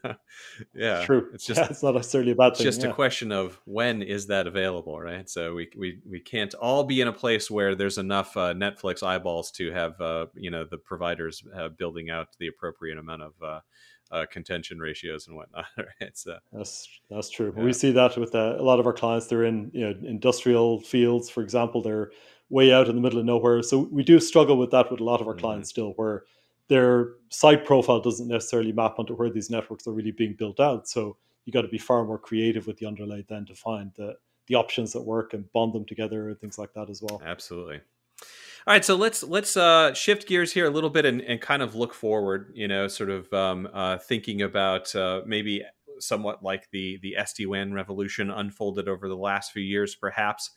yeah, 0.75 1.05
true. 1.05 1.29
It's 1.35 1.45
just 1.47 1.61
yeah, 1.61 1.67
it's 1.69 1.83
not 1.83 1.97
necessarily 1.97 2.33
a 2.33 2.35
bad 2.35 2.57
thing. 2.57 2.65
Just 2.65 2.83
yeah. 2.83 2.89
a 2.89 2.95
question 2.95 3.31
of 3.31 3.61
when 3.67 4.01
is 4.01 4.29
that 4.29 4.47
available, 4.47 4.99
right? 4.99 5.29
So 5.29 5.55
we 5.55 5.69
we 5.77 6.01
we 6.09 6.19
can't 6.19 6.55
all 6.55 6.85
be 6.85 7.03
in 7.03 7.09
a 7.09 7.13
place 7.13 7.51
where 7.51 7.75
there's 7.75 7.99
enough 7.99 8.35
uh, 8.39 8.55
Netflix 8.55 9.03
eyeballs 9.03 9.51
to 9.53 9.71
have 9.73 10.01
uh, 10.01 10.27
you 10.35 10.51
know 10.51 10.65
the 10.65 10.79
providers 10.79 11.45
uh, 11.55 11.69
building 11.69 12.09
out 12.09 12.29
the 12.39 12.47
appropriate 12.47 12.97
amount 12.97 13.23
of 13.23 13.63
uh, 14.11 14.15
uh, 14.15 14.27
contention 14.27 14.79
ratios 14.79 15.27
and 15.27 15.37
whatnot. 15.37 15.67
Right? 15.77 16.17
So, 16.17 16.39
that's 16.53 16.89
that's 17.11 17.31
true. 17.31 17.53
Yeah. 17.57 17.65
We 17.65 17.73
see 17.73 17.93
that 17.93 18.17
with 18.17 18.35
uh, 18.35 18.57
a 18.59 18.63
lot 18.63 18.81
of 18.81 18.87
our 18.87 18.93
clients. 18.93 19.27
They're 19.27 19.45
in 19.45 19.71
you 19.73 19.89
know 19.89 19.95
industrial 20.07 20.81
fields, 20.81 21.31
for 21.31 21.43
example. 21.43 21.83
They're 21.83 22.11
way 22.49 22.73
out 22.73 22.89
in 22.89 22.97
the 22.97 23.01
middle 23.01 23.21
of 23.21 23.25
nowhere. 23.25 23.63
So 23.63 23.89
we 23.93 24.03
do 24.03 24.19
struggle 24.19 24.57
with 24.57 24.73
that 24.73 24.91
with 24.91 25.01
a 25.01 25.05
lot 25.05 25.21
of 25.21 25.29
our 25.29 25.35
mm-hmm. 25.35 25.41
clients 25.41 25.71
still, 25.71 25.93
where 25.93 26.25
their 26.69 27.11
site 27.29 27.65
profile 27.65 28.01
doesn't 28.01 28.29
necessarily 28.29 28.73
map 28.73 28.99
onto 28.99 29.15
where 29.15 29.31
these 29.31 29.51
networks 29.51 29.87
are 29.87 29.93
really 29.93 30.11
being 30.11 30.35
built 30.35 30.59
out. 30.59 30.89
So 30.89 31.17
you 31.45 31.53
got 31.53 31.63
to 31.63 31.69
be 31.69 31.79
far 31.79 32.05
more 32.05 32.19
creative 32.19 32.67
with 32.67 32.79
the 32.79 32.87
underlay 32.87 33.25
then 33.29 33.47
to 33.47 33.55
find 33.55 33.93
the 33.97 34.17
the 34.47 34.57
options 34.57 34.93
that 34.93 35.03
work 35.03 35.33
and 35.33 35.51
bond 35.53 35.73
them 35.73 35.85
together 35.85 36.29
and 36.29 36.39
things 36.41 36.59
like 36.59 36.73
that 36.75 36.91
as 36.91 37.01
well. 37.01 37.23
Absolutely. 37.25 37.81
All 38.71 38.75
right, 38.75 38.85
so 38.85 38.95
let's 38.95 39.25
let's 39.25 39.57
uh, 39.57 39.93
shift 39.95 40.29
gears 40.29 40.53
here 40.53 40.65
a 40.65 40.71
little 40.71 40.91
bit 40.91 41.05
and, 41.05 41.21
and 41.23 41.41
kind 41.41 41.61
of 41.61 41.75
look 41.75 41.93
forward. 41.93 42.53
You 42.55 42.69
know, 42.69 42.87
sort 42.87 43.11
of 43.11 43.33
um, 43.33 43.69
uh, 43.75 43.99
thinking 43.99 44.43
about 44.43 44.95
uh, 44.95 45.23
maybe 45.27 45.65
somewhat 45.99 46.45
like 46.45 46.71
the 46.71 46.97
the 47.03 47.17
SD 47.19 47.49
WAN 47.49 47.73
revolution 47.73 48.31
unfolded 48.31 48.89
over 48.89 49.09
the 49.09 49.17
last 49.17 49.51
few 49.51 49.61
years, 49.65 49.97
perhaps. 49.97 50.51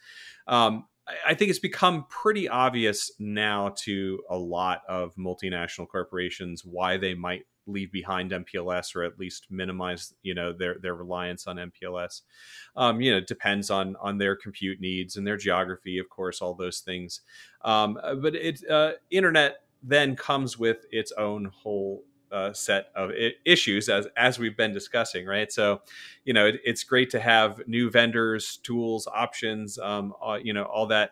Um, 0.45 0.85
I 1.25 1.33
think 1.33 1.49
it's 1.49 1.57
become 1.57 2.05
pretty 2.07 2.47
obvious 2.47 3.11
now 3.17 3.73
to 3.85 4.19
a 4.29 4.37
lot 4.37 4.81
of 4.87 5.15
multinational 5.15 5.87
corporations 5.87 6.61
why 6.63 6.97
they 6.97 7.15
might 7.15 7.45
leave 7.65 7.91
behind 7.91 8.31
MPLS 8.31 8.95
or 8.95 9.03
at 9.03 9.19
least 9.19 9.47
minimize 9.49 10.13
you 10.23 10.33
know 10.33 10.53
their 10.53 10.77
their 10.81 10.95
reliance 10.95 11.47
on 11.47 11.57
MPLS. 11.57 12.21
Um, 12.75 13.01
you 13.01 13.11
know, 13.11 13.19
depends 13.19 13.69
on 13.69 13.95
on 14.01 14.17
their 14.17 14.35
compute 14.35 14.79
needs 14.79 15.17
and 15.17 15.25
their 15.25 15.37
geography, 15.37 15.97
of 15.97 16.09
course, 16.09 16.41
all 16.41 16.53
those 16.53 16.79
things. 16.79 17.21
Um, 17.63 17.97
uh, 18.03 18.15
but 18.15 18.35
it 18.35 18.67
uh, 18.69 18.93
internet 19.11 19.63
then 19.81 20.15
comes 20.15 20.57
with 20.57 20.85
its 20.91 21.11
own 21.13 21.45
whole 21.45 22.03
uh, 22.31 22.51
set 22.51 22.87
of 22.95 23.11
issues 23.45 23.89
as 23.89 24.07
as 24.17 24.39
we've 24.39 24.57
been 24.57 24.73
discussing, 24.73 25.25
right? 25.25 25.51
So, 25.51 25.81
you 26.25 26.33
know, 26.33 26.47
it, 26.47 26.61
it's 26.65 26.83
great 26.83 27.09
to 27.11 27.19
have 27.19 27.61
new 27.67 27.91
vendors, 27.91 28.57
tools, 28.57 29.07
options, 29.07 29.77
um, 29.77 30.13
uh, 30.25 30.39
you 30.43 30.53
know, 30.53 30.63
all 30.63 30.87
that. 30.87 31.11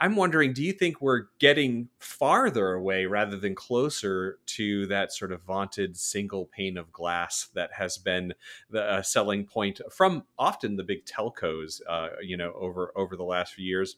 I'm 0.00 0.14
wondering, 0.14 0.52
do 0.52 0.62
you 0.62 0.72
think 0.72 1.00
we're 1.00 1.24
getting 1.40 1.88
farther 1.98 2.72
away 2.74 3.06
rather 3.06 3.36
than 3.36 3.56
closer 3.56 4.38
to 4.46 4.86
that 4.86 5.12
sort 5.12 5.32
of 5.32 5.42
vaunted 5.42 5.96
single 5.96 6.46
pane 6.46 6.78
of 6.78 6.92
glass 6.92 7.48
that 7.54 7.72
has 7.72 7.98
been 7.98 8.34
the 8.70 8.82
uh, 8.82 9.02
selling 9.02 9.44
point 9.44 9.80
from 9.90 10.24
often 10.38 10.76
the 10.76 10.84
big 10.84 11.04
telcos, 11.04 11.80
uh, 11.88 12.10
you 12.22 12.36
know, 12.36 12.52
over 12.52 12.92
over 12.96 13.16
the 13.16 13.24
last 13.24 13.54
few 13.54 13.64
years? 13.64 13.96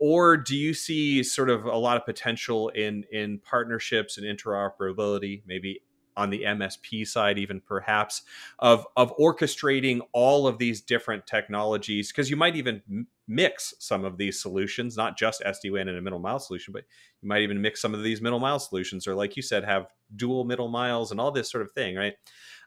Or 0.00 0.36
do 0.36 0.56
you 0.56 0.74
see 0.74 1.22
sort 1.22 1.50
of 1.50 1.64
a 1.66 1.76
lot 1.76 1.96
of 1.96 2.04
potential 2.04 2.68
in 2.70 3.04
in 3.12 3.38
partnerships 3.38 4.18
and 4.18 4.26
interoperability, 4.26 5.42
maybe 5.46 5.82
on 6.16 6.30
the 6.30 6.42
MSP 6.42 7.06
side, 7.06 7.38
even 7.38 7.60
perhaps 7.60 8.22
of 8.58 8.86
of 8.96 9.16
orchestrating 9.18 10.00
all 10.12 10.48
of 10.48 10.58
these 10.58 10.80
different 10.80 11.28
technologies, 11.28 12.10
because 12.10 12.28
you 12.28 12.36
might 12.36 12.56
even 12.56 13.06
mix 13.28 13.74
some 13.78 14.04
of 14.04 14.16
these 14.16 14.40
solutions, 14.40 14.96
not 14.96 15.16
just 15.16 15.42
SD 15.42 15.70
WAN 15.72 15.88
and 15.88 15.98
a 15.98 16.02
middle 16.02 16.18
mile 16.18 16.38
solution, 16.38 16.72
but 16.72 16.84
you 17.20 17.28
might 17.28 17.42
even 17.42 17.60
mix 17.60 17.80
some 17.80 17.94
of 17.94 18.02
these 18.02 18.20
middle 18.20 18.40
mile 18.40 18.58
solutions, 18.58 19.06
or 19.06 19.14
like 19.14 19.36
you 19.36 19.42
said, 19.42 19.64
have 19.64 19.86
dual 20.16 20.44
middle 20.44 20.68
miles 20.68 21.10
and 21.10 21.20
all 21.20 21.30
this 21.30 21.50
sort 21.50 21.62
of 21.62 21.70
thing, 21.72 21.94
right? 21.94 22.14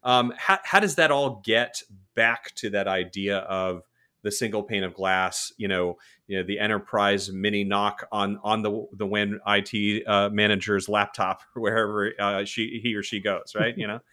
Um, 0.03 0.33
how, 0.37 0.59
how 0.63 0.79
does 0.79 0.95
that 0.95 1.11
all 1.11 1.41
get 1.43 1.81
back 2.15 2.53
to 2.55 2.69
that 2.69 2.87
idea 2.87 3.39
of 3.39 3.81
the 4.23 4.31
single 4.31 4.63
pane 4.63 4.83
of 4.83 4.93
glass, 4.93 5.51
you 5.57 5.67
know, 5.67 5.97
you 6.27 6.37
know 6.37 6.43
the 6.43 6.59
enterprise 6.59 7.31
mini 7.31 7.65
NOC 7.65 8.03
on 8.11 8.39
on 8.43 8.61
the 8.61 8.87
the 8.93 9.05
WAN 9.05 9.39
IT 9.47 10.07
uh, 10.07 10.29
manager's 10.31 10.87
laptop 10.87 11.41
wherever 11.55 12.11
uh, 12.19 12.45
she 12.45 12.79
he 12.83 12.95
or 12.95 13.03
she 13.03 13.19
goes, 13.19 13.53
right? 13.55 13.77
you 13.77 13.87
know. 13.87 13.99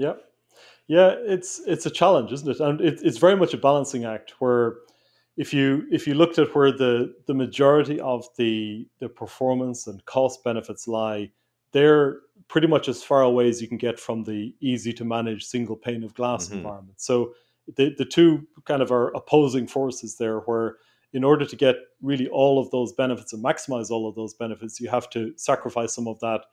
Yeah, 0.00 0.12
yeah, 0.86 1.16
it's 1.18 1.60
it's 1.66 1.86
a 1.86 1.90
challenge, 1.90 2.32
isn't 2.32 2.48
it? 2.48 2.60
And 2.60 2.80
it, 2.80 3.00
it's 3.02 3.18
very 3.18 3.34
much 3.34 3.52
a 3.52 3.56
balancing 3.56 4.04
act 4.04 4.34
where 4.38 4.76
if 5.38 5.54
you 5.54 5.86
if 5.90 6.06
you 6.06 6.14
looked 6.14 6.38
at 6.38 6.54
where 6.54 6.72
the 6.72 7.14
the 7.26 7.32
majority 7.32 7.98
of 8.00 8.26
the 8.36 8.86
the 8.98 9.08
performance 9.08 9.86
and 9.86 10.04
cost 10.04 10.42
benefits 10.42 10.88
lie, 10.88 11.30
they're 11.70 12.18
pretty 12.48 12.66
much 12.66 12.88
as 12.88 13.04
far 13.04 13.22
away 13.22 13.48
as 13.48 13.62
you 13.62 13.68
can 13.68 13.78
get 13.78 14.00
from 14.00 14.24
the 14.24 14.52
easy 14.60 14.92
to 14.92 15.04
manage 15.04 15.44
single 15.44 15.76
pane 15.76 16.02
of 16.02 16.12
glass 16.14 16.46
mm-hmm. 16.46 16.56
environment. 16.56 17.00
So 17.00 17.34
the, 17.76 17.94
the 17.96 18.04
two 18.04 18.48
kind 18.64 18.82
of 18.82 18.90
are 18.90 19.14
opposing 19.14 19.68
forces 19.68 20.16
there 20.16 20.40
where 20.40 20.76
in 21.12 21.22
order 21.22 21.44
to 21.44 21.56
get 21.56 21.76
really 22.02 22.26
all 22.28 22.58
of 22.58 22.70
those 22.70 22.92
benefits 22.92 23.32
and 23.32 23.44
maximize 23.44 23.90
all 23.90 24.08
of 24.08 24.14
those 24.14 24.34
benefits 24.34 24.80
you 24.80 24.88
have 24.88 25.08
to 25.10 25.32
sacrifice 25.36 25.92
some 25.92 26.08
of 26.08 26.18
that 26.20 26.46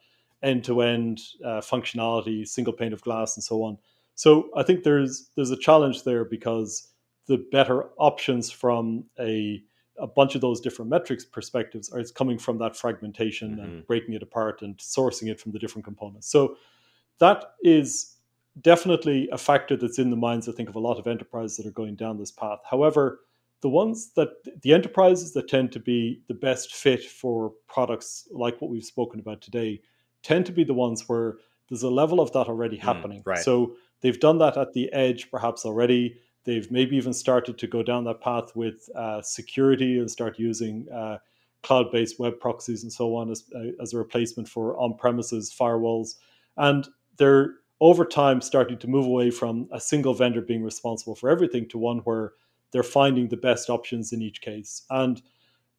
end-to-end 0.43 1.21
uh, 1.43 1.61
functionality 1.61 2.45
single 2.45 2.73
pane 2.73 2.91
of 2.91 3.01
glass 3.01 3.37
and 3.37 3.43
so 3.43 3.63
on 3.63 3.77
so 4.15 4.49
i 4.57 4.63
think 4.63 4.83
there's 4.83 5.29
there's 5.35 5.51
a 5.51 5.57
challenge 5.57 6.03
there 6.03 6.25
because 6.25 6.89
the 7.27 7.45
better 7.51 7.85
options 7.97 8.51
from 8.51 9.05
a 9.19 9.63
a 9.97 10.07
bunch 10.07 10.35
of 10.35 10.41
those 10.41 10.59
different 10.59 10.91
metrics 10.91 11.23
perspectives 11.23 11.89
are 11.89 11.99
it's 11.99 12.11
coming 12.11 12.37
from 12.37 12.57
that 12.57 12.75
fragmentation 12.75 13.51
mm-hmm. 13.51 13.63
and 13.63 13.87
breaking 13.87 14.13
it 14.13 14.21
apart 14.21 14.61
and 14.61 14.77
sourcing 14.77 15.29
it 15.29 15.39
from 15.39 15.53
the 15.53 15.59
different 15.59 15.85
components 15.85 16.27
so 16.27 16.57
that 17.19 17.53
is 17.63 18.15
definitely 18.61 19.27
a 19.31 19.37
factor 19.37 19.75
that's 19.75 19.99
in 19.99 20.09
the 20.09 20.15
minds, 20.15 20.47
I 20.47 20.51
think, 20.51 20.69
of 20.69 20.75
a 20.75 20.79
lot 20.79 20.97
of 20.97 21.07
enterprises 21.07 21.57
that 21.57 21.65
are 21.65 21.71
going 21.71 21.95
down 21.95 22.17
this 22.17 22.31
path. 22.31 22.59
However, 22.69 23.21
the 23.61 23.69
ones 23.69 24.11
that 24.15 24.29
the 24.61 24.73
enterprises 24.73 25.33
that 25.33 25.47
tend 25.47 25.71
to 25.71 25.79
be 25.79 26.21
the 26.27 26.33
best 26.33 26.73
fit 26.73 27.03
for 27.03 27.53
products 27.67 28.27
like 28.31 28.61
what 28.61 28.69
we've 28.69 28.83
spoken 28.83 29.19
about 29.19 29.41
today 29.41 29.81
tend 30.23 30.45
to 30.45 30.51
be 30.51 30.63
the 30.63 30.73
ones 30.73 31.07
where 31.07 31.37
there's 31.69 31.83
a 31.83 31.89
level 31.89 32.19
of 32.19 32.31
that 32.33 32.47
already 32.47 32.77
hmm, 32.77 32.85
happening. 32.85 33.21
Mm, 33.21 33.27
right. 33.27 33.39
So 33.39 33.75
they've 34.01 34.19
done 34.19 34.37
that 34.39 34.57
at 34.57 34.73
the 34.73 34.91
edge 34.93 35.31
perhaps 35.31 35.65
already. 35.65 36.19
They've 36.45 36.69
maybe 36.71 36.95
even 36.95 37.13
started 37.13 37.57
to 37.57 37.67
go 37.67 37.83
down 37.83 38.03
that 38.05 38.21
path 38.21 38.55
with 38.55 38.89
uh, 38.95 39.21
security 39.21 39.99
and 39.99 40.09
start 40.09 40.39
using 40.39 40.87
uh, 40.93 41.17
cloud-based 41.63 42.19
web 42.19 42.39
proxies 42.39 42.83
and 42.83 42.93
so 42.93 43.15
on 43.15 43.31
as, 43.31 43.43
uh, 43.55 43.71
as 43.81 43.93
a 43.93 43.97
replacement 43.97 44.47
for 44.47 44.77
on-premises 44.77 45.53
firewalls. 45.59 46.15
And 46.57 46.87
they're 47.17 47.55
over 47.81 48.05
time 48.05 48.41
starting 48.41 48.77
to 48.77 48.87
move 48.87 49.05
away 49.05 49.31
from 49.31 49.67
a 49.71 49.79
single 49.79 50.13
vendor 50.13 50.41
being 50.41 50.63
responsible 50.63 51.15
for 51.15 51.29
everything 51.29 51.67
to 51.69 51.77
one 51.77 51.99
where 51.99 52.33
they're 52.71 52.83
finding 52.83 53.27
the 53.27 53.37
best 53.37 53.69
options 53.69 54.13
in 54.13 54.21
each 54.21 54.41
case. 54.41 54.83
And 54.89 55.21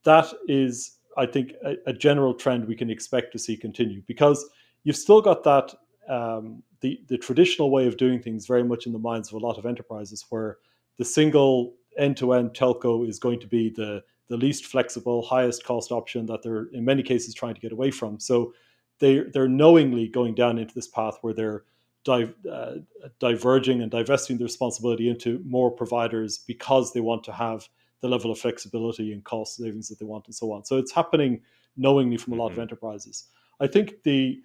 that 0.04 0.32
is, 0.48 0.98
I 1.16 1.26
think, 1.26 1.52
a, 1.64 1.76
a 1.86 1.92
general 1.92 2.34
trend 2.34 2.66
we 2.66 2.74
can 2.74 2.90
expect 2.90 3.32
to 3.32 3.38
see 3.38 3.56
continue 3.56 4.02
because 4.06 4.48
you've 4.82 4.96
still 4.96 5.20
got 5.20 5.44
that 5.44 5.74
um, 6.08 6.62
the 6.86 7.00
the 7.08 7.18
traditional 7.18 7.70
way 7.70 7.86
of 7.86 7.96
doing 7.96 8.20
things 8.20 8.46
very 8.46 8.62
much 8.62 8.86
in 8.86 8.92
the 8.92 8.98
minds 8.98 9.28
of 9.28 9.34
a 9.34 9.46
lot 9.46 9.58
of 9.58 9.66
enterprises 9.66 10.24
where 10.30 10.58
the 10.98 11.04
single 11.04 11.74
end-to-end 11.98 12.50
telco 12.50 13.08
is 13.08 13.18
going 13.18 13.40
to 13.40 13.46
be 13.46 13.70
the 13.70 14.02
the 14.28 14.36
least 14.36 14.66
flexible, 14.66 15.22
highest 15.22 15.64
cost 15.64 15.92
option 15.92 16.26
that 16.26 16.42
they're 16.42 16.66
in 16.72 16.84
many 16.84 17.02
cases 17.02 17.32
trying 17.32 17.54
to 17.54 17.60
get 17.60 17.72
away 17.72 17.90
from. 17.90 18.18
So 18.18 18.52
they 18.98 19.20
they're 19.32 19.48
knowingly 19.48 20.08
going 20.08 20.34
down 20.34 20.58
into 20.58 20.74
this 20.74 20.88
path 20.88 21.18
where 21.22 21.34
they're 21.34 21.64
uh, 22.08 22.76
diverging 23.18 23.82
and 23.82 23.90
divesting 23.90 24.38
the 24.38 24.44
responsibility 24.44 25.08
into 25.08 25.42
more 25.44 25.72
providers 25.72 26.38
because 26.38 26.92
they 26.92 27.00
want 27.00 27.24
to 27.24 27.32
have 27.32 27.68
the 28.00 28.08
level 28.08 28.30
of 28.30 28.38
flexibility 28.38 29.12
and 29.12 29.24
cost 29.24 29.56
savings 29.56 29.88
that 29.88 29.98
they 29.98 30.06
want 30.06 30.24
and 30.26 30.34
so 30.34 30.52
on. 30.52 30.64
So 30.64 30.76
it's 30.76 30.92
happening 30.92 31.40
knowingly 31.76 32.16
from 32.16 32.34
a 32.34 32.36
lot 32.36 32.50
mm-hmm. 32.50 32.60
of 32.60 32.68
enterprises. 32.68 33.24
I 33.58 33.66
think 33.66 34.04
the 34.04 34.40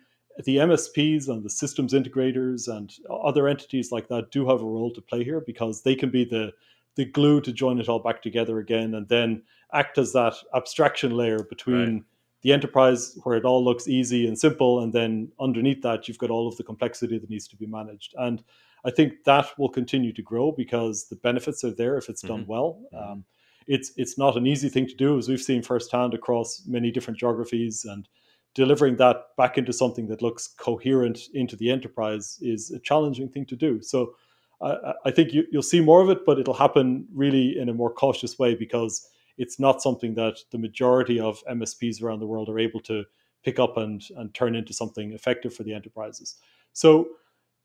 the 0.45 0.57
MSPs 0.57 1.27
and 1.27 1.43
the 1.43 1.49
systems 1.49 1.93
integrators 1.93 2.67
and 2.67 2.93
other 3.23 3.47
entities 3.47 3.91
like 3.91 4.07
that 4.09 4.31
do 4.31 4.47
have 4.47 4.61
a 4.61 4.65
role 4.65 4.91
to 4.93 5.01
play 5.01 5.23
here 5.23 5.41
because 5.41 5.81
they 5.81 5.95
can 5.95 6.09
be 6.09 6.25
the 6.25 6.51
the 6.95 7.05
glue 7.05 7.39
to 7.39 7.53
join 7.53 7.79
it 7.79 7.87
all 7.87 7.99
back 7.99 8.21
together 8.21 8.59
again 8.59 8.95
and 8.95 9.07
then 9.07 9.41
act 9.73 9.97
as 9.97 10.11
that 10.11 10.33
abstraction 10.53 11.11
layer 11.15 11.43
between 11.43 11.95
right 11.95 12.03
the 12.41 12.51
enterprise 12.51 13.17
where 13.23 13.37
it 13.37 13.45
all 13.45 13.63
looks 13.63 13.87
easy 13.87 14.27
and 14.27 14.37
simple 14.37 14.81
and 14.81 14.93
then 14.93 15.31
underneath 15.39 15.81
that 15.81 16.07
you've 16.07 16.17
got 16.17 16.29
all 16.29 16.47
of 16.47 16.57
the 16.57 16.63
complexity 16.63 17.17
that 17.17 17.29
needs 17.29 17.47
to 17.47 17.55
be 17.55 17.65
managed 17.65 18.13
and 18.17 18.43
i 18.85 18.91
think 18.91 19.23
that 19.25 19.47
will 19.57 19.69
continue 19.69 20.11
to 20.11 20.21
grow 20.21 20.51
because 20.51 21.07
the 21.07 21.15
benefits 21.17 21.63
are 21.63 21.73
there 21.73 21.97
if 21.97 22.09
it's 22.09 22.21
done 22.21 22.41
mm-hmm. 22.41 22.51
well 22.51 22.81
mm-hmm. 22.93 23.11
um, 23.11 23.23
it's 23.67 23.91
it's 23.95 24.17
not 24.17 24.35
an 24.35 24.47
easy 24.47 24.69
thing 24.69 24.87
to 24.87 24.95
do 24.95 25.17
as 25.17 25.29
we've 25.29 25.41
seen 25.41 25.61
firsthand 25.61 26.13
across 26.13 26.63
many 26.65 26.91
different 26.91 27.19
geographies 27.19 27.85
and 27.85 28.07
delivering 28.53 28.97
that 28.97 29.27
back 29.37 29.57
into 29.57 29.71
something 29.71 30.07
that 30.07 30.21
looks 30.21 30.47
coherent 30.47 31.19
into 31.33 31.55
the 31.55 31.69
enterprise 31.69 32.37
is 32.41 32.71
a 32.71 32.79
challenging 32.79 33.29
thing 33.29 33.45
to 33.45 33.55
do 33.55 33.81
so 33.81 34.13
I, 34.61 34.93
I 35.05 35.11
think 35.11 35.33
you, 35.33 35.45
you'll 35.51 35.61
see 35.63 35.81
more 35.81 36.01
of 36.01 36.09
it 36.09 36.25
but 36.25 36.39
it'll 36.39 36.53
happen 36.53 37.07
really 37.13 37.57
in 37.57 37.69
a 37.69 37.73
more 37.73 37.91
cautious 37.91 38.37
way 38.37 38.55
because 38.55 39.07
it's 39.37 39.59
not 39.59 39.81
something 39.81 40.13
that 40.15 40.37
the 40.51 40.57
majority 40.57 41.19
of 41.19 41.43
MSPs 41.49 42.01
around 42.01 42.19
the 42.19 42.27
world 42.27 42.49
are 42.49 42.59
able 42.59 42.79
to 42.81 43.05
pick 43.43 43.59
up 43.59 43.77
and, 43.77 44.03
and 44.17 44.33
turn 44.33 44.55
into 44.55 44.73
something 44.73 45.13
effective 45.13 45.53
for 45.53 45.63
the 45.63 45.73
enterprises. 45.73 46.35
So 46.73 47.07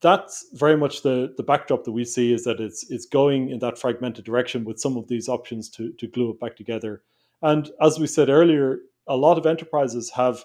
that's 0.00 0.46
very 0.54 0.76
much 0.76 1.02
the, 1.02 1.34
the 1.36 1.42
backdrop 1.42 1.84
that 1.84 1.92
we 1.92 2.04
see 2.04 2.32
is 2.32 2.44
that 2.44 2.60
it's 2.60 2.90
it's 2.90 3.06
going 3.06 3.50
in 3.50 3.58
that 3.60 3.78
fragmented 3.78 4.24
direction 4.24 4.64
with 4.64 4.78
some 4.78 4.96
of 4.96 5.08
these 5.08 5.28
options 5.28 5.68
to, 5.70 5.92
to 5.92 6.06
glue 6.06 6.30
it 6.30 6.40
back 6.40 6.56
together. 6.56 7.02
And 7.42 7.70
as 7.80 7.98
we 7.98 8.06
said 8.06 8.28
earlier, 8.28 8.80
a 9.06 9.16
lot 9.16 9.38
of 9.38 9.46
enterprises 9.46 10.10
have 10.10 10.44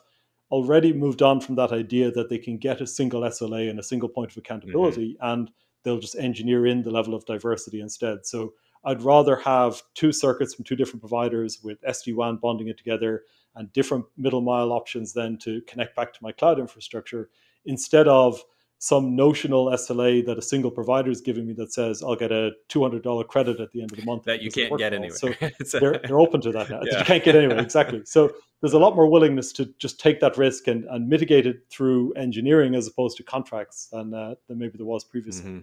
already 0.51 0.91
moved 0.93 1.21
on 1.21 1.39
from 1.39 1.55
that 1.55 1.71
idea 1.71 2.11
that 2.11 2.29
they 2.29 2.37
can 2.37 2.57
get 2.57 2.81
a 2.81 2.87
single 2.87 3.21
SLA 3.21 3.69
and 3.69 3.79
a 3.79 3.83
single 3.83 4.09
point 4.09 4.31
of 4.31 4.37
accountability 4.37 5.13
mm-hmm. 5.13 5.25
and 5.25 5.51
they'll 5.83 5.99
just 5.99 6.17
engineer 6.17 6.65
in 6.65 6.83
the 6.83 6.91
level 6.91 7.15
of 7.15 7.25
diversity 7.25 7.81
instead. 7.81 8.25
So 8.25 8.53
I'd 8.83 9.01
rather 9.01 9.35
have 9.37 9.81
two 9.93 10.11
circuits 10.11 10.53
from 10.53 10.65
two 10.65 10.75
different 10.75 11.01
providers 11.01 11.59
with 11.63 11.81
SD 11.83 12.15
WAN 12.15 12.37
bonding 12.37 12.67
it 12.67 12.77
together 12.77 13.23
and 13.55 13.71
different 13.73 14.05
middle 14.17 14.41
mile 14.41 14.71
options 14.71 15.13
then 15.13 15.37
to 15.39 15.61
connect 15.67 15.95
back 15.95 16.13
to 16.13 16.19
my 16.23 16.31
cloud 16.31 16.59
infrastructure 16.59 17.29
instead 17.65 18.07
of 18.07 18.41
some 18.83 19.15
notional 19.15 19.67
SLA 19.67 20.25
that 20.25 20.39
a 20.39 20.41
single 20.41 20.71
provider 20.71 21.11
is 21.11 21.21
giving 21.21 21.45
me 21.45 21.53
that 21.53 21.71
says 21.71 22.01
I'll 22.01 22.15
get 22.15 22.31
a 22.31 22.49
two 22.67 22.81
hundred 22.81 23.03
dollar 23.03 23.23
credit 23.23 23.59
at 23.59 23.71
the 23.73 23.81
end 23.83 23.91
of 23.91 23.99
the 23.99 24.05
month 24.05 24.23
that 24.23 24.41
you 24.41 24.49
can't 24.49 24.75
get 24.75 24.91
anywhere. 24.91 25.15
So 25.15 25.33
they're, 25.79 25.99
they're 25.99 26.19
open 26.19 26.41
to 26.41 26.51
that 26.51 26.67
now. 26.71 26.81
Yeah. 26.83 26.97
You 26.97 27.05
can't 27.05 27.23
get 27.23 27.35
anywhere 27.35 27.59
exactly. 27.59 28.01
So 28.11 28.33
there's 28.59 28.73
a 28.73 28.79
lot 28.79 28.95
more 28.95 29.07
willingness 29.07 29.51
to 29.53 29.65
just 29.77 29.99
take 29.99 30.19
that 30.21 30.35
risk 30.35 30.67
and, 30.67 30.85
and 30.85 31.07
mitigate 31.07 31.45
it 31.45 31.61
through 31.69 32.13
engineering 32.13 32.73
as 32.73 32.87
opposed 32.87 33.17
to 33.17 33.23
contracts 33.23 33.87
than 33.91 34.15
uh, 34.15 34.33
than 34.47 34.57
maybe 34.57 34.77
there 34.77 34.87
was 34.87 35.03
previously. 35.03 35.51
Mm-hmm. 35.51 35.59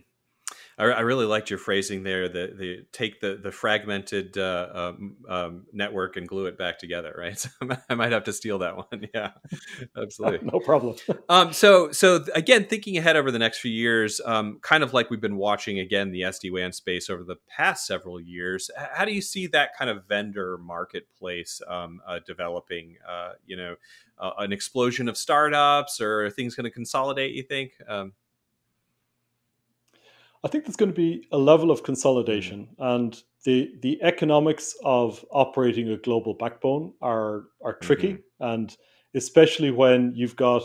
I, 0.79 0.85
I, 0.85 1.01
really 1.01 1.26
liked 1.26 1.51
your 1.51 1.59
phrasing 1.59 2.05
there. 2.05 2.29
The 2.29 2.55
the 2.57 2.87
take 2.93 3.20
the 3.20 3.41
the 3.43 3.51
fragmented 3.51 4.39
uh, 4.39 4.68
um, 4.72 5.16
um, 5.29 5.66
network 5.72 6.16
and 6.16 6.29
glue 6.29 6.47
it 6.47 6.57
back 6.57 6.79
together. 6.79 7.14
Right. 7.16 7.29
So 7.39 7.51
I 7.89 7.95
might 7.95 8.12
have 8.12 8.24
to 8.24 8.33
steal 8.33 8.59
that 8.59 8.76
one. 8.76 8.87
Yeah, 9.14 9.31
absolutely. 9.97 10.49
no 10.53 10.61
problem. 10.61 10.97
um, 11.29 11.53
so 11.53 11.93
so 11.93 12.24
again, 12.35 12.64
thinking 12.64 12.99
ahead 12.99 13.16
over 13.16 13.31
the 13.31 13.39
next 13.39 13.61
few 13.61 13.70
years, 13.70 14.20
um, 14.24 14.59
kind 14.61 14.83
of 14.83 14.93
like 14.93 15.11
we've 15.11 15.20
been 15.20 15.37
watching 15.37 15.79
again 15.79 16.11
the 16.11 16.22
SD 16.22 16.53
WAN 16.53 16.72
space 16.72 17.09
over 17.09 17.24
the 17.24 17.37
past 17.49 17.87
several 17.87 18.20
years. 18.20 18.70
How 18.76 19.05
do 19.05 19.12
you 19.12 19.22
see 19.22 19.47
that 19.49 19.76
kind 19.76 19.91
of 19.91 20.05
vendor 20.07 20.59
marketplace 20.59 21.61
um, 21.68 22.01
uh, 22.07 22.18
developing? 22.26 22.97
Uh, 23.09 23.33
you 23.47 23.57
know, 23.57 23.76
uh, 24.18 24.33
an 24.39 24.53
explosion 24.53 25.09
of 25.09 25.16
startups, 25.16 26.01
or 26.01 26.26
are 26.26 26.31
things 26.31 26.55
going 26.55 26.64
to 26.64 26.70
consolidate? 26.70 27.35
You 27.35 27.43
think? 27.43 27.72
I 30.45 30.49
think 30.49 30.64
there's 30.64 30.76
going 30.76 30.91
to 30.91 30.97
be 30.97 31.26
a 31.32 31.39
level 31.39 31.70
of 31.70 31.82
consolidation, 31.82 32.68
mm-hmm. 32.78 32.82
and 32.82 33.22
the 33.45 33.72
the 33.82 34.01
economics 34.03 34.74
of 34.84 35.24
operating 35.30 35.91
a 35.91 35.97
global 35.97 36.34
backbone 36.34 36.93
are 37.03 37.45
are 37.62 37.74
tricky, 37.74 38.14
mm-hmm. 38.14 38.45
and 38.45 38.76
especially 39.14 39.70
when 39.70 40.12
you've 40.14 40.36
got 40.36 40.62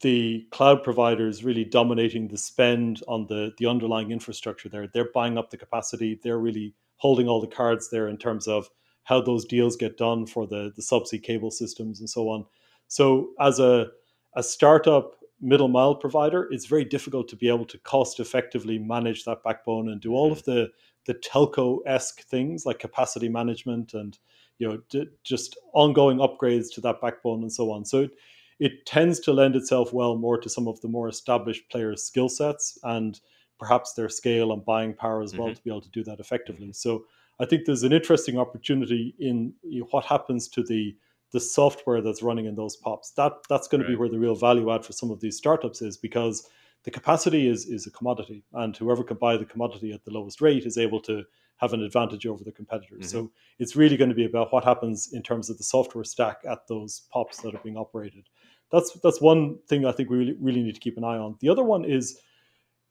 the 0.00 0.46
cloud 0.50 0.82
providers 0.82 1.44
really 1.44 1.64
dominating 1.64 2.28
the 2.28 2.38
spend 2.38 3.02
on 3.06 3.26
the 3.28 3.52
the 3.58 3.66
underlying 3.66 4.10
infrastructure 4.10 4.68
there. 4.68 4.86
They're 4.86 5.12
buying 5.12 5.38
up 5.38 5.50
the 5.50 5.56
capacity. 5.56 6.18
They're 6.22 6.38
really 6.38 6.74
holding 6.96 7.28
all 7.28 7.40
the 7.40 7.46
cards 7.46 7.90
there 7.90 8.08
in 8.08 8.16
terms 8.16 8.46
of 8.46 8.68
how 9.04 9.20
those 9.20 9.44
deals 9.44 9.76
get 9.76 9.96
done 9.96 10.26
for 10.26 10.46
the 10.46 10.72
the 10.74 10.82
subsea 10.82 11.22
cable 11.22 11.50
systems 11.50 12.00
and 12.00 12.08
so 12.08 12.28
on. 12.28 12.46
So 12.88 13.30
as 13.40 13.58
a 13.58 13.88
a 14.34 14.42
startup 14.42 15.16
middle 15.42 15.68
mile 15.68 15.94
provider, 15.94 16.48
it's 16.50 16.66
very 16.66 16.84
difficult 16.84 17.28
to 17.28 17.36
be 17.36 17.48
able 17.48 17.66
to 17.66 17.78
cost 17.78 18.20
effectively 18.20 18.78
manage 18.78 19.24
that 19.24 19.42
backbone 19.42 19.88
and 19.88 20.00
do 20.00 20.12
all 20.12 20.30
mm-hmm. 20.30 20.38
of 20.38 20.44
the 20.44 20.70
the 21.04 21.14
telco 21.14 21.80
esque 21.84 22.22
things 22.22 22.64
like 22.64 22.78
capacity 22.78 23.28
management 23.28 23.92
and 23.92 24.18
you 24.58 24.68
know 24.68 24.78
d- 24.88 25.08
just 25.24 25.58
ongoing 25.74 26.18
upgrades 26.18 26.72
to 26.72 26.80
that 26.80 27.00
backbone 27.00 27.42
and 27.42 27.52
so 27.52 27.70
on. 27.72 27.84
So 27.84 28.02
it, 28.02 28.12
it 28.60 28.86
tends 28.86 29.18
to 29.20 29.32
lend 29.32 29.56
itself 29.56 29.92
well 29.92 30.16
more 30.16 30.38
to 30.38 30.48
some 30.48 30.68
of 30.68 30.80
the 30.80 30.88
more 30.88 31.08
established 31.08 31.68
players' 31.68 32.04
skill 32.04 32.28
sets 32.28 32.78
and 32.84 33.20
perhaps 33.58 33.94
their 33.94 34.08
scale 34.08 34.52
and 34.52 34.64
buying 34.64 34.94
power 34.94 35.22
as 35.22 35.36
well 35.36 35.48
mm-hmm. 35.48 35.54
to 35.54 35.62
be 35.62 35.70
able 35.70 35.80
to 35.80 35.90
do 35.90 36.04
that 36.04 36.20
effectively. 36.20 36.72
So 36.72 37.04
I 37.40 37.46
think 37.46 37.64
there's 37.64 37.82
an 37.82 37.92
interesting 37.92 38.38
opportunity 38.38 39.14
in 39.18 39.54
what 39.90 40.04
happens 40.04 40.48
to 40.48 40.62
the 40.62 40.96
the 41.32 41.40
software 41.40 42.00
that's 42.00 42.22
running 42.22 42.46
in 42.46 42.54
those 42.54 42.76
pops. 42.76 43.10
That 43.12 43.32
that's 43.48 43.68
going 43.68 43.80
right. 43.80 43.88
to 43.88 43.92
be 43.92 43.96
where 43.96 44.08
the 44.08 44.18
real 44.18 44.34
value 44.34 44.70
add 44.70 44.84
for 44.84 44.92
some 44.92 45.10
of 45.10 45.20
these 45.20 45.36
startups 45.36 45.82
is 45.82 45.96
because 45.96 46.48
the 46.84 46.90
capacity 46.90 47.48
is 47.48 47.66
is 47.66 47.86
a 47.86 47.90
commodity, 47.90 48.44
and 48.52 48.76
whoever 48.76 49.02
can 49.02 49.16
buy 49.16 49.36
the 49.36 49.44
commodity 49.44 49.92
at 49.92 50.04
the 50.04 50.12
lowest 50.12 50.40
rate 50.40 50.64
is 50.64 50.78
able 50.78 51.00
to 51.02 51.24
have 51.56 51.72
an 51.72 51.82
advantage 51.82 52.26
over 52.26 52.42
the 52.42 52.52
competitors. 52.52 53.06
Mm-hmm. 53.06 53.26
So 53.26 53.32
it's 53.58 53.76
really 53.76 53.96
going 53.96 54.10
to 54.10 54.16
be 54.16 54.24
about 54.24 54.52
what 54.52 54.64
happens 54.64 55.12
in 55.12 55.22
terms 55.22 55.48
of 55.48 55.58
the 55.58 55.64
software 55.64 56.04
stack 56.04 56.38
at 56.48 56.66
those 56.66 57.02
pops 57.12 57.40
that 57.42 57.54
are 57.54 57.60
being 57.62 57.76
operated. 57.76 58.28
That's 58.70 58.92
that's 59.02 59.20
one 59.20 59.58
thing 59.68 59.86
I 59.86 59.92
think 59.92 60.10
we 60.10 60.18
really, 60.18 60.36
really 60.40 60.62
need 60.62 60.74
to 60.74 60.80
keep 60.80 60.96
an 60.96 61.04
eye 61.04 61.18
on. 61.18 61.36
The 61.40 61.48
other 61.48 61.62
one 61.62 61.84
is 61.84 62.20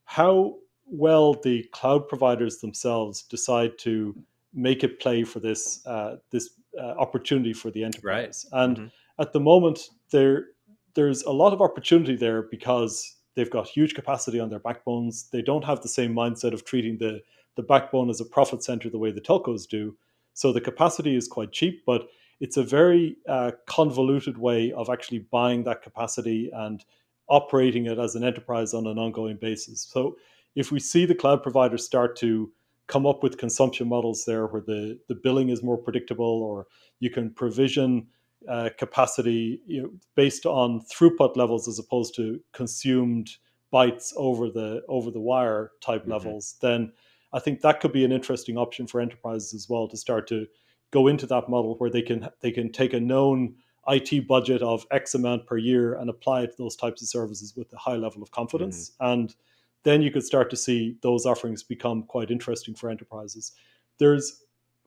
how 0.05 0.55
well 0.85 1.33
the 1.33 1.63
cloud 1.71 2.07
providers 2.07 2.59
themselves 2.59 3.23
decide 3.23 3.77
to 3.79 4.15
make 4.53 4.83
it 4.83 4.99
play 4.99 5.23
for 5.23 5.39
this 5.39 5.85
uh, 5.85 6.17
this 6.31 6.51
uh, 6.79 6.95
opportunity 6.97 7.53
for 7.53 7.71
the 7.71 7.83
enterprise. 7.83 8.45
Right. 8.51 8.63
And 8.63 8.77
mm-hmm. 8.77 9.21
at 9.21 9.33
the 9.33 9.39
moment, 9.39 9.89
there 10.11 10.47
there's 10.93 11.23
a 11.23 11.31
lot 11.31 11.53
of 11.53 11.61
opportunity 11.61 12.15
there 12.15 12.41
because 12.41 13.15
they've 13.35 13.49
got 13.49 13.67
huge 13.67 13.93
capacity 13.93 14.39
on 14.39 14.49
their 14.49 14.59
backbones. 14.59 15.29
They 15.31 15.41
don't 15.41 15.63
have 15.63 15.81
the 15.81 15.87
same 15.87 16.13
mindset 16.13 16.53
of 16.53 16.65
treating 16.65 16.97
the 16.97 17.21
the 17.55 17.63
backbone 17.63 18.09
as 18.09 18.21
a 18.21 18.25
profit 18.25 18.63
center 18.63 18.89
the 18.89 18.97
way 18.97 19.11
the 19.11 19.21
telcos 19.21 19.67
do. 19.67 19.95
So 20.33 20.53
the 20.53 20.61
capacity 20.61 21.15
is 21.15 21.27
quite 21.27 21.51
cheap, 21.51 21.83
but 21.85 22.07
it's 22.39 22.57
a 22.57 22.63
very 22.63 23.17
uh, 23.27 23.51
convoluted 23.67 24.37
way 24.37 24.71
of 24.71 24.89
actually 24.89 25.19
buying 25.19 25.63
that 25.65 25.81
capacity 25.81 26.49
and 26.53 26.83
operating 27.27 27.85
it 27.85 27.99
as 27.99 28.15
an 28.15 28.23
enterprise 28.23 28.73
on 28.73 28.87
an 28.87 28.97
ongoing 28.97 29.37
basis. 29.37 29.87
So 29.91 30.17
if 30.55 30.71
we 30.71 30.79
see 30.79 31.05
the 31.05 31.15
cloud 31.15 31.43
providers 31.43 31.85
start 31.85 32.15
to 32.17 32.51
come 32.91 33.07
up 33.07 33.23
with 33.23 33.37
consumption 33.37 33.87
models 33.87 34.25
there 34.25 34.45
where 34.47 34.61
the, 34.61 34.99
the 35.07 35.15
billing 35.15 35.49
is 35.49 35.63
more 35.63 35.77
predictable 35.77 36.43
or 36.43 36.67
you 36.99 37.09
can 37.09 37.33
provision 37.33 38.05
uh, 38.49 38.69
capacity 38.77 39.61
you 39.65 39.81
know, 39.81 39.89
based 40.15 40.45
on 40.45 40.81
throughput 40.81 41.37
levels 41.37 41.67
as 41.67 41.79
opposed 41.79 42.13
to 42.15 42.39
consumed 42.53 43.29
bytes 43.73 44.11
over 44.17 44.49
the 44.49 44.83
over 44.89 45.09
the 45.09 45.19
wire 45.19 45.71
type 45.81 46.01
mm-hmm. 46.01 46.11
levels 46.11 46.57
then 46.61 46.91
i 47.31 47.39
think 47.39 47.61
that 47.61 47.79
could 47.79 47.93
be 47.93 48.03
an 48.03 48.11
interesting 48.11 48.57
option 48.57 48.85
for 48.85 48.99
enterprises 48.99 49.53
as 49.53 49.69
well 49.69 49.87
to 49.87 49.95
start 49.95 50.27
to 50.27 50.45
go 50.91 51.07
into 51.07 51.25
that 51.25 51.47
model 51.47 51.75
where 51.77 51.89
they 51.89 52.01
can 52.01 52.27
they 52.41 52.51
can 52.51 52.69
take 52.71 52.93
a 52.93 52.99
known 52.99 53.55
IT 53.87 54.27
budget 54.27 54.61
of 54.61 54.85
X 54.91 55.15
amount 55.15 55.47
per 55.47 55.57
year 55.57 55.95
and 55.95 56.09
apply 56.09 56.41
it 56.43 56.51
to 56.51 56.57
those 56.57 56.75
types 56.75 57.01
of 57.01 57.07
services 57.07 57.55
with 57.55 57.71
a 57.73 57.77
high 57.77 57.95
level 57.95 58.21
of 58.21 58.29
confidence. 58.31 58.91
Mm-hmm. 58.91 59.11
And 59.11 59.35
then 59.83 60.01
you 60.01 60.11
could 60.11 60.23
start 60.23 60.49
to 60.49 60.57
see 60.57 60.97
those 61.01 61.25
offerings 61.25 61.63
become 61.63 62.03
quite 62.03 62.31
interesting 62.31 62.75
for 62.75 62.89
enterprises. 62.89 63.53
There's 63.97 64.43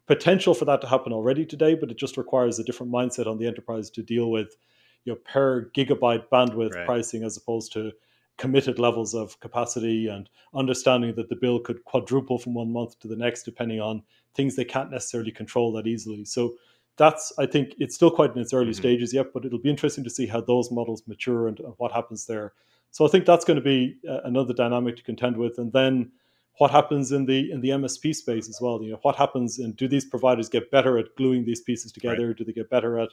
potential 0.07 0.55
for 0.55 0.65
that 0.67 0.81
to 0.83 0.87
happen 0.87 1.13
already 1.13 1.45
today, 1.47 1.75
but 1.75 1.91
it 1.91 1.99
just 1.99 2.17
requires 2.17 2.59
a 2.59 2.65
different 2.65 2.93
mindset 2.93 3.27
on 3.27 3.39
the 3.39 3.47
enterprise 3.47 3.91
to 3.91 4.03
deal 4.03 4.31
with 4.31 4.57
you 5.05 5.13
know 5.13 5.19
per 5.25 5.71
gigabyte 5.77 6.29
bandwidth 6.33 6.75
right. 6.75 6.87
pricing 6.87 7.25
as 7.25 7.37
opposed 7.37 7.73
to 7.73 7.93
committed 8.37 8.79
levels 8.79 9.15
of 9.15 9.39
capacity 9.41 10.09
and 10.09 10.29
understanding 10.55 11.15
that 11.15 11.29
the 11.29 11.37
bill 11.37 11.61
could 11.61 11.85
quadruple 11.85 12.39
from 12.39 12.55
one 12.55 12.73
month 12.73 12.99
to 12.99 13.07
the 13.07 13.17
next 13.17 13.45
depending 13.45 13.81
on 13.81 14.03
things 14.35 14.57
they 14.57 14.65
can't 14.65 14.91
necessarily 14.91 15.31
control 15.31 15.73
that 15.73 15.87
easily. 15.87 16.25
So 16.25 16.55
that's 16.97 17.33
I 17.39 17.47
think 17.47 17.75
it's 17.79 17.95
still 17.95 18.11
quite 18.11 18.35
in 18.35 18.41
its 18.41 18.53
early 18.53 18.67
mm-hmm. 18.67 18.73
stages 18.73 19.13
yet, 19.13 19.33
but 19.33 19.45
it'll 19.45 19.59
be 19.59 19.71
interesting 19.71 20.05
to 20.05 20.11
see 20.11 20.27
how 20.27 20.41
those 20.41 20.71
models 20.71 21.03
mature 21.07 21.49
and, 21.49 21.59
and 21.61 21.75
what 21.79 21.93
happens 21.93 22.27
there. 22.27 22.53
So 22.95 23.05
I 23.05 23.09
think 23.09 23.27
that's 23.27 23.45
going 23.45 23.57
to 23.57 23.61
be 23.61 23.97
uh, 24.09 24.21
another 24.23 24.55
dynamic 24.55 24.95
to 24.99 25.03
contend 25.03 25.37
with, 25.37 25.59
and 25.59 25.73
then 25.73 26.13
what 26.59 26.71
happens 26.71 27.11
in 27.11 27.27
the 27.27 27.51
in 27.51 27.61
the 27.61 27.71
MSP 27.71 28.15
space 28.15 28.49
as 28.49 28.61
well. 28.61 28.81
You 28.81 28.93
know, 28.93 29.01
what 29.03 29.17
happens 29.17 29.59
and 29.59 29.77
do 29.77 29.89
these 29.89 30.05
providers 30.05 30.49
get 30.49 30.71
better 30.71 30.97
at 30.97 31.07
gluing 31.17 31.45
these 31.45 31.61
pieces 31.61 31.91
together? 31.91 32.29
Right. 32.29 32.37
Do 32.37 32.45
they 32.45 32.53
get 32.53 32.71
better 32.71 33.01
at 33.01 33.09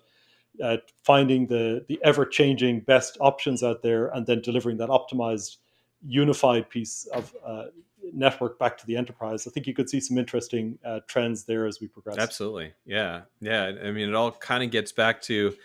at 0.64 0.84
finding 1.04 1.48
the 1.48 1.84
the 1.90 2.00
ever 2.04 2.28
changing 2.28 2.82
best 2.82 3.18
options 3.22 3.64
out 3.64 3.82
there 3.82 4.10
and 4.10 4.28
then 4.28 4.40
delivering 4.42 4.78
that 4.78 4.90
optimized, 4.90 5.58
unified 6.06 6.70
piece 6.70 7.08
of 7.16 7.36
uh, 7.44 7.64
network 8.14 8.60
back 8.60 8.78
to 8.78 8.86
the 8.86 8.96
enterprise? 8.96 9.48
I 9.48 9.50
think 9.50 9.66
you 9.66 9.74
could 9.74 9.90
see 9.90 10.00
some 10.00 10.20
interesting 10.20 10.78
uh, 10.86 11.00
trends 11.08 11.46
there 11.46 11.66
as 11.66 11.82
we 11.82 11.88
progress. 11.88 12.20
Absolutely, 12.20 12.74
yeah, 12.86 13.22
yeah. 13.40 13.72
I 13.84 13.90
mean, 13.90 14.10
it 14.10 14.14
all 14.14 14.32
kind 14.32 14.64
of 14.64 14.70
gets 14.70 14.92
back 14.92 15.24
to 15.24 15.56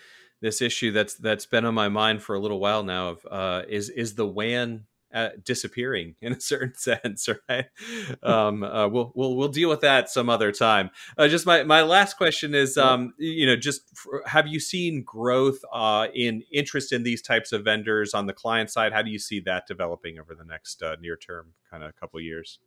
this 0.41 0.61
issue 0.61 0.93
that's 0.93 1.15
that's 1.15 1.47
been 1.47 1.65
on 1.65 1.75
my 1.75 1.89
mind 1.89 2.23
for 2.23 2.35
a 2.35 2.41
little 2.41 2.61
while 2.61 2.83
now 2.83 3.11
of 3.11 3.27
uh, 3.31 3.63
is 3.69 3.89
is 3.91 4.15
the 4.15 4.27
WAN 4.27 4.87
uh, 5.15 5.31
disappearing 5.45 6.15
in 6.21 6.33
a 6.35 6.41
certain 6.41 6.75
sense, 6.77 7.29
right? 7.49 7.67
um, 8.23 8.63
uh, 8.63 8.87
we'll 8.89 9.13
we'll 9.15 9.35
we'll 9.37 9.49
deal 9.49 9.69
with 9.69 9.81
that 9.81 10.11
some 10.11 10.29
other 10.29 10.53
time. 10.53 10.91
Uh, 11.17 11.27
just 11.27 11.47
my 11.47 11.63
my 11.63 11.83
last 11.83 12.17
question 12.17 12.55
is, 12.55 12.77
um, 12.77 13.15
you 13.19 13.47
know, 13.47 13.57
just 13.57 13.83
have 14.27 14.47
you 14.47 14.61
seen 14.61 15.03
growth 15.03 15.59
uh, 15.73 16.09
in 16.15 16.43
interest 16.53 16.93
in 16.93 17.03
these 17.03 17.23
types 17.23 17.53
of 17.53 17.65
vendors 17.65 18.15
on 18.15 18.27
the 18.27 18.33
client 18.33 18.71
side? 18.71 18.93
How 18.93 19.03
do 19.03 19.11
you 19.11 19.19
see 19.19 19.41
that 19.41 19.67
developing 19.67 20.19
over 20.19 20.35
the 20.35 20.45
next 20.45 20.83
uh, 20.83 20.97
near 21.01 21.17
term 21.17 21.55
kind 21.71 21.83
of 21.83 21.97
couple 21.97 22.21
years? 22.21 22.59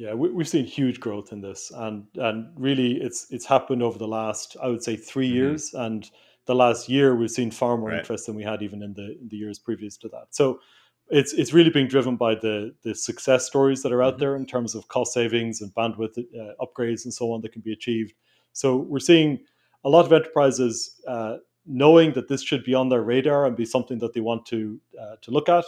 Yeah, 0.00 0.14
we, 0.14 0.30
have 0.34 0.48
seen 0.48 0.64
huge 0.64 0.98
growth 0.98 1.30
in 1.30 1.42
this, 1.42 1.70
and 1.76 2.06
and 2.14 2.48
really, 2.56 2.92
it's 3.02 3.26
it's 3.30 3.44
happened 3.44 3.82
over 3.82 3.98
the 3.98 4.08
last, 4.08 4.56
I 4.62 4.68
would 4.68 4.82
say, 4.82 4.96
3 4.96 5.26
mm-hmm. 5.26 5.36
years, 5.36 5.74
and 5.74 6.10
the 6.46 6.54
last 6.54 6.88
year 6.88 7.14
we've 7.14 7.30
seen 7.30 7.50
far 7.50 7.76
more 7.76 7.90
right. 7.90 7.98
interest 7.98 8.24
than 8.24 8.34
we 8.34 8.42
had 8.42 8.62
even 8.62 8.82
in 8.82 8.94
the 8.94 9.18
in 9.20 9.28
the 9.28 9.36
years 9.36 9.58
previous 9.58 9.98
to 9.98 10.08
that. 10.08 10.28
So 10.30 10.60
it's 11.10 11.34
it's 11.34 11.52
really 11.52 11.68
being 11.68 11.86
driven 11.86 12.16
by 12.16 12.34
the 12.34 12.74
the 12.82 12.94
success 12.94 13.44
stories 13.44 13.82
that 13.82 13.92
are 13.92 14.02
out 14.02 14.14
mm-hmm. 14.14 14.20
there 14.20 14.36
in 14.36 14.46
terms 14.46 14.74
of 14.74 14.88
cost 14.88 15.12
savings 15.12 15.60
and 15.60 15.70
bandwidth 15.74 16.16
uh, 16.18 16.54
upgrades 16.64 17.04
and 17.04 17.12
so 17.12 17.30
on 17.32 17.42
that 17.42 17.52
can 17.52 17.60
be 17.60 17.74
achieved. 17.74 18.14
So 18.54 18.78
we're 18.78 19.00
seeing 19.00 19.40
a 19.84 19.90
lot 19.90 20.06
of 20.06 20.14
enterprises 20.14 20.98
uh, 21.06 21.36
knowing 21.66 22.14
that 22.14 22.26
this 22.26 22.42
should 22.42 22.64
be 22.64 22.72
on 22.72 22.88
their 22.88 23.02
radar 23.02 23.44
and 23.44 23.54
be 23.54 23.66
something 23.66 23.98
that 23.98 24.14
they 24.14 24.20
want 24.20 24.46
to 24.46 24.80
uh, 24.98 25.16
to 25.20 25.30
look 25.30 25.50
at 25.50 25.66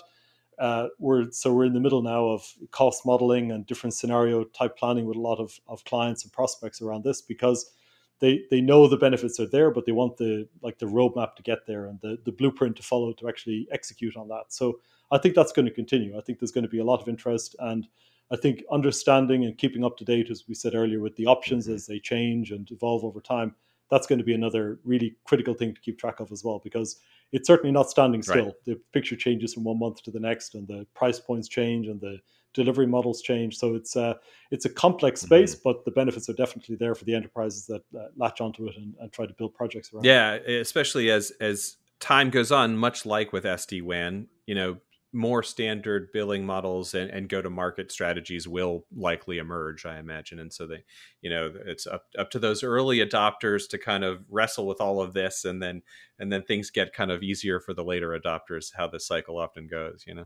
uh, 0.62 0.86
we're 1.00 1.28
so 1.32 1.52
we're 1.52 1.64
in 1.64 1.72
the 1.72 1.80
middle 1.80 2.02
now 2.02 2.24
of 2.24 2.54
cost 2.70 3.04
modeling 3.04 3.50
and 3.50 3.66
different 3.66 3.92
scenario 3.92 4.44
type 4.44 4.76
planning 4.76 5.06
with 5.06 5.16
a 5.16 5.20
lot 5.20 5.40
of, 5.40 5.58
of 5.66 5.84
clients 5.84 6.22
and 6.22 6.32
prospects 6.32 6.80
around 6.80 7.02
this 7.02 7.20
because 7.20 7.72
they 8.20 8.44
they 8.48 8.60
know 8.60 8.86
the 8.86 8.96
benefits 8.96 9.40
are 9.40 9.48
there, 9.48 9.72
but 9.72 9.86
they 9.86 9.92
want 9.92 10.16
the 10.16 10.48
like 10.62 10.78
the 10.78 10.86
roadmap 10.86 11.34
to 11.34 11.42
get 11.42 11.66
there 11.66 11.86
and 11.86 12.00
the, 12.00 12.16
the 12.24 12.30
blueprint 12.30 12.76
to 12.76 12.82
follow 12.84 13.12
to 13.12 13.28
actually 13.28 13.66
execute 13.72 14.16
on 14.16 14.28
that. 14.28 14.44
So 14.50 14.78
I 15.10 15.18
think 15.18 15.34
that's 15.34 15.50
going 15.50 15.66
to 15.66 15.74
continue. 15.74 16.16
I 16.16 16.20
think 16.20 16.38
there's 16.38 16.52
going 16.52 16.62
to 16.62 16.70
be 16.70 16.78
a 16.78 16.84
lot 16.84 17.02
of 17.02 17.08
interest 17.08 17.56
and 17.58 17.88
I 18.30 18.36
think 18.36 18.62
understanding 18.70 19.44
and 19.44 19.58
keeping 19.58 19.84
up 19.84 19.98
to 19.98 20.04
date, 20.04 20.30
as 20.30 20.44
we 20.48 20.54
said 20.54 20.76
earlier, 20.76 21.00
with 21.00 21.16
the 21.16 21.26
options 21.26 21.66
mm-hmm. 21.66 21.74
as 21.74 21.86
they 21.86 21.98
change 21.98 22.52
and 22.52 22.70
evolve 22.70 23.04
over 23.04 23.20
time, 23.20 23.56
that's 23.90 24.06
going 24.06 24.18
to 24.18 24.24
be 24.24 24.34
another 24.34 24.78
really 24.84 25.16
critical 25.24 25.54
thing 25.54 25.74
to 25.74 25.80
keep 25.80 25.98
track 25.98 26.20
of 26.20 26.32
as 26.32 26.42
well 26.42 26.60
because 26.62 27.00
it's 27.32 27.46
certainly 27.46 27.72
not 27.72 27.90
standing 27.90 28.22
still. 28.22 28.46
Right. 28.46 28.64
The 28.64 28.80
picture 28.92 29.16
changes 29.16 29.54
from 29.54 29.64
one 29.64 29.78
month 29.78 30.02
to 30.04 30.10
the 30.10 30.20
next, 30.20 30.54
and 30.54 30.68
the 30.68 30.86
price 30.94 31.18
points 31.18 31.48
change, 31.48 31.88
and 31.88 32.00
the 32.00 32.18
delivery 32.54 32.86
models 32.86 33.22
change. 33.22 33.56
So 33.56 33.74
it's 33.74 33.96
uh, 33.96 34.14
it's 34.50 34.64
a 34.64 34.70
complex 34.70 35.20
mm-hmm. 35.20 35.26
space, 35.26 35.54
mm-hmm. 35.54 35.62
but 35.64 35.84
the 35.84 35.90
benefits 35.90 36.28
are 36.28 36.34
definitely 36.34 36.76
there 36.76 36.94
for 36.94 37.04
the 37.04 37.14
enterprises 37.14 37.66
that 37.66 37.82
uh, 37.98 38.08
latch 38.16 38.40
onto 38.40 38.66
it 38.66 38.76
and, 38.76 38.94
and, 39.00 39.12
try 39.12 39.26
to 39.26 39.32
build 39.34 39.54
projects 39.54 39.92
around. 39.92 40.04
Yeah, 40.04 40.34
especially 40.34 41.10
as 41.10 41.32
as 41.40 41.76
time 42.00 42.30
goes 42.30 42.52
on, 42.52 42.76
much 42.76 43.06
like 43.06 43.32
with 43.32 43.44
SD 43.44 43.82
WAN, 43.82 44.28
you 44.46 44.54
know, 44.54 44.76
more 45.12 45.42
standard 45.42 46.08
billing 46.12 46.44
models 46.44 46.94
and, 46.94 47.10
and 47.10 47.28
go 47.28 47.42
to 47.42 47.50
market 47.50 47.92
strategies 47.92 48.48
will 48.48 48.86
likely 48.96 49.38
emerge 49.38 49.84
i 49.84 49.98
imagine. 49.98 50.38
And 50.38 50.52
so 50.52 50.66
they 50.66 50.84
you 51.20 51.30
know 51.30 51.52
it's 51.66 51.86
up, 51.86 52.04
up 52.18 52.30
to 52.30 52.38
those 52.38 52.62
early 52.62 52.98
adopters 52.98 53.68
to 53.70 53.78
kind 53.78 54.04
of 54.04 54.24
wrestle 54.30 54.66
with 54.66 54.80
all 54.80 55.00
of 55.02 55.12
this 55.12 55.44
and 55.44 55.62
then 55.62 55.82
and 56.18 56.32
then 56.32 56.42
things 56.42 56.70
get 56.70 56.94
kind 56.94 57.10
of 57.10 57.22
easier 57.22 57.60
for 57.60 57.74
the 57.74 57.84
later 57.84 58.18
adopters 58.18 58.72
how 58.74 58.86
the 58.88 59.00
cycle 59.00 59.38
often 59.38 59.66
goes 59.66 60.04
you 60.06 60.14
know? 60.14 60.24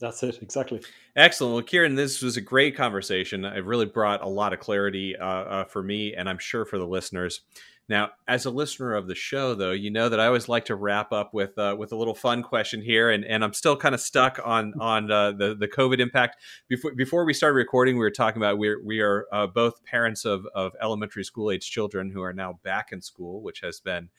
That's 0.00 0.22
it. 0.22 0.40
Exactly. 0.42 0.80
Excellent. 1.16 1.54
Well 1.54 1.62
Ciaran 1.62 1.96
this 1.96 2.22
was 2.22 2.36
a 2.36 2.40
great 2.40 2.76
conversation. 2.76 3.44
It 3.44 3.64
really 3.64 3.86
brought 3.86 4.22
a 4.22 4.28
lot 4.28 4.52
of 4.52 4.60
clarity 4.60 5.16
uh, 5.16 5.26
uh, 5.26 5.64
for 5.64 5.82
me 5.82 6.14
and 6.14 6.28
i'm 6.28 6.38
sure 6.38 6.64
for 6.64 6.78
the 6.78 6.86
listeners 6.86 7.42
now, 7.88 8.10
as 8.26 8.44
a 8.44 8.50
listener 8.50 8.94
of 8.94 9.06
the 9.06 9.14
show, 9.14 9.54
though, 9.54 9.72
you 9.72 9.90
know 9.90 10.10
that 10.10 10.20
I 10.20 10.26
always 10.26 10.46
like 10.46 10.66
to 10.66 10.74
wrap 10.74 11.10
up 11.10 11.32
with 11.32 11.56
uh, 11.56 11.74
with 11.78 11.90
a 11.92 11.96
little 11.96 12.14
fun 12.14 12.42
question 12.42 12.82
here, 12.82 13.08
and, 13.08 13.24
and 13.24 13.42
I'm 13.42 13.54
still 13.54 13.78
kind 13.78 13.94
of 13.94 14.00
stuck 14.02 14.38
on 14.44 14.74
on 14.78 15.10
uh, 15.10 15.32
the 15.32 15.54
the 15.54 15.66
COVID 15.66 15.98
impact. 15.98 16.36
Before 16.68 16.92
before 16.94 17.24
we 17.24 17.32
started 17.32 17.54
recording, 17.54 17.94
we 17.94 18.00
were 18.00 18.10
talking 18.10 18.42
about 18.42 18.58
we're 18.58 18.84
we 18.84 19.00
are 19.00 19.26
uh, 19.32 19.46
both 19.46 19.82
parents 19.84 20.26
of 20.26 20.46
of 20.54 20.72
elementary 20.82 21.24
school 21.24 21.50
age 21.50 21.70
children 21.70 22.10
who 22.10 22.20
are 22.20 22.34
now 22.34 22.58
back 22.62 22.92
in 22.92 23.00
school, 23.00 23.40
which 23.40 23.60
has 23.60 23.80
been 23.80 24.10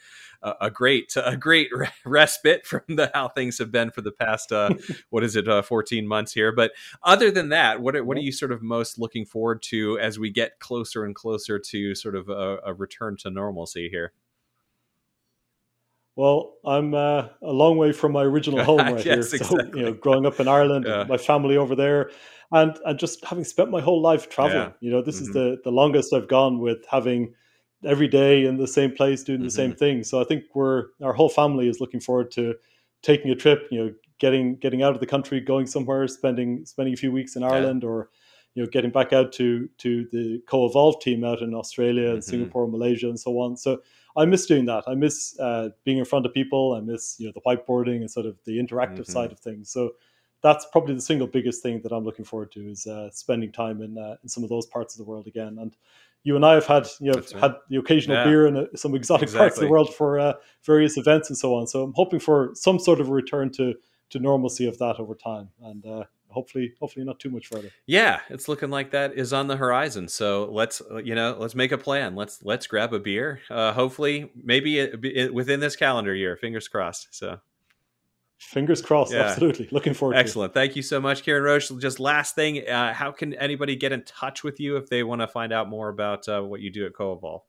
a, 0.42 0.54
a 0.62 0.72
great 0.72 1.14
a 1.24 1.38
great 1.38 1.70
respite 2.06 2.66
from 2.66 2.82
the 2.88 3.12
how 3.14 3.28
things 3.28 3.60
have 3.60 3.72
been 3.72 3.92
for 3.92 4.02
the 4.02 4.12
past 4.12 4.52
uh, 4.52 4.74
what 5.12 5.24
is 5.24 5.36
it 5.36 5.48
uh, 5.48 5.62
14 5.62 6.08
months 6.08 6.34
here. 6.34 6.52
But 6.52 6.72
other 7.04 7.30
than 7.30 7.50
that, 7.50 7.82
what 7.82 7.96
are, 7.96 8.04
what 8.04 8.18
are 8.18 8.22
you 8.22 8.32
sort 8.32 8.52
of 8.52 8.64
most 8.64 8.98
looking 8.98 9.26
forward 9.26 9.62
to 9.64 10.00
as 10.00 10.18
we 10.18 10.32
get 10.32 10.58
closer 10.58 11.06
and 11.06 11.14
closer 11.14 11.60
to 11.60 11.94
sort 11.94 12.16
of 12.16 12.30
a, 12.30 12.58
a 12.66 12.74
return 12.74 13.16
to 13.18 13.30
normal? 13.30 13.59
Normalcy 13.60 13.90
here? 13.90 14.14
Well, 16.16 16.56
I'm 16.66 16.94
uh, 16.94 17.28
a 17.42 17.52
long 17.52 17.78
way 17.78 17.94
from 17.94 18.12
my 18.12 18.24
original 18.24 18.64
home 18.64 18.78
right 18.94 19.06
yes, 19.06 19.32
here. 19.32 19.40
So, 19.40 19.56
exactly. 19.56 19.80
you 19.80 19.86
know, 19.86 19.94
growing 19.94 20.26
up 20.26 20.40
in 20.40 20.48
Ireland, 20.48 20.86
yeah. 20.88 21.06
my 21.08 21.18
family 21.18 21.56
over 21.56 21.76
there, 21.76 22.12
and 22.52 22.78
and 22.86 23.00
just 23.00 23.24
having 23.24 23.46
spent 23.46 23.72
my 23.72 23.82
whole 23.82 24.02
life 24.02 24.30
traveling. 24.30 24.74
Yeah. 24.82 24.88
You 24.88 24.92
know, 24.92 25.02
this 25.02 25.16
mm-hmm. 25.16 25.26
is 25.26 25.34
the 25.34 25.58
the 25.64 25.72
longest 25.72 26.14
I've 26.14 26.28
gone 26.28 26.60
with 26.60 26.80
having 26.90 27.34
every 27.86 28.10
day 28.10 28.46
in 28.46 28.58
the 28.58 28.68
same 28.68 28.92
place 28.92 29.24
doing 29.24 29.40
the 29.40 29.48
mm-hmm. 29.48 29.56
same 29.56 29.76
thing. 29.76 30.04
So 30.04 30.20
I 30.20 30.26
think 30.26 30.44
we're 30.54 30.88
our 31.02 31.14
whole 31.14 31.30
family 31.30 31.70
is 31.70 31.80
looking 31.80 32.02
forward 32.02 32.32
to 32.32 32.56
taking 33.02 33.32
a 33.32 33.36
trip. 33.36 33.68
You 33.72 33.86
know, 33.86 33.94
getting 34.20 34.58
getting 34.58 34.84
out 34.84 34.94
of 34.94 35.00
the 35.00 35.08
country, 35.08 35.40
going 35.40 35.68
somewhere, 35.68 36.06
spending 36.08 36.66
spending 36.66 36.94
a 36.94 36.98
few 36.98 37.14
weeks 37.14 37.38
in 37.38 37.44
Ireland, 37.44 37.84
yeah. 37.84 37.90
or 37.90 38.10
you 38.60 38.66
know, 38.66 38.70
getting 38.70 38.92
back 38.92 39.14
out 39.14 39.32
to 39.32 39.70
to 39.78 40.06
the 40.12 40.44
Coevolve 40.46 41.00
team 41.00 41.24
out 41.24 41.42
in 41.42 41.54
Australia 41.54 42.10
and 42.10 42.20
mm-hmm. 42.20 42.30
Singapore, 42.30 42.68
Malaysia, 42.68 43.08
and 43.08 43.18
so 43.18 43.40
on. 43.40 43.56
So 43.56 43.82
I 44.18 44.26
miss 44.26 44.46
doing 44.46 44.66
that. 44.66 44.84
I 44.86 44.96
miss 44.96 45.40
uh, 45.40 45.70
being 45.86 45.98
in 45.98 46.04
front 46.04 46.26
of 46.26 46.34
people. 46.34 46.74
I 46.74 46.82
miss 46.82 47.16
you 47.22 47.28
know 47.28 47.32
the 47.34 47.40
whiteboarding 47.40 48.02
and 48.02 48.12
sort 48.12 48.26
of 48.26 48.36
the 48.44 48.60
interactive 48.60 49.04
mm-hmm. 49.04 49.14
side 49.14 49.32
of 49.32 49.40
things. 49.40 49.70
So 49.70 49.92
that's 50.42 50.66
probably 50.74 50.94
the 50.94 51.02
single 51.02 51.26
biggest 51.26 51.64
thing 51.64 51.80
that 51.84 51.94
I'm 51.94 52.04
looking 52.04 52.26
forward 52.26 52.52
to 52.52 52.70
is 52.70 52.86
uh, 52.86 53.10
spending 53.12 53.54
time 53.54 53.82
in 53.82 53.98
uh, 53.98 54.18
in 54.24 54.28
some 54.28 54.44
of 54.44 54.50
those 54.50 54.66
parts 54.66 54.94
of 54.94 54.98
the 54.98 55.10
world 55.10 55.28
again. 55.28 55.58
And 55.62 55.74
you 56.24 56.36
and 56.36 56.46
I 56.46 56.56
have 56.56 56.66
had 56.66 56.86
you 57.00 57.14
know 57.14 57.20
right. 57.20 57.42
had 57.42 57.56
the 57.70 57.78
occasional 57.78 58.18
yeah. 58.18 58.26
beer 58.26 58.46
in 58.46 58.58
uh, 58.58 58.66
some 58.76 58.94
exotic 58.94 59.24
exactly. 59.24 59.40
parts 59.40 59.56
of 59.56 59.62
the 59.62 59.70
world 59.70 59.96
for 59.96 60.20
uh, 60.20 60.34
various 60.66 60.98
events 60.98 61.30
and 61.30 61.38
so 61.38 61.56
on. 61.56 61.66
So 61.66 61.82
I'm 61.82 61.94
hoping 61.96 62.20
for 62.20 62.52
some 62.56 62.78
sort 62.78 63.00
of 63.00 63.08
return 63.08 63.52
to 63.54 63.76
to 64.10 64.20
normalcy 64.20 64.68
of 64.68 64.78
that 64.80 65.00
over 65.00 65.16
time. 65.16 65.48
And 65.62 65.86
uh, 65.86 66.04
hopefully 66.30 66.74
hopefully 66.80 67.06
not 67.06 67.20
too 67.20 67.30
much 67.30 67.48
further. 67.48 67.70
Yeah 67.86 68.20
it's 68.30 68.48
looking 68.48 68.70
like 68.70 68.92
that 68.92 69.14
is 69.14 69.34
on 69.34 69.48
the 69.48 69.58
horizon. 69.58 70.08
So 70.08 70.50
let's 70.52 70.82
you 71.04 71.16
know 71.16 71.36
let's 71.40 71.56
make 71.56 71.72
a 71.72 71.78
plan. 71.78 72.16
Let's 72.16 72.44
let's 72.44 72.68
grab 72.68 72.94
a 72.94 73.00
beer. 73.00 73.42
Uh 73.50 73.74
hopefully 73.74 74.32
maybe 74.42 74.80
it, 74.80 75.04
it, 75.04 75.34
within 75.34 75.60
this 75.60 75.76
calendar 75.76 76.14
year 76.14 76.36
fingers 76.38 76.68
crossed 76.68 77.08
so. 77.12 77.40
Fingers 78.38 78.82
crossed 78.82 79.12
yeah. 79.12 79.24
absolutely. 79.24 79.68
Looking 79.72 79.94
forward 79.94 80.16
excellent. 80.16 80.54
Thank 80.54 80.76
you 80.76 80.82
so 80.82 81.02
much 81.02 81.24
Ciaran 81.24 81.44
Roche. 81.44 81.72
Just 81.78 82.00
last 82.00 82.36
thing 82.36 82.68
uh, 82.68 82.94
how 82.94 83.12
can 83.12 83.34
anybody 83.34 83.76
get 83.76 83.92
in 83.92 84.04
touch 84.04 84.44
with 84.44 84.60
you 84.60 84.78
if 84.78 84.90
they 84.90 85.04
want 85.04 85.22
to 85.22 85.28
find 85.28 85.52
out 85.52 85.68
more 85.68 85.90
about 85.90 86.28
uh, 86.30 86.42
what 86.42 86.62
you 86.62 86.70
do 86.70 86.86
at 86.86 86.94
Coevolve? 86.94 87.42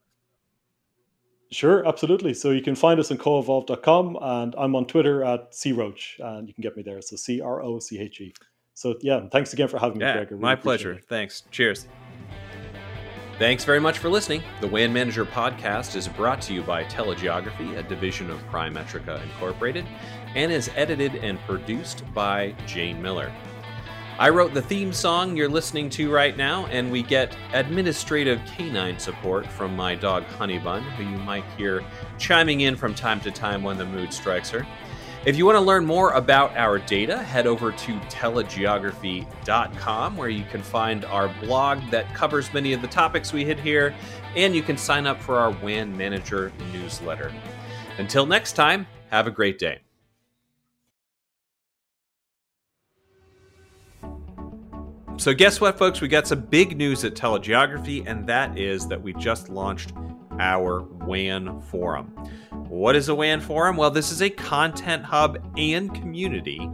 Sure, 1.53 1.87
absolutely. 1.87 2.33
So 2.33 2.51
you 2.51 2.63
can 2.63 2.77
find 2.77 3.01
us 3.01 3.11
on 3.11 3.19
coevolve.com 3.19 4.19
and 4.21 4.55
I'm 4.57 4.77
on 4.77 4.87
Twitter 4.87 5.25
at 5.25 5.53
croche 5.53 6.21
and 6.21 6.47
you 6.47 6.55
can 6.55 6.63
get 6.63 6.77
me 6.77 6.83
there. 6.85 7.03
So 7.03 7.17
C 7.17 7.41
R 7.41 7.61
O 7.61 7.81
C 7.81 7.99
H 7.99 8.21
E. 8.21 8.35
So 8.75 8.95
yeah, 9.01 9.29
thanks 9.31 9.53
again 9.53 9.69
for 9.69 9.79
having 9.79 10.01
yeah, 10.01 10.13
me, 10.13 10.19
Greg. 10.19 10.31
Really 10.31 10.43
my 10.43 10.57
pleasure. 10.57 10.93
It. 10.93 11.05
Thanks. 11.09 11.45
Cheers. 11.51 11.87
Thanks 13.39 13.65
very 13.65 13.81
much 13.81 13.97
for 13.97 14.11
listening. 14.11 14.43
The 14.61 14.69
WAN 14.69 14.93
Manager 14.93 15.25
podcast 15.25 15.97
is 15.97 16.07
brought 16.09 16.43
to 16.43 16.53
you 16.53 16.63
by 16.63 16.85
TeleGeography, 16.85 17.79
a 17.79 17.83
division 17.83 18.31
of 18.31 18.39
PriMetrica 18.49 19.23
Incorporated, 19.23 19.87
and 20.35 20.53
is 20.53 20.71
edited 20.77 21.15
and 21.17 21.39
produced 21.41 22.05
by 22.13 22.55
Jane 22.67 23.01
Miller. 23.01 23.33
I 24.19 24.29
wrote 24.29 24.53
the 24.53 24.61
theme 24.61 24.93
song 24.93 25.35
you're 25.35 25.49
listening 25.49 25.89
to 25.91 26.13
right 26.13 26.37
now, 26.37 26.67
and 26.67 26.93
we 26.93 27.03
get 27.03 27.35
administrative 27.55 28.39
canine 28.45 28.99
support 28.99 29.47
from 29.47 29.75
my 29.75 29.95
dog 29.95 30.25
Honeybun, 30.39 30.83
who 30.83 31.05
you 31.05 31.17
might 31.17 31.45
hear 31.57 31.83
chiming 32.19 32.61
in 32.61 32.77
from 32.77 32.95
time 32.95 33.21
to 33.23 33.31
time 33.31 33.63
when 33.63 33.79
the 33.79 33.87
mood 33.87 34.13
strikes 34.13 34.51
her. 34.51 34.67
If 35.27 35.37
you 35.37 35.45
want 35.45 35.57
to 35.57 35.61
learn 35.61 35.85
more 35.85 36.13
about 36.13 36.57
our 36.57 36.79
data, 36.79 37.19
head 37.19 37.47
over 37.47 37.73
to 37.73 37.93
telegeography.com 38.09 40.17
where 40.17 40.31
you 40.31 40.45
can 40.45 40.63
find 40.63 41.05
our 41.05 41.29
blog 41.43 41.83
that 41.91 42.15
covers 42.15 42.51
many 42.55 42.73
of 42.73 42.81
the 42.81 42.89
topics 42.89 43.31
we 43.31 43.45
hit 43.45 43.61
here, 43.61 43.95
and 44.35 44.57
you 44.57 44.63
can 44.63 44.79
sign 44.79 45.07
up 45.07 45.21
for 45.21 45.37
our 45.37 45.51
WAN 45.51 45.95
Manager 45.95 46.51
newsletter. 46.73 47.31
Until 47.99 48.25
next 48.25 48.55
time, 48.55 48.87
have 49.11 49.27
a 49.27 49.31
great 49.31 49.59
day. 49.59 49.81
So, 55.19 55.35
guess 55.35 55.61
what, 55.61 55.77
folks? 55.77 56.01
We 56.01 56.09
got 56.09 56.27
some 56.27 56.41
big 56.41 56.79
news 56.79 57.05
at 57.05 57.13
TeleGeography, 57.13 58.05
and 58.07 58.27
that 58.27 58.57
is 58.57 58.89
that 58.89 59.03
we 59.03 59.13
just 59.13 59.51
launched 59.51 59.93
our 60.41 60.81
WAN 60.81 61.61
forum. 61.61 62.07
What 62.69 62.97
is 62.97 63.09
a 63.09 63.15
WAN 63.15 63.41
forum? 63.41 63.77
Well, 63.77 63.91
this 63.91 64.11
is 64.11 64.23
a 64.23 64.31
content 64.31 65.05
hub 65.05 65.39
and 65.57 65.95
community 65.95 66.69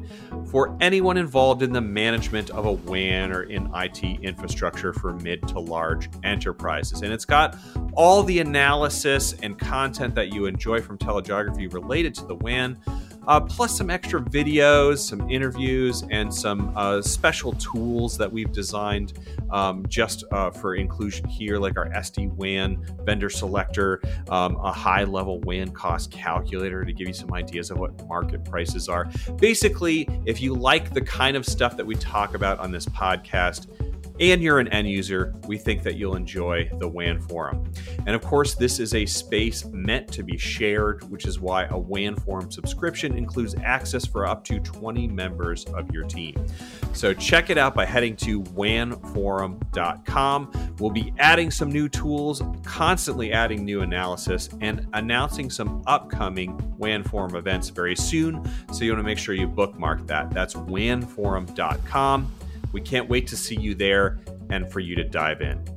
for 0.50 0.76
anyone 0.80 1.16
involved 1.16 1.62
in 1.62 1.72
the 1.72 1.80
management 1.80 2.50
of 2.50 2.64
a 2.64 2.72
WAN 2.72 3.32
or 3.32 3.42
in 3.42 3.68
IT 3.74 4.04
infrastructure 4.22 4.92
for 4.92 5.14
mid 5.14 5.46
to 5.48 5.58
large 5.58 6.08
enterprises. 6.22 7.02
And 7.02 7.12
it's 7.12 7.24
got 7.24 7.56
all 7.94 8.22
the 8.22 8.38
analysis 8.38 9.34
and 9.42 9.58
content 9.58 10.14
that 10.14 10.32
you 10.32 10.46
enjoy 10.46 10.80
from 10.80 10.96
TeleGeography 10.96 11.72
related 11.72 12.14
to 12.16 12.24
the 12.24 12.36
WAN 12.36 12.78
uh, 13.26 13.40
plus 13.40 13.76
some 13.76 13.90
extra 13.90 14.20
videos, 14.20 14.98
some 14.98 15.28
interviews, 15.30 16.04
and 16.10 16.32
some 16.32 16.72
uh, 16.76 17.02
special 17.02 17.52
tools 17.54 18.16
that 18.18 18.30
we've 18.30 18.52
designed 18.52 19.14
um, 19.50 19.84
just 19.88 20.24
uh, 20.32 20.50
for 20.50 20.74
inclusion 20.74 21.26
here, 21.28 21.58
like 21.58 21.76
our 21.76 21.88
SD 21.90 22.32
WAN 22.34 22.84
vendor 23.04 23.30
selector, 23.30 24.00
um, 24.28 24.56
a 24.56 24.72
high 24.72 25.04
level 25.04 25.40
WAN 25.40 25.70
cost 25.70 26.10
calculator 26.10 26.84
to 26.84 26.92
give 26.92 27.08
you 27.08 27.14
some 27.14 27.32
ideas 27.32 27.70
of 27.70 27.78
what 27.78 28.06
market 28.06 28.44
prices 28.44 28.88
are. 28.88 29.08
Basically, 29.36 30.08
if 30.24 30.40
you 30.40 30.54
like 30.54 30.92
the 30.92 31.00
kind 31.00 31.36
of 31.36 31.44
stuff 31.44 31.76
that 31.76 31.86
we 31.86 31.94
talk 31.94 32.34
about 32.34 32.58
on 32.58 32.70
this 32.70 32.86
podcast, 32.86 33.66
and 34.20 34.42
you're 34.42 34.58
an 34.58 34.68
end 34.68 34.88
user, 34.88 35.34
we 35.46 35.58
think 35.58 35.82
that 35.82 35.96
you'll 35.96 36.16
enjoy 36.16 36.70
the 36.78 36.88
WAN 36.88 37.20
forum. 37.20 37.70
And 38.06 38.14
of 38.14 38.22
course, 38.22 38.54
this 38.54 38.80
is 38.80 38.94
a 38.94 39.04
space 39.04 39.64
meant 39.66 40.10
to 40.12 40.22
be 40.22 40.38
shared, 40.38 41.08
which 41.10 41.26
is 41.26 41.40
why 41.40 41.64
a 41.64 41.78
WAN 41.78 42.16
forum 42.16 42.50
subscription 42.50 43.16
includes 43.16 43.54
access 43.62 44.06
for 44.06 44.26
up 44.26 44.44
to 44.44 44.58
20 44.60 45.08
members 45.08 45.64
of 45.66 45.90
your 45.90 46.04
team. 46.04 46.34
So 46.92 47.12
check 47.12 47.50
it 47.50 47.58
out 47.58 47.74
by 47.74 47.84
heading 47.84 48.16
to 48.16 48.42
wanforum.com. 48.42 50.76
We'll 50.78 50.90
be 50.90 51.12
adding 51.18 51.50
some 51.50 51.70
new 51.70 51.88
tools, 51.88 52.42
constantly 52.62 53.32
adding 53.32 53.64
new 53.64 53.82
analysis, 53.82 54.48
and 54.60 54.86
announcing 54.94 55.50
some 55.50 55.82
upcoming 55.86 56.56
WAN 56.78 57.02
forum 57.02 57.36
events 57.36 57.68
very 57.68 57.96
soon. 57.96 58.42
So 58.72 58.84
you 58.84 58.92
want 58.92 59.00
to 59.00 59.04
make 59.04 59.18
sure 59.18 59.34
you 59.34 59.46
bookmark 59.46 60.06
that. 60.06 60.30
That's 60.30 60.54
wanforum.com. 60.54 62.32
We 62.72 62.80
can't 62.80 63.08
wait 63.08 63.26
to 63.28 63.36
see 63.36 63.56
you 63.58 63.74
there 63.74 64.18
and 64.50 64.70
for 64.70 64.80
you 64.80 64.94
to 64.96 65.04
dive 65.04 65.40
in. 65.40 65.75